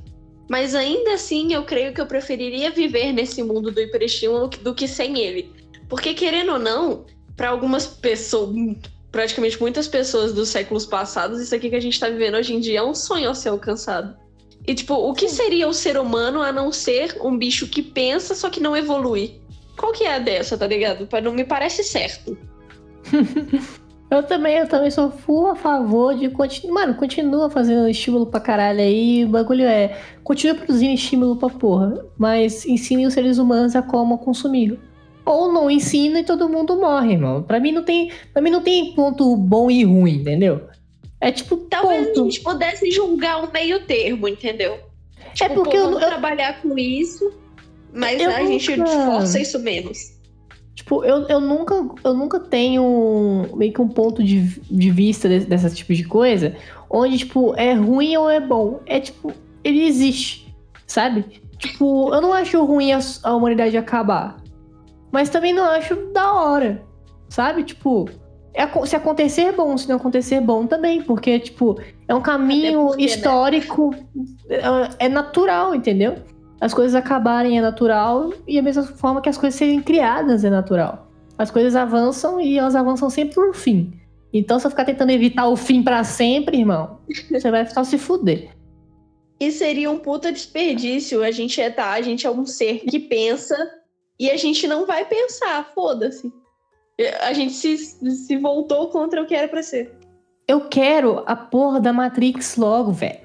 Mas 0.48 0.74
ainda 0.74 1.14
assim, 1.14 1.52
eu 1.52 1.62
creio 1.62 1.94
que 1.94 2.00
eu 2.00 2.06
preferiria 2.06 2.70
viver 2.70 3.12
nesse 3.12 3.40
mundo 3.42 3.70
do 3.70 3.80
hiperestímulo 3.80 4.48
do 4.48 4.74
que 4.74 4.88
sem 4.88 5.18
ele. 5.18 5.59
Porque, 5.90 6.14
querendo 6.14 6.52
ou 6.52 6.58
não, 6.58 7.04
para 7.36 7.50
algumas 7.50 7.84
pessoas, 7.84 8.54
praticamente 9.10 9.60
muitas 9.60 9.88
pessoas 9.88 10.32
dos 10.32 10.48
séculos 10.48 10.86
passados, 10.86 11.40
isso 11.40 11.54
aqui 11.54 11.68
que 11.68 11.74
a 11.74 11.80
gente 11.80 11.98
tá 11.98 12.08
vivendo 12.08 12.36
hoje 12.36 12.54
em 12.54 12.60
dia 12.60 12.78
é 12.78 12.82
um 12.82 12.94
sonho 12.94 13.28
a 13.28 13.34
ser 13.34 13.48
alcançado. 13.48 14.16
E, 14.66 14.72
tipo, 14.72 14.94
o 14.94 15.12
que 15.12 15.28
seria 15.28 15.66
o 15.66 15.74
ser 15.74 15.98
humano 15.98 16.42
a 16.42 16.52
não 16.52 16.70
ser 16.70 17.18
um 17.20 17.36
bicho 17.36 17.66
que 17.66 17.82
pensa, 17.82 18.36
só 18.36 18.48
que 18.48 18.60
não 18.60 18.76
evolui? 18.76 19.40
Qual 19.76 19.92
que 19.92 20.04
é 20.04 20.14
a 20.14 20.18
dessa, 20.20 20.56
tá 20.56 20.66
ligado? 20.66 21.08
Não 21.24 21.32
me 21.32 21.44
parece 21.44 21.82
certo. 21.82 22.38
eu 24.10 24.22
também, 24.22 24.58
eu 24.58 24.68
também 24.68 24.90
sou 24.92 25.10
full 25.10 25.48
a 25.48 25.56
favor 25.56 26.14
de 26.14 26.28
continuar. 26.28 26.86
Mano, 26.86 26.94
continua 26.94 27.50
fazendo 27.50 27.88
estímulo 27.88 28.26
pra 28.26 28.38
caralho 28.38 28.80
aí. 28.80 29.24
O 29.24 29.28
bagulho 29.28 29.64
é. 29.64 29.98
Continua 30.22 30.54
produzindo 30.54 30.92
estímulo 30.92 31.34
pra 31.36 31.48
porra. 31.48 32.04
Mas 32.18 32.66
ensine 32.66 33.06
os 33.06 33.14
seres 33.14 33.38
humanos 33.38 33.74
a 33.74 33.82
como 33.82 34.18
consumir 34.18 34.78
ou 35.30 35.52
não 35.52 35.70
ensina 35.70 36.20
e 36.20 36.24
todo 36.24 36.48
mundo 36.48 36.76
morre, 36.76 37.12
irmão. 37.12 37.42
Pra 37.42 37.60
mim 37.60 37.72
não 37.72 37.82
tem, 37.82 38.10
para 38.32 38.42
mim 38.42 38.50
não 38.50 38.62
tem 38.62 38.92
ponto 38.94 39.36
bom 39.36 39.70
e 39.70 39.84
ruim, 39.84 40.16
entendeu? 40.16 40.68
É 41.20 41.30
tipo 41.30 41.56
talvez 41.56 42.08
ponto. 42.08 42.20
a 42.20 42.24
gente 42.24 42.40
pudesse 42.40 42.90
julgar 42.90 43.42
um 43.42 43.50
meio 43.50 43.84
termo, 43.84 44.26
entendeu? 44.26 44.78
É 45.18 45.30
tipo, 45.34 45.44
é 45.44 45.54
porque 45.54 45.76
pô, 45.76 45.84
eu 45.84 45.90
não 45.90 45.98
trabalhar 46.00 46.60
com 46.62 46.76
isso, 46.78 47.32
mas 47.92 48.20
a 48.20 48.40
nunca... 48.40 48.46
gente 48.46 48.76
força 48.76 49.40
isso 49.40 49.58
menos. 49.58 50.18
Tipo, 50.74 51.04
eu, 51.04 51.28
eu, 51.28 51.40
nunca, 51.40 51.74
eu 52.02 52.14
nunca 52.14 52.40
tenho 52.40 53.50
meio 53.54 53.72
que 53.72 53.82
um 53.82 53.88
ponto 53.88 54.24
de, 54.24 54.40
de 54.60 54.90
vista 54.90 55.28
desse, 55.28 55.46
dessa 55.46 55.68
tipo 55.68 55.92
de 55.92 56.04
coisa 56.04 56.56
onde, 56.88 57.18
tipo, 57.18 57.54
é 57.54 57.74
ruim 57.74 58.16
ou 58.16 58.28
é 58.28 58.40
bom. 58.40 58.80
É 58.86 58.98
tipo, 58.98 59.32
ele 59.62 59.86
existe, 59.86 60.52
sabe? 60.86 61.24
Tipo, 61.58 62.12
eu 62.14 62.20
não 62.20 62.32
acho 62.32 62.64
ruim 62.64 62.92
a, 62.92 62.98
a 63.22 63.36
humanidade 63.36 63.76
acabar. 63.76 64.39
Mas 65.10 65.28
também 65.28 65.52
não 65.52 65.64
acho 65.64 65.96
da 66.12 66.32
hora, 66.32 66.82
sabe? 67.28 67.64
Tipo, 67.64 68.08
é, 68.52 68.66
se 68.86 68.96
acontecer 68.96 69.42
é 69.42 69.52
bom, 69.52 69.76
se 69.76 69.88
não 69.88 69.96
acontecer 69.96 70.36
é 70.36 70.40
bom 70.40 70.66
também, 70.66 71.02
porque, 71.02 71.38
tipo, 71.38 71.80
é 72.08 72.14
um 72.14 72.20
caminho 72.20 72.88
porque, 72.88 73.02
né? 73.02 73.06
histórico, 73.06 73.94
né? 74.48 74.88
é, 74.98 75.08
natural, 75.08 75.74
entendeu? 75.74 76.16
As 76.60 76.74
coisas 76.74 76.94
acabarem 76.94 77.58
é 77.58 77.60
natural 77.62 78.32
e 78.46 78.58
a 78.58 78.62
mesma 78.62 78.82
forma 78.82 79.22
que 79.22 79.28
as 79.28 79.38
coisas 79.38 79.58
serem 79.58 79.80
criadas 79.80 80.44
é 80.44 80.50
natural. 80.50 81.08
As 81.38 81.50
coisas 81.50 81.74
avançam 81.74 82.40
e 82.40 82.58
elas 82.58 82.76
avançam 82.76 83.08
sempre 83.08 83.34
por 83.34 83.54
fim. 83.54 83.92
Então, 84.32 84.58
se 84.58 84.66
eu 84.66 84.70
ficar 84.70 84.84
tentando 84.84 85.10
evitar 85.10 85.48
o 85.48 85.56
fim 85.56 85.82
para 85.82 86.04
sempre, 86.04 86.58
irmão, 86.58 86.98
você 87.30 87.50
vai 87.50 87.66
só 87.66 87.82
se 87.82 87.96
fuder. 87.96 88.50
E 89.40 89.50
seria 89.50 89.90
um 89.90 89.98
puta 89.98 90.30
desperdício. 90.30 91.22
A 91.22 91.30
gente 91.30 91.60
é 91.60 91.70
tá, 91.70 91.92
a 91.92 92.02
gente 92.02 92.26
é 92.26 92.30
um 92.30 92.44
ser 92.44 92.80
que 92.80 92.98
pensa 92.98 93.56
e 94.20 94.30
a 94.30 94.36
gente 94.36 94.68
não 94.68 94.84
vai 94.84 95.06
pensar, 95.06 95.72
foda-se. 95.74 96.30
A 97.22 97.32
gente 97.32 97.54
se, 97.54 97.78
se 97.78 98.36
voltou 98.36 98.88
contra 98.88 99.22
o 99.22 99.26
que 99.26 99.34
era 99.34 99.48
pra 99.48 99.62
ser. 99.62 99.98
Eu 100.46 100.68
quero 100.68 101.22
a 101.26 101.34
porra 101.34 101.80
da 101.80 101.90
Matrix 101.90 102.56
logo, 102.56 102.92
velho. 102.92 103.18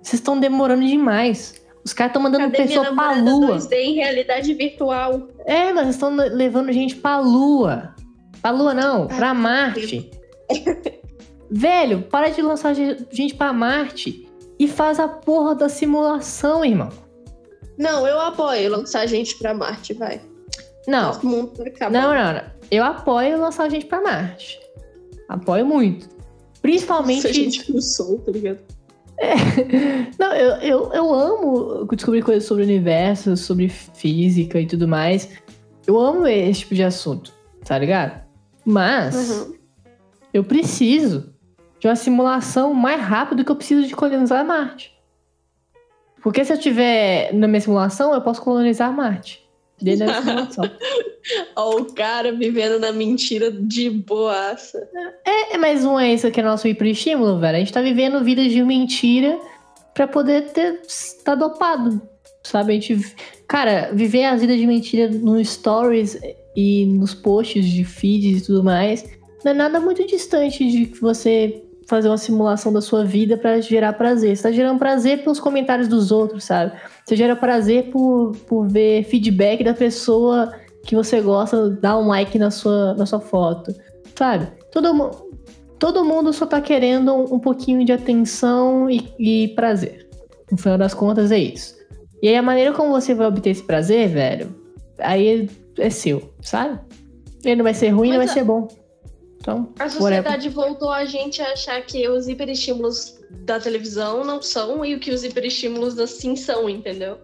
Vocês 0.00 0.14
estão 0.14 0.40
demorando 0.40 0.86
demais. 0.86 1.62
Os 1.84 1.92
caras 1.92 2.12
estão 2.12 2.22
mandando 2.22 2.50
Cadê 2.50 2.64
pessoa 2.64 2.94
pra 2.94 3.12
lua. 3.12 3.58
2D 3.58 3.72
em 3.74 3.94
realidade 3.96 4.54
virtual. 4.54 5.28
É, 5.44 5.70
mas 5.70 5.88
estão 5.88 6.08
levando 6.16 6.72
gente 6.72 6.96
pra 6.96 7.18
lua. 7.18 7.94
Pra 8.40 8.50
lua 8.50 8.72
não, 8.72 9.02
ah, 9.02 9.06
pra 9.06 9.34
Marte. 9.34 10.10
Velho, 11.50 12.02
para 12.04 12.30
de 12.30 12.40
lançar 12.40 12.74
gente 12.74 13.34
pra 13.34 13.52
Marte 13.52 14.26
e 14.58 14.66
faz 14.66 14.98
a 14.98 15.08
porra 15.08 15.54
da 15.54 15.68
simulação, 15.68 16.64
irmão. 16.64 16.88
Não, 17.76 18.06
eu 18.06 18.18
apoio 18.18 18.70
lançar 18.70 19.06
gente 19.06 19.36
pra 19.36 19.52
Marte, 19.52 19.92
vai. 19.92 20.20
Não. 20.88 21.12
Não, 21.22 22.14
não, 22.14 22.32
não. 22.32 22.42
Eu 22.70 22.82
apoio 22.82 23.38
lançar 23.38 23.70
gente 23.70 23.84
pra 23.84 24.00
Marte. 24.00 24.58
Apoio 25.28 25.66
muito. 25.66 26.08
Principalmente. 26.62 27.24
Nossa, 27.24 27.34
gente 27.34 27.72
no 27.72 27.82
sol, 27.82 28.18
tá 28.20 28.32
ligado? 28.32 28.60
É. 29.18 29.34
Não, 30.18 30.34
eu, 30.34 30.56
eu, 30.62 30.92
eu 30.94 31.12
amo 31.12 31.86
descobrir 31.92 32.22
coisas 32.22 32.44
sobre 32.44 32.62
o 32.62 32.66
universo, 32.66 33.36
sobre 33.36 33.68
física 33.68 34.58
e 34.58 34.66
tudo 34.66 34.88
mais. 34.88 35.28
Eu 35.86 35.98
amo 35.98 36.26
esse 36.26 36.60
tipo 36.60 36.74
de 36.74 36.82
assunto, 36.82 37.34
tá 37.64 37.78
ligado? 37.78 38.22
Mas 38.64 39.14
uhum. 39.14 39.54
eu 40.32 40.42
preciso 40.42 41.34
de 41.78 41.86
uma 41.86 41.96
simulação 41.96 42.72
mais 42.72 43.00
rápida 43.00 43.44
que 43.44 43.50
eu 43.50 43.56
preciso 43.56 43.86
de 43.86 43.94
colonizar 43.94 44.44
Marte. 44.44 44.96
Porque 46.22 46.44
se 46.44 46.52
eu 46.52 46.58
tiver 46.58 47.32
na 47.34 47.46
minha 47.46 47.60
simulação, 47.60 48.14
eu 48.14 48.22
posso 48.22 48.40
colonizar 48.40 48.90
Marte. 48.92 49.47
Dentro 49.80 50.06
da 50.06 50.22
simulação. 50.22 50.70
Ó, 51.56 51.76
o 51.76 51.84
cara 51.92 52.32
vivendo 52.32 52.78
na 52.80 52.92
mentira 52.92 53.50
de 53.50 53.90
boaça. 53.90 54.88
É, 55.24 55.54
é 55.54 55.58
mais 55.58 55.84
um 55.84 55.98
é 55.98 56.14
isso 56.14 56.30
que 56.30 56.40
é 56.40 56.42
nosso 56.42 56.66
hiperestímulo, 56.66 57.38
velho. 57.38 57.56
A 57.56 57.60
gente 57.60 57.72
tá 57.72 57.82
vivendo 57.82 58.24
vidas 58.24 58.50
de 58.50 58.62
mentira 58.62 59.38
pra 59.94 60.08
poder 60.08 60.50
ter 60.52 60.80
tá 61.24 61.34
dopado. 61.34 62.00
Sabe? 62.42 62.72
A 62.72 62.74
gente. 62.74 63.14
Cara, 63.46 63.90
viver 63.92 64.24
as 64.24 64.40
vidas 64.40 64.58
de 64.58 64.66
mentira 64.66 65.08
nos 65.08 65.48
stories 65.48 66.18
e 66.56 66.86
nos 66.86 67.14
posts 67.14 67.64
de 67.66 67.84
feeds 67.84 68.42
e 68.42 68.46
tudo 68.46 68.64
mais 68.64 69.18
não 69.44 69.52
é 69.52 69.54
nada 69.54 69.80
muito 69.80 70.06
distante 70.06 70.68
de 70.68 70.86
que 70.86 71.00
você 71.00 71.62
fazer 71.88 72.08
uma 72.08 72.18
simulação 72.18 72.70
da 72.70 72.82
sua 72.82 73.02
vida 73.02 73.36
para 73.36 73.60
gerar 73.62 73.94
prazer. 73.94 74.36
Você 74.36 74.42
tá 74.42 74.52
gerando 74.52 74.78
prazer 74.78 75.22
pelos 75.22 75.40
comentários 75.40 75.88
dos 75.88 76.12
outros, 76.12 76.44
sabe? 76.44 76.72
Você 77.04 77.16
gera 77.16 77.34
prazer 77.34 77.90
por, 77.90 78.32
por 78.46 78.68
ver 78.68 79.04
feedback 79.04 79.64
da 79.64 79.72
pessoa 79.72 80.52
que 80.84 80.94
você 80.94 81.20
gosta, 81.22 81.70
dar 81.70 81.98
um 81.98 82.06
like 82.06 82.38
na 82.38 82.50
sua, 82.50 82.94
na 82.94 83.06
sua 83.06 83.20
foto, 83.20 83.74
sabe? 84.14 84.48
Todo, 84.70 85.10
todo 85.78 86.04
mundo 86.04 86.30
só 86.30 86.44
tá 86.44 86.60
querendo 86.60 87.14
um, 87.14 87.38
pouquinho 87.38 87.82
de 87.84 87.92
atenção 87.92 88.90
e, 88.90 89.10
e 89.18 89.48
prazer. 89.48 90.06
No 90.52 90.58
final 90.58 90.76
das 90.76 90.92
contas, 90.92 91.32
é 91.32 91.38
isso. 91.38 91.74
E 92.22 92.28
aí, 92.28 92.36
a 92.36 92.42
maneira 92.42 92.72
como 92.72 92.90
você 92.90 93.14
vai 93.14 93.26
obter 93.26 93.50
esse 93.50 93.62
prazer, 93.62 94.10
velho, 94.10 94.54
aí 94.98 95.48
é 95.78 95.88
seu, 95.88 96.34
sabe? 96.42 96.78
Ele 97.42 97.56
não 97.56 97.64
vai 97.64 97.74
ser 97.74 97.88
ruim, 97.88 98.08
Mas 98.08 98.18
não 98.18 98.26
vai 98.26 98.34
ser 98.34 98.44
bom. 98.44 98.68
Então, 99.48 99.68
a 99.78 99.88
sociedade 99.88 100.48
whatever. 100.48 100.52
voltou 100.52 100.90
a 100.90 101.06
gente 101.06 101.40
a 101.40 101.52
achar 101.52 101.80
que 101.80 102.06
os 102.06 102.28
hiperestímulos 102.28 103.18
da 103.46 103.58
televisão 103.58 104.22
não 104.22 104.42
são 104.42 104.84
e 104.84 104.94
o 104.94 105.00
que 105.00 105.10
os 105.10 105.24
hiperestímulos 105.24 105.94
da 105.94 106.06
sim 106.06 106.36
são, 106.36 106.68
entendeu? 106.68 107.16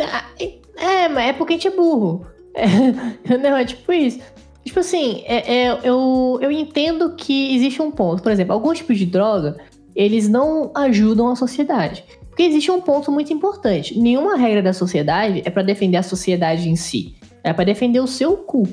Ah, 0.00 0.28
é, 0.76 1.08
mas 1.08 1.28
é 1.28 1.32
porque 1.32 1.52
a 1.52 1.56
gente 1.56 1.68
é 1.68 1.70
burro. 1.70 2.26
É, 2.54 2.66
não, 3.38 3.56
é 3.56 3.64
tipo 3.64 3.92
isso. 3.92 4.18
Tipo 4.64 4.80
assim, 4.80 5.22
é, 5.26 5.66
é, 5.66 5.78
eu, 5.84 6.38
eu 6.42 6.50
entendo 6.50 7.14
que 7.14 7.54
existe 7.54 7.80
um 7.80 7.92
ponto. 7.92 8.20
Por 8.20 8.32
exemplo, 8.32 8.52
alguns 8.52 8.78
tipos 8.78 8.98
de 8.98 9.06
droga, 9.06 9.58
eles 9.94 10.28
não 10.28 10.72
ajudam 10.74 11.28
a 11.28 11.36
sociedade. 11.36 12.04
Porque 12.28 12.42
existe 12.42 12.70
um 12.70 12.80
ponto 12.80 13.12
muito 13.12 13.32
importante. 13.32 13.96
Nenhuma 13.96 14.36
regra 14.36 14.62
da 14.62 14.72
sociedade 14.72 15.42
é 15.44 15.50
para 15.50 15.62
defender 15.62 15.98
a 15.98 16.02
sociedade 16.02 16.68
em 16.68 16.74
si. 16.74 17.14
É 17.44 17.52
para 17.52 17.64
defender 17.64 18.00
o 18.00 18.06
seu 18.06 18.38
cu. 18.38 18.66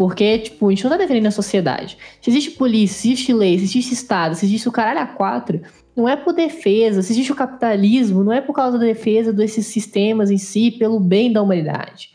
Porque, 0.00 0.38
tipo, 0.38 0.66
a 0.66 0.70
gente 0.70 0.82
não 0.82 0.92
tá 0.92 0.96
defendendo 0.96 1.26
a 1.26 1.30
sociedade. 1.30 1.98
Se 2.22 2.30
existe 2.30 2.52
polícia, 2.52 3.02
se 3.02 3.08
existe 3.08 3.34
lei, 3.34 3.58
se 3.58 3.64
existe 3.64 3.92
Estado, 3.92 4.34
se 4.34 4.46
existe 4.46 4.66
o 4.66 4.72
caralho 4.72 5.00
a 5.00 5.06
quatro, 5.06 5.60
não 5.94 6.08
é 6.08 6.16
por 6.16 6.32
defesa. 6.32 7.02
Se 7.02 7.12
existe 7.12 7.32
o 7.32 7.36
capitalismo, 7.36 8.24
não 8.24 8.32
é 8.32 8.40
por 8.40 8.54
causa 8.54 8.78
da 8.78 8.86
defesa 8.86 9.30
desses 9.30 9.66
sistemas 9.66 10.30
em 10.30 10.38
si, 10.38 10.70
pelo 10.70 10.98
bem 10.98 11.30
da 11.30 11.42
humanidade. 11.42 12.12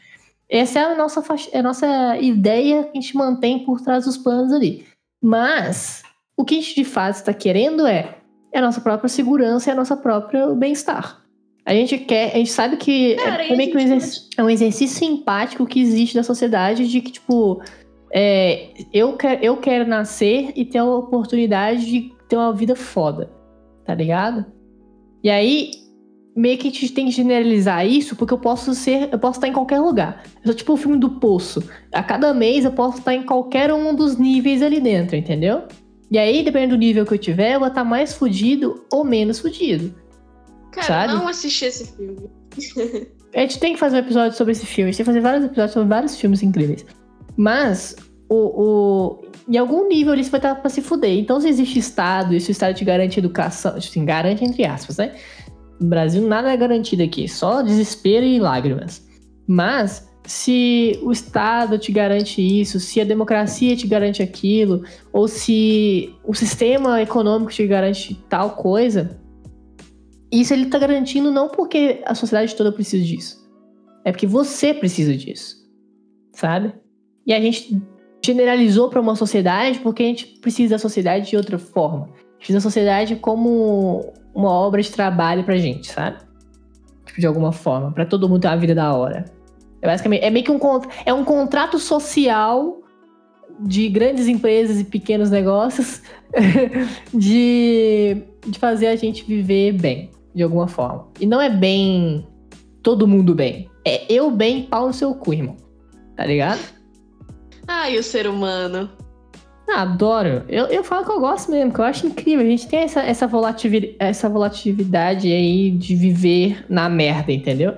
Essa 0.50 0.80
é 0.80 0.84
a 0.84 0.96
nossa, 0.96 1.24
é 1.52 1.60
a 1.60 1.62
nossa 1.62 2.18
ideia 2.18 2.86
que 2.86 2.98
a 2.98 3.02
gente 3.02 3.16
mantém 3.16 3.64
por 3.64 3.80
trás 3.80 4.06
dos 4.06 4.18
planos 4.18 4.52
ali. 4.52 4.84
Mas, 5.22 6.02
o 6.36 6.44
que 6.44 6.58
a 6.58 6.62
gente 6.62 6.74
de 6.74 6.86
fato 6.86 7.18
está 7.18 7.36
querendo 7.36 7.86
é, 7.86 8.18
é 8.52 8.58
a 8.58 8.64
nossa 8.64 8.82
própria 8.82 9.10
segurança 9.10 9.70
e 9.70 9.74
a 9.74 9.76
nossa 9.76 9.96
própria 9.96 10.48
bem-estar. 10.56 11.24
A 11.66 11.74
gente 11.74 11.98
quer, 11.98 12.32
a 12.34 12.38
gente 12.38 12.52
sabe 12.52 12.78
que 12.78 13.16
Cara, 13.16 13.44
é, 13.44 13.52
é 13.52 13.56
meio 13.56 13.72
que 13.72 13.78
um 13.78 13.80
exercício, 13.80 14.30
é 14.38 14.44
um 14.44 14.50
exercício 14.50 14.98
simpático 15.00 15.66
que 15.66 15.82
existe 15.82 16.14
da 16.14 16.22
sociedade 16.22 16.88
de 16.88 17.02
que, 17.02 17.12
tipo, 17.12 17.60
é, 18.14 18.70
eu, 18.94 19.14
quero, 19.14 19.44
eu 19.44 19.58
quero 19.58 19.90
nascer 19.90 20.52
e 20.56 20.64
ter 20.64 20.78
a 20.78 20.86
oportunidade 20.86 21.86
de 21.86 22.14
ter 22.30 22.38
uma 22.38 22.54
vida 22.54 22.76
foda, 22.76 23.32
tá 23.84 23.96
ligado? 23.96 24.46
E 25.24 25.30
aí, 25.30 25.72
meio 26.36 26.56
que 26.60 26.68
a 26.68 26.72
gente 26.72 26.94
tem 26.94 27.06
que 27.06 27.12
generalizar 27.12 27.84
isso, 27.84 28.16
porque 28.16 28.34
eu 28.34 28.38
posso 28.38 28.76
ser, 28.76 29.10
eu 29.12 29.18
posso 29.18 29.40
estar 29.40 29.48
em 29.48 29.54
qualquer 29.54 29.80
lugar. 29.80 30.22
Eu 30.36 30.52
sou 30.52 30.54
tipo 30.54 30.74
o 30.74 30.78
filme 30.78 31.00
do 31.00 31.10
Poço. 31.20 31.68
A 31.92 32.04
cada 32.04 32.32
mês 32.32 32.64
eu 32.64 32.74
posso 32.74 33.00
estar 33.00 33.16
em 33.16 33.24
qualquer 33.24 33.74
um 33.74 33.96
dos 33.96 34.18
níveis 34.18 34.62
ali 34.62 34.80
dentro, 34.80 35.16
entendeu? 35.16 35.64
E 36.12 36.20
aí, 36.20 36.44
dependendo 36.44 36.76
do 36.76 36.80
nível 36.80 37.06
que 37.08 37.14
eu 37.16 37.18
tiver, 37.18 37.56
eu 37.56 37.60
vou 37.60 37.70
estar 37.70 37.84
mais 37.84 38.14
fudido 38.14 38.86
ou 38.94 39.04
menos 39.04 39.40
fudido. 39.40 40.05
Cara, 40.76 40.88
sabe? 40.88 41.14
não 41.14 41.28
assisti 41.28 41.66
esse 41.66 41.96
filme. 41.96 42.30
a 43.34 43.40
gente 43.40 43.60
tem 43.60 43.74
que 43.74 43.80
fazer 43.80 43.96
um 43.96 44.00
episódio 44.00 44.38
sobre 44.38 44.52
esse 44.52 44.66
filme. 44.66 44.90
A 44.90 44.92
gente 44.92 44.98
tem 44.98 45.06
que 45.06 45.10
fazer 45.12 45.22
vários 45.22 45.46
episódios 45.46 45.72
sobre 45.72 45.88
vários 45.88 46.18
filmes 46.18 46.44
incríveis. 46.44 46.86
Mas, 47.38 47.96
o, 48.30 48.36
o, 48.36 49.22
em 49.48 49.58
algum 49.58 49.88
nível 49.88 50.14
ele 50.14 50.24
vai 50.24 50.40
estar 50.40 50.56
pra 50.56 50.70
se 50.70 50.82
fuder. 50.82 51.18
Então, 51.18 51.40
se 51.40 51.48
existe 51.48 51.80
Estado, 51.80 52.36
e 52.36 52.42
se 52.42 52.50
o 52.50 52.52
Estado 52.52 52.76
te 52.76 52.84
garante 52.84 53.20
educação, 53.20 53.76
assim, 53.78 54.04
garante 54.04 54.44
entre 54.44 54.66
aspas, 54.66 54.98
né? 54.98 55.16
No 55.80 55.88
Brasil, 55.88 56.28
nada 56.28 56.52
é 56.52 56.58
garantido 56.58 57.04
aqui, 57.04 57.28
só 57.28 57.62
desespero 57.62 58.26
e 58.26 58.40
lágrimas. 58.40 59.06
Mas, 59.48 60.10
se 60.26 61.00
o 61.04 61.12
Estado 61.12 61.78
te 61.78 61.92
garante 61.92 62.42
isso, 62.42 62.80
se 62.80 63.00
a 63.00 63.06
democracia 63.06 63.78
te 63.78 63.88
garante 63.88 64.22
aquilo, 64.22 64.84
ou 65.14 65.28
se 65.28 66.14
o 66.26 66.34
sistema 66.34 67.02
econômico 67.02 67.52
te 67.52 67.66
garante 67.66 68.16
tal 68.30 68.52
coisa, 68.52 69.18
isso 70.42 70.54
ele 70.54 70.68
tá 70.68 70.80
garantindo 70.80 71.32
não 71.32 71.50
porque 71.50 72.02
a 72.06 72.16
sociedade 72.16 72.56
toda 72.56 72.72
precisa 72.72 73.04
disso. 73.04 73.46
É 74.04 74.12
porque 74.12 74.28
você 74.28 74.74
precisa 74.74 75.16
disso. 75.16 75.58
Sabe? 76.34 76.74
E 77.26 77.34
a 77.34 77.40
gente 77.40 77.82
generalizou 78.24 78.90
para 78.90 79.02
uma 79.02 79.16
sociedade 79.16 79.80
porque 79.80 80.04
a 80.04 80.06
gente 80.08 80.26
precisa 80.40 80.76
da 80.76 80.80
sociedade 80.80 81.30
de 81.30 81.38
outra 81.38 81.58
forma. 81.58 82.10
Precisa 82.38 82.58
da 82.58 82.62
sociedade 82.62 83.16
como 83.16 84.14
uma 84.34 84.50
obra 84.50 84.82
de 84.82 84.92
trabalho 84.92 85.44
pra 85.44 85.58
gente, 85.58 85.92
sabe? 85.92 86.18
Tipo, 87.06 87.20
de 87.20 87.28
alguma 87.28 87.52
forma. 87.52 87.92
para 87.92 88.06
todo 88.06 88.28
mundo 88.28 88.42
ter 88.42 88.48
uma 88.48 88.58
vida 88.58 88.76
da 88.76 88.94
hora. 88.94 89.26
É 89.82 89.88
basicamente. 89.88 90.24
É 90.24 90.30
meio 90.30 90.46
que 90.46 90.52
um, 90.52 90.60
é 91.06 91.14
um 91.14 91.24
contrato 91.24 91.80
social 91.80 92.82
de 93.60 93.88
grandes 93.88 94.28
empresas 94.28 94.80
e 94.80 94.84
pequenos 94.84 95.30
negócios 95.30 96.02
de, 97.14 98.24
de 98.46 98.60
fazer 98.60 98.88
a 98.88 98.96
gente 98.96 99.24
viver 99.24 99.72
bem 99.74 100.15
de 100.36 100.44
alguma 100.44 100.68
forma. 100.68 101.08
E 101.20 101.26
não 101.26 101.42
é 101.42 101.50
bem 101.50 102.28
todo 102.84 103.08
mundo 103.08 103.34
bem. 103.34 103.70
É 103.86 104.12
eu 104.12 104.30
bem, 104.30 104.64
pau 104.64 104.88
no 104.88 104.94
seu 104.94 105.16
cu, 105.16 105.34
irmão. 105.34 105.56
Tá 106.16 106.26
ligado? 106.26 106.60
Ai, 107.68 107.98
o 107.98 108.04
ser 108.04 108.28
humano. 108.28 108.90
Ah, 109.68 109.82
adoro. 109.82 110.44
Eu, 110.48 110.66
eu 110.68 110.84
falo 110.84 111.06
que 111.06 111.12
eu 111.12 111.20
gosto 111.20 111.50
mesmo, 111.50 111.74
que 111.74 111.80
eu 111.80 111.86
acho 111.86 112.06
incrível. 112.06 112.46
A 112.46 112.50
gente 112.50 112.68
tem 112.68 112.80
essa, 112.82 113.02
essa, 113.02 113.26
volatilidade, 113.26 113.96
essa 114.00 114.30
volatilidade 114.30 115.32
aí 115.32 115.72
de 115.72 115.96
viver 115.96 116.66
na 116.70 116.88
merda, 116.88 117.32
entendeu? 117.32 117.72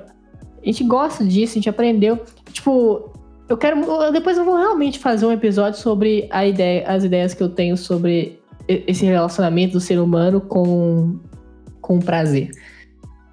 A 0.61 0.65
gente 0.65 0.83
gosta 0.83 1.23
disso, 1.23 1.53
a 1.53 1.55
gente 1.55 1.69
aprendeu. 1.69 2.19
Tipo, 2.51 3.13
eu 3.47 3.55
quero. 3.55 3.79
Eu, 3.79 4.11
depois 4.11 4.37
eu 4.37 4.43
vou 4.43 4.57
realmente 4.57 4.99
fazer 4.99 5.25
um 5.25 5.31
episódio 5.31 5.79
sobre 5.79 6.27
a 6.29 6.45
ideia, 6.45 6.85
as 6.85 7.05
ideias 7.05 7.33
que 7.33 7.41
eu 7.41 7.49
tenho 7.49 7.77
sobre 7.77 8.41
esse 8.67 9.05
relacionamento 9.05 9.73
do 9.73 9.79
ser 9.79 9.97
humano 9.97 10.41
com, 10.41 11.17
com 11.87 11.99
prazer. 11.99 12.51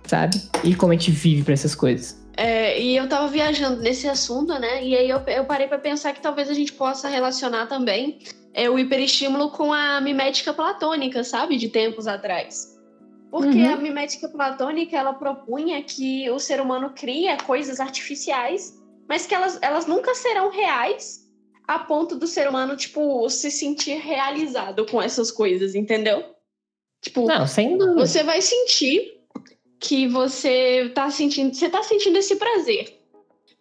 Sabe? 0.07 0.41
E 0.63 0.75
como 0.77 0.93
a 0.93 0.97
gente 0.97 1.11
vive 1.11 1.43
para 1.43 1.55
essas 1.55 1.75
coisas. 1.75 2.23
É, 2.37 2.81
e 2.81 2.97
eu 2.97 3.09
tava 3.09 3.27
viajando 3.27 3.81
nesse 3.83 4.09
assunto, 4.09 4.59
né? 4.59 4.85
E 4.85 4.97
aí 4.97 5.09
eu, 5.09 5.21
eu 5.27 5.45
parei 5.45 5.67
para 5.67 5.79
pensar 5.79 6.13
que 6.13 6.21
talvez 6.21 6.49
a 6.49 6.55
gente 6.55 6.73
possa 6.73 7.09
relacionar 7.09 7.67
também 7.67 8.19
é, 8.53 8.71
o 8.71 8.79
hiperestímulo 8.79 9.51
com 9.51 9.73
a 9.73 10.01
mimética 10.01 10.53
platônica, 10.53 11.25
sabe? 11.25 11.57
De 11.57 11.69
tempos 11.69 12.07
atrás. 12.07 12.73
Porque 13.31 13.59
uhum. 13.59 13.75
a 13.75 13.77
mimética 13.77 14.29
platônica, 14.29 14.97
ela 14.97 15.13
propunha 15.15 15.83
que 15.83 16.31
o 16.31 16.39
ser 16.39 16.61
humano 16.61 16.93
cria 16.95 17.37
coisas 17.37 17.81
artificiais, 17.81 18.81
mas 19.09 19.27
que 19.27 19.35
elas, 19.35 19.59
elas 19.61 19.87
nunca 19.87 20.15
serão 20.15 20.51
reais 20.51 21.25
a 21.67 21.79
ponto 21.79 22.15
do 22.15 22.27
ser 22.27 22.49
humano, 22.49 22.77
tipo, 22.77 23.29
se 23.31 23.51
sentir 23.51 23.99
realizado 23.99 24.87
com 24.87 25.01
essas 25.01 25.31
coisas, 25.31 25.75
entendeu? 25.75 26.34
Tipo, 27.05 27.27
Não, 27.27 27.47
sem 27.47 27.77
dúvida. 27.77 28.07
você 28.07 28.23
vai 28.23 28.41
sentir 28.41 29.21
que 29.79 30.09
você 30.09 30.91
tá 30.95 31.11
sentindo, 31.11 31.55
você 31.55 31.69
tá 31.69 31.83
sentindo 31.83 32.17
esse 32.17 32.37
prazer. 32.37 32.99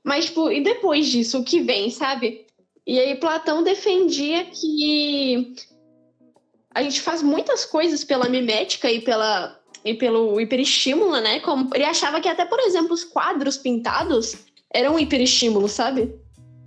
Mas, 0.02 0.26
tipo, 0.26 0.50
e 0.50 0.64
depois 0.64 1.08
disso, 1.08 1.40
o 1.40 1.44
que 1.44 1.60
vem, 1.60 1.90
sabe? 1.90 2.46
E 2.88 2.98
aí 2.98 3.16
Platão 3.16 3.62
defendia 3.62 4.46
que 4.46 5.54
a 6.74 6.82
gente 6.82 7.02
faz 7.02 7.22
muitas 7.22 7.66
coisas 7.66 8.04
pela 8.06 8.30
mimética 8.30 8.90
e 8.90 9.02
pela 9.02 9.60
e 9.86 9.94
pelo 9.94 10.40
hiperestímulo, 10.40 11.20
né? 11.20 11.42
Como 11.42 11.70
ele 11.74 11.84
achava 11.84 12.22
que 12.22 12.30
até, 12.30 12.46
por 12.46 12.60
exemplo, 12.62 12.94
os 12.94 13.04
quadros 13.04 13.58
pintados 13.58 14.34
eram 14.74 14.96
um 14.96 15.00
hiperestímulo, 15.00 15.68
sabe? 15.68 16.16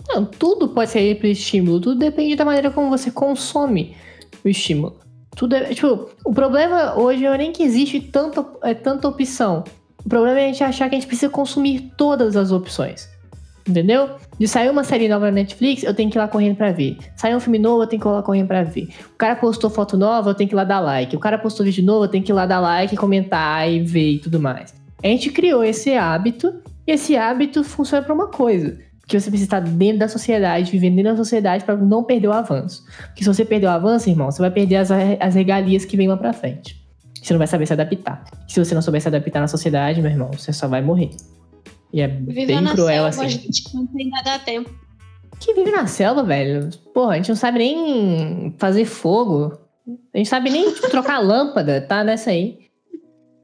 Não, 0.08 0.26
tudo 0.26 0.68
pode 0.68 0.90
ser 0.90 1.10
hiperestímulo, 1.10 1.80
tudo 1.80 1.98
depende 1.98 2.36
da 2.36 2.44
maneira 2.44 2.70
como 2.70 2.90
você 2.90 3.10
consome 3.10 3.96
o 4.44 4.48
estímulo. 4.48 5.05
Tudo 5.36 5.54
é, 5.54 5.74
tipo, 5.74 6.08
o 6.24 6.32
problema 6.32 6.98
hoje 6.98 7.24
é 7.24 7.38
nem 7.38 7.52
que 7.52 7.62
existe 7.62 8.00
tanta, 8.00 8.44
é, 8.62 8.72
tanta 8.72 9.06
opção. 9.06 9.62
O 10.04 10.08
problema 10.08 10.40
é 10.40 10.44
a 10.44 10.46
gente 10.48 10.64
achar 10.64 10.88
que 10.88 10.96
a 10.96 10.98
gente 10.98 11.06
precisa 11.06 11.30
consumir 11.30 11.92
todas 11.96 12.36
as 12.36 12.50
opções. 12.50 13.08
Entendeu? 13.68 14.10
De 14.38 14.48
sair 14.48 14.70
uma 14.70 14.82
série 14.82 15.08
nova 15.08 15.26
na 15.26 15.32
Netflix, 15.32 15.82
eu 15.82 15.92
tenho 15.92 16.10
que 16.10 16.16
ir 16.16 16.20
lá 16.20 16.26
correndo 16.26 16.56
pra 16.56 16.72
ver. 16.72 16.96
Saiu 17.16 17.36
um 17.36 17.40
filme 17.40 17.58
novo, 17.58 17.82
eu 17.82 17.86
tenho 17.86 18.00
que 18.00 18.08
ir 18.08 18.10
lá 18.10 18.22
correndo 18.22 18.46
pra 18.46 18.62
ver. 18.62 18.88
O 19.12 19.18
cara 19.18 19.36
postou 19.36 19.68
foto 19.68 19.96
nova, 19.96 20.30
eu 20.30 20.34
tenho 20.34 20.48
que 20.48 20.54
ir 20.54 20.56
lá 20.56 20.64
dar 20.64 20.80
like. 20.80 21.14
O 21.14 21.20
cara 21.20 21.36
postou 21.36 21.66
vídeo 21.66 21.84
novo, 21.84 22.04
eu 22.04 22.08
tenho 22.08 22.24
que 22.24 22.32
ir 22.32 22.34
lá 22.34 22.46
dar 22.46 22.60
like, 22.60 22.96
comentar 22.96 23.70
e 23.70 23.80
ver 23.80 24.12
e 24.12 24.18
tudo 24.20 24.40
mais. 24.40 24.72
A 25.02 25.06
gente 25.08 25.30
criou 25.30 25.62
esse 25.62 25.94
hábito, 25.94 26.54
e 26.86 26.92
esse 26.92 27.16
hábito 27.16 27.62
funciona 27.64 28.02
pra 28.02 28.14
uma 28.14 28.28
coisa 28.28 28.78
que 29.06 29.18
você 29.18 29.30
precisa 29.30 29.46
estar 29.46 29.60
dentro 29.60 29.98
da 30.00 30.08
sociedade, 30.08 30.70
vivendo 30.70 30.96
dentro 30.96 31.12
da 31.12 31.16
sociedade 31.16 31.64
para 31.64 31.76
não 31.76 32.02
perder 32.02 32.28
o 32.28 32.32
avanço. 32.32 32.84
Porque 33.06 33.22
se 33.22 33.28
você 33.28 33.44
perder 33.44 33.66
o 33.66 33.70
avanço, 33.70 34.10
irmão, 34.10 34.30
você 34.30 34.40
vai 34.40 34.50
perder 34.50 34.76
as, 34.76 34.90
as 34.90 35.34
regalias 35.34 35.84
que 35.84 35.96
vêm 35.96 36.08
lá 36.08 36.16
pra 36.16 36.32
frente. 36.32 36.84
Você 37.22 37.32
não 37.32 37.38
vai 37.38 37.46
saber 37.46 37.66
se 37.66 37.72
adaptar. 37.72 38.24
Se 38.48 38.64
você 38.64 38.74
não 38.74 38.82
souber 38.82 39.00
se 39.00 39.08
adaptar 39.08 39.40
na 39.40 39.48
sociedade, 39.48 40.00
meu 40.02 40.10
irmão, 40.10 40.30
você 40.32 40.52
só 40.52 40.68
vai 40.68 40.82
morrer. 40.82 41.10
E 41.92 42.00
é 42.00 42.08
Viver 42.08 42.46
bem 42.46 42.64
cruel 42.64 43.10
selva, 43.10 43.26
assim. 43.26 43.28
gente, 43.28 43.74
não 43.74 43.86
tem 43.86 44.08
nada 44.10 44.34
a 44.34 44.38
tempo. 44.38 44.70
Que 45.40 45.54
vive 45.54 45.70
na 45.70 45.86
selva, 45.86 46.22
velho. 46.22 46.70
Porra, 46.92 47.12
a 47.12 47.16
gente 47.16 47.28
não 47.28 47.36
sabe 47.36 47.58
nem 47.58 48.54
fazer 48.58 48.84
fogo. 48.84 49.58
A 50.14 50.18
gente 50.18 50.28
sabe 50.28 50.50
nem 50.50 50.72
tipo, 50.72 50.90
trocar 50.90 51.18
lâmpada, 51.22 51.80
tá 51.80 52.02
nessa 52.02 52.30
aí. 52.30 52.65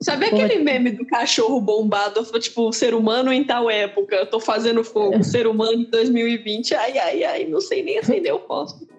Sabe 0.02 0.26
aquele 0.26 0.58
meme 0.58 0.90
do 0.90 1.06
cachorro 1.06 1.60
bombado, 1.60 2.24
tipo, 2.38 2.72
ser 2.72 2.94
humano 2.94 3.32
em 3.32 3.44
tal 3.44 3.70
época, 3.70 4.16
eu 4.16 4.26
tô 4.26 4.40
fazendo 4.40 4.82
fogo, 4.82 5.22
ser 5.22 5.46
humano 5.46 5.72
em 5.72 5.90
2020, 5.90 6.74
ai, 6.74 6.98
ai, 6.98 7.24
ai, 7.24 7.44
não 7.44 7.60
sei 7.60 7.82
nem 7.82 7.98
acender 7.98 8.34
o 8.34 8.40
fósforo. 8.40 8.90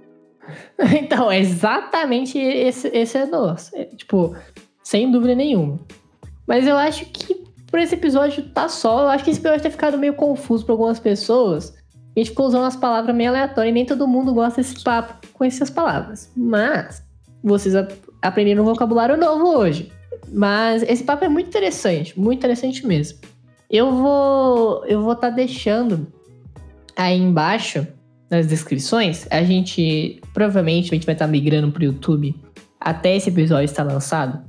Então, 1.02 1.32
é 1.32 1.40
exatamente 1.40 2.38
esse, 2.38 2.90
esse 2.90 3.18
é 3.18 3.26
nosso. 3.26 3.74
É, 3.76 3.86
tipo, 3.86 4.36
sem 4.84 5.10
dúvida 5.10 5.36
nenhuma. 5.36 5.80
Mas 6.46 6.68
eu 6.68 6.76
acho 6.76 7.06
que 7.06 7.44
por 7.68 7.80
esse 7.80 7.96
episódio 7.96 8.44
tá 8.50 8.68
só. 8.68 9.04
Eu 9.04 9.08
acho 9.10 9.24
que 9.24 9.32
esse 9.32 9.40
episódio 9.40 9.64
tem 9.64 9.72
ficado 9.72 9.98
meio 9.98 10.14
confuso 10.14 10.66
pra 10.66 10.74
algumas 10.74 11.00
pessoas. 11.00 11.74
A 12.16 12.20
gente 12.20 12.30
ficou 12.30 12.46
usando 12.46 12.66
as 12.66 12.76
palavras 12.76 13.16
meio 13.16 13.30
aleatórias 13.30 13.72
e 13.72 13.74
nem 13.74 13.86
todo 13.86 14.08
mundo 14.08 14.34
gosta 14.34 14.62
desse 14.62 14.84
papo 14.84 15.28
com 15.34 15.44
essas 15.44 15.70
palavras. 15.70 16.32
Mas 16.36 17.04
vocês 17.44 17.74
aprenderam 18.22 18.64
um 18.64 18.66
vocabulário 18.66 19.18
novo 19.18 19.58
hoje. 19.58 19.92
Mas 20.32 20.84
esse 20.84 21.04
papo 21.04 21.26
é 21.26 21.30
muito 21.30 21.48
interessante, 21.48 22.18
muito 22.20 22.40
interessante 22.40 22.86
mesmo. 22.86 23.20
Eu 23.70 23.92
vou 23.92 24.86
eu 24.86 25.02
vou 25.02 25.14
estar 25.14 25.30
deixando 25.30 26.08
aí 26.96 27.18
embaixo 27.18 27.88
nas 28.30 28.48
descrições. 28.48 29.28
A 29.30 29.44
gente 29.44 30.22
provavelmente 30.34 30.92
a 30.92 30.96
gente 30.96 31.06
vai 31.06 31.16
estar 31.16 31.28
migrando 31.28 31.72
pro 31.72 31.84
YouTube 31.84 32.36
até 32.80 33.16
esse 33.16 33.30
episódio 33.30 33.66
estar 33.66 33.84
lançado. 33.84 34.44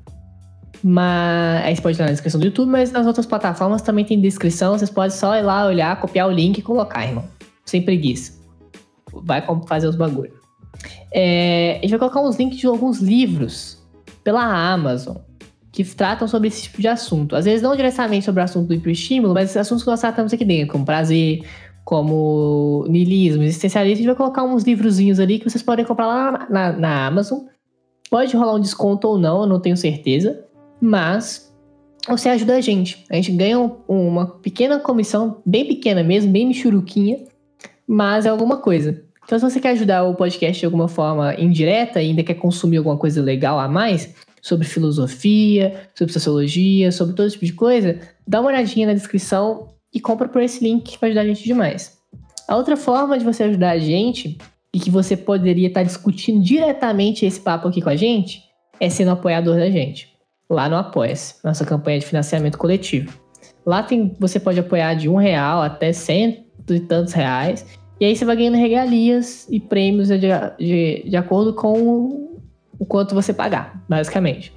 Mas 0.82 1.64
aí 1.64 1.74
você 1.74 1.80
pode 1.80 1.98
lá 1.98 2.04
na 2.04 2.12
descrição 2.12 2.38
do 2.38 2.44
YouTube, 2.44 2.68
mas 2.68 2.92
nas 2.92 3.06
outras 3.06 3.24
plataformas 3.24 3.80
também 3.80 4.04
tem 4.04 4.20
descrição. 4.20 4.76
Vocês 4.76 4.90
podem 4.90 5.16
só 5.16 5.34
ir 5.34 5.42
lá 5.42 5.66
olhar, 5.66 5.98
copiar 5.98 6.28
o 6.28 6.30
link 6.30 6.58
e 6.58 6.62
colocar, 6.62 7.06
irmão. 7.06 7.24
Sem 7.64 7.80
preguiça. 7.80 8.34
Vai 9.10 9.42
fazer 9.66 9.86
os 9.86 9.96
bagulho. 9.96 10.34
É, 11.10 11.78
a 11.78 11.80
gente 11.80 11.90
vai 11.90 11.98
colocar 12.00 12.20
uns 12.20 12.36
links 12.36 12.58
de 12.58 12.66
alguns 12.66 12.98
livros 12.98 13.82
pela 14.22 14.42
Amazon 14.44 15.16
que 15.74 15.82
tratam 15.82 16.28
sobre 16.28 16.46
esse 16.46 16.62
tipo 16.62 16.80
de 16.80 16.86
assunto. 16.86 17.34
Às 17.34 17.46
vezes 17.46 17.60
não 17.60 17.74
diretamente 17.74 18.24
sobre 18.24 18.40
o 18.40 18.44
assunto 18.44 18.68
do 18.68 18.74
hiperestímulo, 18.74 19.34
mas 19.34 19.56
assuntos 19.56 19.82
que 19.82 19.90
nós 19.90 20.00
tratamos 20.00 20.32
aqui 20.32 20.44
dentro, 20.44 20.70
como 20.70 20.84
prazer, 20.84 21.40
como 21.84 22.84
niilismo, 22.88 23.42
existencialismo. 23.42 23.94
A 23.94 23.96
gente 23.96 24.06
vai 24.06 24.14
colocar 24.14 24.44
uns 24.44 24.62
livrozinhos 24.62 25.18
ali 25.18 25.40
que 25.40 25.50
vocês 25.50 25.64
podem 25.64 25.84
comprar 25.84 26.06
lá 26.06 26.30
na, 26.30 26.48
na- 26.48 26.72
na 26.78 27.06
Amazon. 27.08 27.40
Pode 28.08 28.36
rolar 28.36 28.54
um 28.54 28.60
desconto 28.60 29.08
ou 29.08 29.18
não, 29.18 29.40
eu 29.42 29.46
não 29.48 29.58
tenho 29.58 29.76
certeza. 29.76 30.44
Mas 30.80 31.52
você 32.08 32.28
ajuda 32.28 32.54
a 32.54 32.60
gente. 32.60 33.04
A 33.10 33.16
gente 33.16 33.32
ganha 33.32 33.58
um- 33.58 33.74
uma 33.88 34.26
pequena 34.26 34.78
comissão, 34.78 35.42
bem 35.44 35.66
pequena 35.66 36.04
mesmo, 36.04 36.30
bem 36.30 36.46
michuruquinha, 36.46 37.18
mas 37.84 38.26
é 38.26 38.28
alguma 38.28 38.58
coisa. 38.58 39.02
Então, 39.24 39.38
se 39.40 39.44
você 39.50 39.58
quer 39.58 39.70
ajudar 39.70 40.04
o 40.04 40.14
podcast 40.14 40.60
de 40.60 40.66
alguma 40.66 40.86
forma 40.86 41.34
indireta 41.34 41.98
ainda 41.98 42.22
quer 42.22 42.34
consumir 42.34 42.76
alguma 42.76 42.96
coisa 42.96 43.20
legal 43.20 43.58
a 43.58 43.66
mais, 43.66 44.14
sobre 44.44 44.66
filosofia, 44.66 45.88
sobre 45.94 46.12
sociologia, 46.12 46.92
sobre 46.92 47.14
todo 47.14 47.30
tipo 47.30 47.46
de 47.46 47.54
coisa, 47.54 47.98
dá 48.28 48.42
uma 48.42 48.50
olhadinha 48.50 48.86
na 48.86 48.92
descrição 48.92 49.68
e 49.90 49.98
compra 49.98 50.28
por 50.28 50.42
esse 50.42 50.62
link 50.62 50.82
que 50.82 51.00
vai 51.00 51.08
ajudar 51.08 51.22
a 51.22 51.26
gente 51.26 51.42
demais. 51.42 51.96
A 52.46 52.54
outra 52.54 52.76
forma 52.76 53.18
de 53.18 53.24
você 53.24 53.44
ajudar 53.44 53.70
a 53.70 53.78
gente 53.78 54.36
e 54.70 54.78
que 54.78 54.90
você 54.90 55.16
poderia 55.16 55.68
estar 55.68 55.82
discutindo 55.82 56.44
diretamente 56.44 57.24
esse 57.24 57.40
papo 57.40 57.68
aqui 57.68 57.80
com 57.80 57.88
a 57.88 57.96
gente 57.96 58.42
é 58.78 58.90
sendo 58.90 59.12
apoiador 59.12 59.56
da 59.56 59.70
gente. 59.70 60.12
Lá 60.50 60.68
no 60.68 60.76
Apoia-se, 60.76 61.36
nossa 61.42 61.64
campanha 61.64 62.00
de 62.00 62.06
financiamento 62.06 62.58
coletivo. 62.58 63.18
Lá 63.64 63.82
tem, 63.82 64.14
você 64.20 64.38
pode 64.38 64.60
apoiar 64.60 64.92
de 64.92 65.08
um 65.08 65.16
real 65.16 65.62
até 65.62 65.90
cento 65.90 66.44
e 66.74 66.80
tantos 66.80 67.14
reais. 67.14 67.64
E 67.98 68.04
aí 68.04 68.14
você 68.14 68.26
vai 68.26 68.36
ganhando 68.36 68.58
regalias 68.58 69.48
e 69.48 69.58
prêmios 69.58 70.08
de, 70.08 70.18
de, 70.58 71.08
de 71.08 71.16
acordo 71.16 71.54
com 71.54 72.33
o, 72.84 72.86
quanto 72.86 73.14
você 73.14 73.32
pagar, 73.32 73.82
basicamente. 73.88 74.54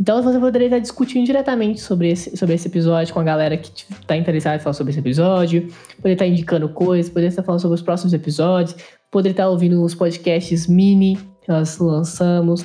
Então 0.00 0.22
você 0.22 0.38
poderia 0.38 0.66
estar 0.66 0.78
discutindo 0.78 1.26
diretamente 1.26 1.80
sobre 1.80 2.10
esse, 2.10 2.36
sobre 2.36 2.54
esse 2.54 2.68
episódio 2.68 3.12
com 3.12 3.18
a 3.18 3.24
galera 3.24 3.56
que 3.56 3.70
está 3.90 4.16
interessada 4.16 4.56
em 4.56 4.60
falar 4.60 4.74
sobre 4.74 4.92
esse 4.92 5.00
episódio, 5.00 5.68
poderia 5.96 6.14
estar 6.14 6.26
indicando 6.26 6.68
coisas, 6.68 7.10
poderia 7.10 7.28
estar 7.28 7.42
falando 7.42 7.60
sobre 7.60 7.74
os 7.74 7.82
próximos 7.82 8.12
episódios, 8.12 8.76
poderia 9.10 9.32
estar 9.32 9.48
ouvindo 9.48 9.82
os 9.82 9.94
podcasts 9.94 10.68
mini 10.68 11.16
que 11.42 11.48
nós 11.48 11.78
lançamos, 11.78 12.64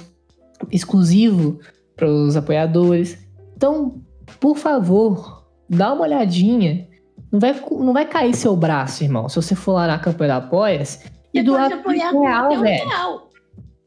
exclusivo 0.72 1.60
para 1.96 2.08
os 2.08 2.36
apoiadores. 2.38 3.18
Então, 3.56 4.02
por 4.40 4.56
favor, 4.56 5.48
dá 5.70 5.94
uma 5.94 6.04
olhadinha. 6.04 6.88
Não 7.32 7.40
vai, 7.40 7.56
não 7.72 7.94
vai 7.94 8.06
cair 8.06 8.36
seu 8.36 8.56
braço, 8.56 9.04
irmão, 9.04 9.28
se 9.28 9.36
você 9.36 9.56
for 9.56 9.74
lá 9.74 9.88
na 9.88 9.98
campanha 9.98 10.28
da 10.28 10.38
Apoia-se 10.38 11.00
e 11.34 11.42
doar 11.42 11.74
apoiar 11.74 12.12
20 12.12 12.14
com 12.14 12.22
real, 12.22 12.62
velho. 12.62 12.90
real. 12.90 13.23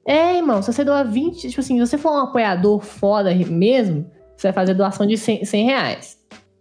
É, 0.07 0.37
irmão, 0.37 0.63
se 0.63 0.73
você 0.73 0.85
doar 0.85 1.05
20, 1.05 1.49
tipo 1.49 1.61
assim, 1.61 1.75
se 1.75 1.87
você 1.87 1.99
for 1.99 2.13
um 2.13 2.19
apoiador 2.19 2.81
foda 2.81 3.35
mesmo, 3.35 4.09
você 4.37 4.49
vai 4.49 4.53
fazer 4.53 4.75
doação 4.75 5.05
de 5.05 5.19
100, 5.19 5.45
100 5.45 5.65
reais. 5.65 6.19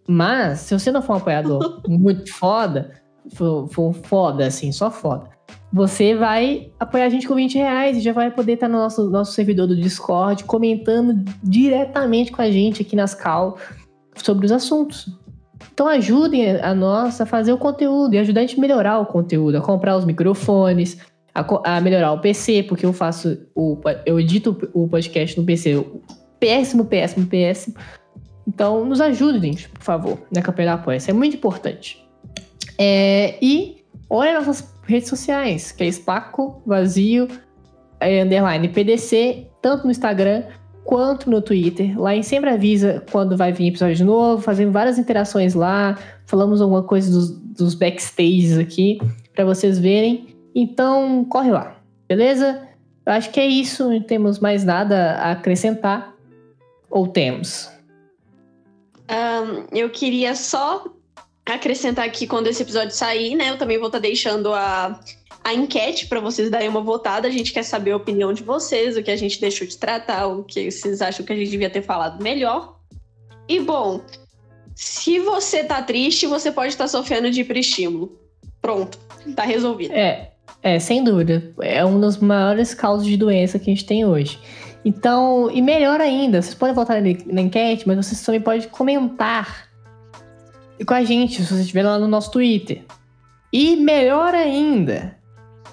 Mas, 0.07 0.59
se 0.61 0.77
você 0.77 0.91
não 0.91 1.01
for 1.01 1.13
um 1.13 1.17
apoiador 1.17 1.81
muito 1.87 2.33
foda, 2.33 2.91
for, 3.33 3.67
for 3.67 3.93
foda, 3.93 4.47
assim, 4.47 4.71
só 4.71 4.89
foda, 4.89 5.29
você 5.71 6.15
vai 6.15 6.71
apoiar 6.79 7.05
a 7.05 7.09
gente 7.09 7.27
com 7.27 7.35
20 7.35 7.55
reais 7.55 7.97
e 7.97 8.01
já 8.01 8.13
vai 8.13 8.31
poder 8.31 8.53
estar 8.53 8.67
no 8.67 8.77
nosso, 8.77 9.09
nosso 9.09 9.33
servidor 9.33 9.67
do 9.67 9.75
Discord 9.75 10.43
comentando 10.45 11.23
diretamente 11.43 12.31
com 12.31 12.41
a 12.41 12.49
gente 12.49 12.81
aqui 12.81 12.95
nas 12.95 13.13
cal 13.13 13.57
sobre 14.15 14.45
os 14.45 14.51
assuntos. 14.51 15.07
Então 15.73 15.87
ajudem 15.87 16.61
a 16.61 16.73
nós 16.73 17.19
a 17.19 17.25
fazer 17.25 17.51
o 17.51 17.57
conteúdo 17.57 18.13
e 18.13 18.17
ajudar 18.17 18.41
a 18.41 18.43
gente 18.45 18.57
a 18.57 18.61
melhorar 18.61 18.99
o 18.99 19.05
conteúdo, 19.05 19.57
a 19.57 19.61
comprar 19.61 19.97
os 19.97 20.05
microfones, 20.05 20.97
a, 21.35 21.75
a 21.75 21.81
melhorar 21.81 22.13
o 22.13 22.21
PC, 22.21 22.63
porque 22.63 22.85
eu 22.85 22.93
faço 22.93 23.37
o 23.53 23.77
eu 24.05 24.17
edito 24.17 24.57
o 24.73 24.87
podcast 24.87 25.37
no 25.37 25.45
PC, 25.45 25.85
péssimo, 26.39 26.85
péssimo, 26.85 27.27
péssimo. 27.27 27.75
Então 28.47 28.85
nos 28.85 29.01
ajudem, 29.01 29.55
por 29.73 29.83
favor, 29.83 30.17
na 30.33 30.41
campanha 30.41 30.69
da 30.69 30.73
apoia. 30.75 30.97
É 31.05 31.13
muito 31.13 31.35
importante. 31.35 32.01
É, 32.79 33.37
e 33.41 33.83
olha 34.09 34.33
nossas 34.33 34.73
redes 34.87 35.09
sociais, 35.09 35.71
que 35.71 35.83
é 35.83 35.87
Espaco 35.87 36.61
Vazio 36.65 37.27
é, 37.99 38.21
underline 38.21 38.69
PDC, 38.69 39.47
tanto 39.61 39.85
no 39.85 39.91
Instagram 39.91 40.43
quanto 40.85 41.29
no 41.29 41.41
Twitter. 41.41 41.99
Lá 41.99 42.15
em 42.15 42.23
sempre 42.23 42.49
avisa 42.49 43.03
quando 43.11 43.35
vai 43.35 43.51
vir 43.51 43.67
episódio 43.67 44.05
novo, 44.05 44.41
fazendo 44.41 44.71
várias 44.71 44.97
interações 44.97 45.53
lá, 45.53 45.97
falamos 46.25 46.61
alguma 46.61 46.83
coisa 46.83 47.11
dos, 47.11 47.31
dos 47.31 47.73
backstages 47.73 48.57
aqui 48.57 48.99
para 49.33 49.43
vocês 49.43 49.79
verem. 49.79 50.34
Então, 50.55 51.25
corre 51.25 51.51
lá, 51.51 51.75
beleza? 52.07 52.67
Eu 53.05 53.13
acho 53.13 53.29
que 53.29 53.39
é 53.39 53.45
isso, 53.45 53.89
não 53.89 54.01
temos 54.01 54.39
mais 54.39 54.63
nada 54.63 55.15
a 55.15 55.31
acrescentar. 55.31 56.15
Ou 56.89 57.07
temos? 57.07 57.69
Um, 59.09 59.77
eu 59.77 59.89
queria 59.89 60.33
só 60.33 60.85
acrescentar 61.45 62.05
aqui 62.05 62.25
quando 62.25 62.47
esse 62.47 62.63
episódio 62.63 62.95
sair, 62.95 63.35
né? 63.35 63.49
Eu 63.49 63.57
também 63.57 63.77
vou 63.77 63.87
estar 63.87 63.99
tá 63.99 64.03
deixando 64.03 64.53
a 64.53 64.99
a 65.45 65.53
enquete 65.53 66.07
para 66.07 66.19
vocês 66.19 66.49
darem 66.49 66.67
uma 66.67 66.81
votada. 66.81 67.27
A 67.27 67.31
gente 67.31 67.53
quer 67.53 67.61
saber 67.61 67.91
a 67.91 67.97
opinião 67.97 68.33
de 68.33 68.41
vocês, 68.41 68.97
o 68.97 69.03
que 69.03 69.11
a 69.11 69.15
gente 69.15 69.39
deixou 69.39 69.67
de 69.67 69.77
tratar, 69.77 70.25
o 70.25 70.43
que 70.43 70.71
vocês 70.71 71.03
acham 71.03 71.23
que 71.23 71.31
a 71.31 71.35
gente 71.35 71.51
devia 71.51 71.69
ter 71.69 71.83
falado 71.83 72.21
melhor. 72.23 72.79
E 73.47 73.59
bom, 73.59 74.01
se 74.73 75.19
você 75.19 75.63
tá 75.63 75.83
triste, 75.83 76.25
você 76.25 76.51
pode 76.51 76.69
estar 76.69 76.85
tá 76.85 76.87
sofrendo 76.87 77.29
de 77.29 77.41
hiperestímulo. 77.41 78.19
Pronto, 78.59 78.97
tá 79.35 79.43
resolvido. 79.43 79.93
É, 79.93 80.31
é, 80.65 80.79
sem 80.79 81.03
dúvida. 81.03 81.53
É 81.61 81.85
um 81.85 81.99
dos 81.99 82.17
maiores 82.17 82.73
causas 82.73 83.05
de 83.05 83.15
doença 83.15 83.59
que 83.59 83.69
a 83.69 83.73
gente 83.73 83.85
tem 83.85 84.03
hoje. 84.03 84.39
Então, 84.83 85.47
e 85.51 85.61
melhor 85.61 86.01
ainda, 86.01 86.41
vocês 86.41 86.55
podem 86.55 86.73
votar 86.73 86.99
na 86.99 87.41
enquete, 87.41 87.87
mas 87.87 87.97
vocês 87.97 88.19
também 88.23 88.41
podem 88.41 88.67
comentar 88.69 89.67
com 90.83 90.93
a 90.95 91.03
gente, 91.03 91.35
se 91.35 91.47
vocês 91.47 91.59
estiverem 91.59 91.91
lá 91.91 91.99
no 91.99 92.07
nosso 92.07 92.31
Twitter. 92.31 92.83
E 93.53 93.75
melhor 93.75 94.33
ainda, 94.33 95.15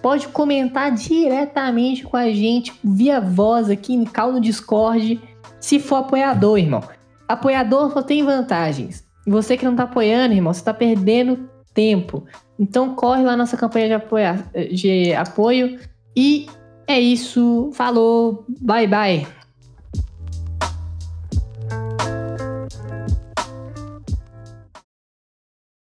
pode 0.03 0.28
comentar 0.28 0.93
diretamente 0.93 2.05
com 2.05 2.18
a 2.18 2.30
gente 2.30 2.74
via 2.84 3.18
voz 3.18 3.70
aqui 3.70 3.95
em 3.95 4.05
Caldo 4.05 4.43
Discord, 4.43 5.18
se 5.59 5.80
for 5.80 5.97
apoiador, 5.97 6.59
irmão. 6.59 6.82
Apoiador 7.26 7.90
só 7.95 8.03
tem 8.03 8.22
vantagens. 8.22 9.03
Você 9.26 9.57
que 9.57 9.64
não 9.64 9.74
tá 9.74 9.84
apoiando, 9.84 10.34
irmão, 10.34 10.53
você 10.53 10.62
tá 10.62 10.74
perdendo 10.74 11.49
tempo. 11.74 12.24
Então 12.58 12.94
corre 12.94 13.22
lá 13.22 13.36
nossa 13.36 13.56
campanha 13.56 13.88
de, 13.88 14.74
de 14.74 15.14
apoio. 15.14 15.78
E 16.16 16.46
é 16.86 17.00
isso. 17.00 17.70
Falou. 17.72 18.44
Bye, 18.60 18.86
bye. 18.86 19.41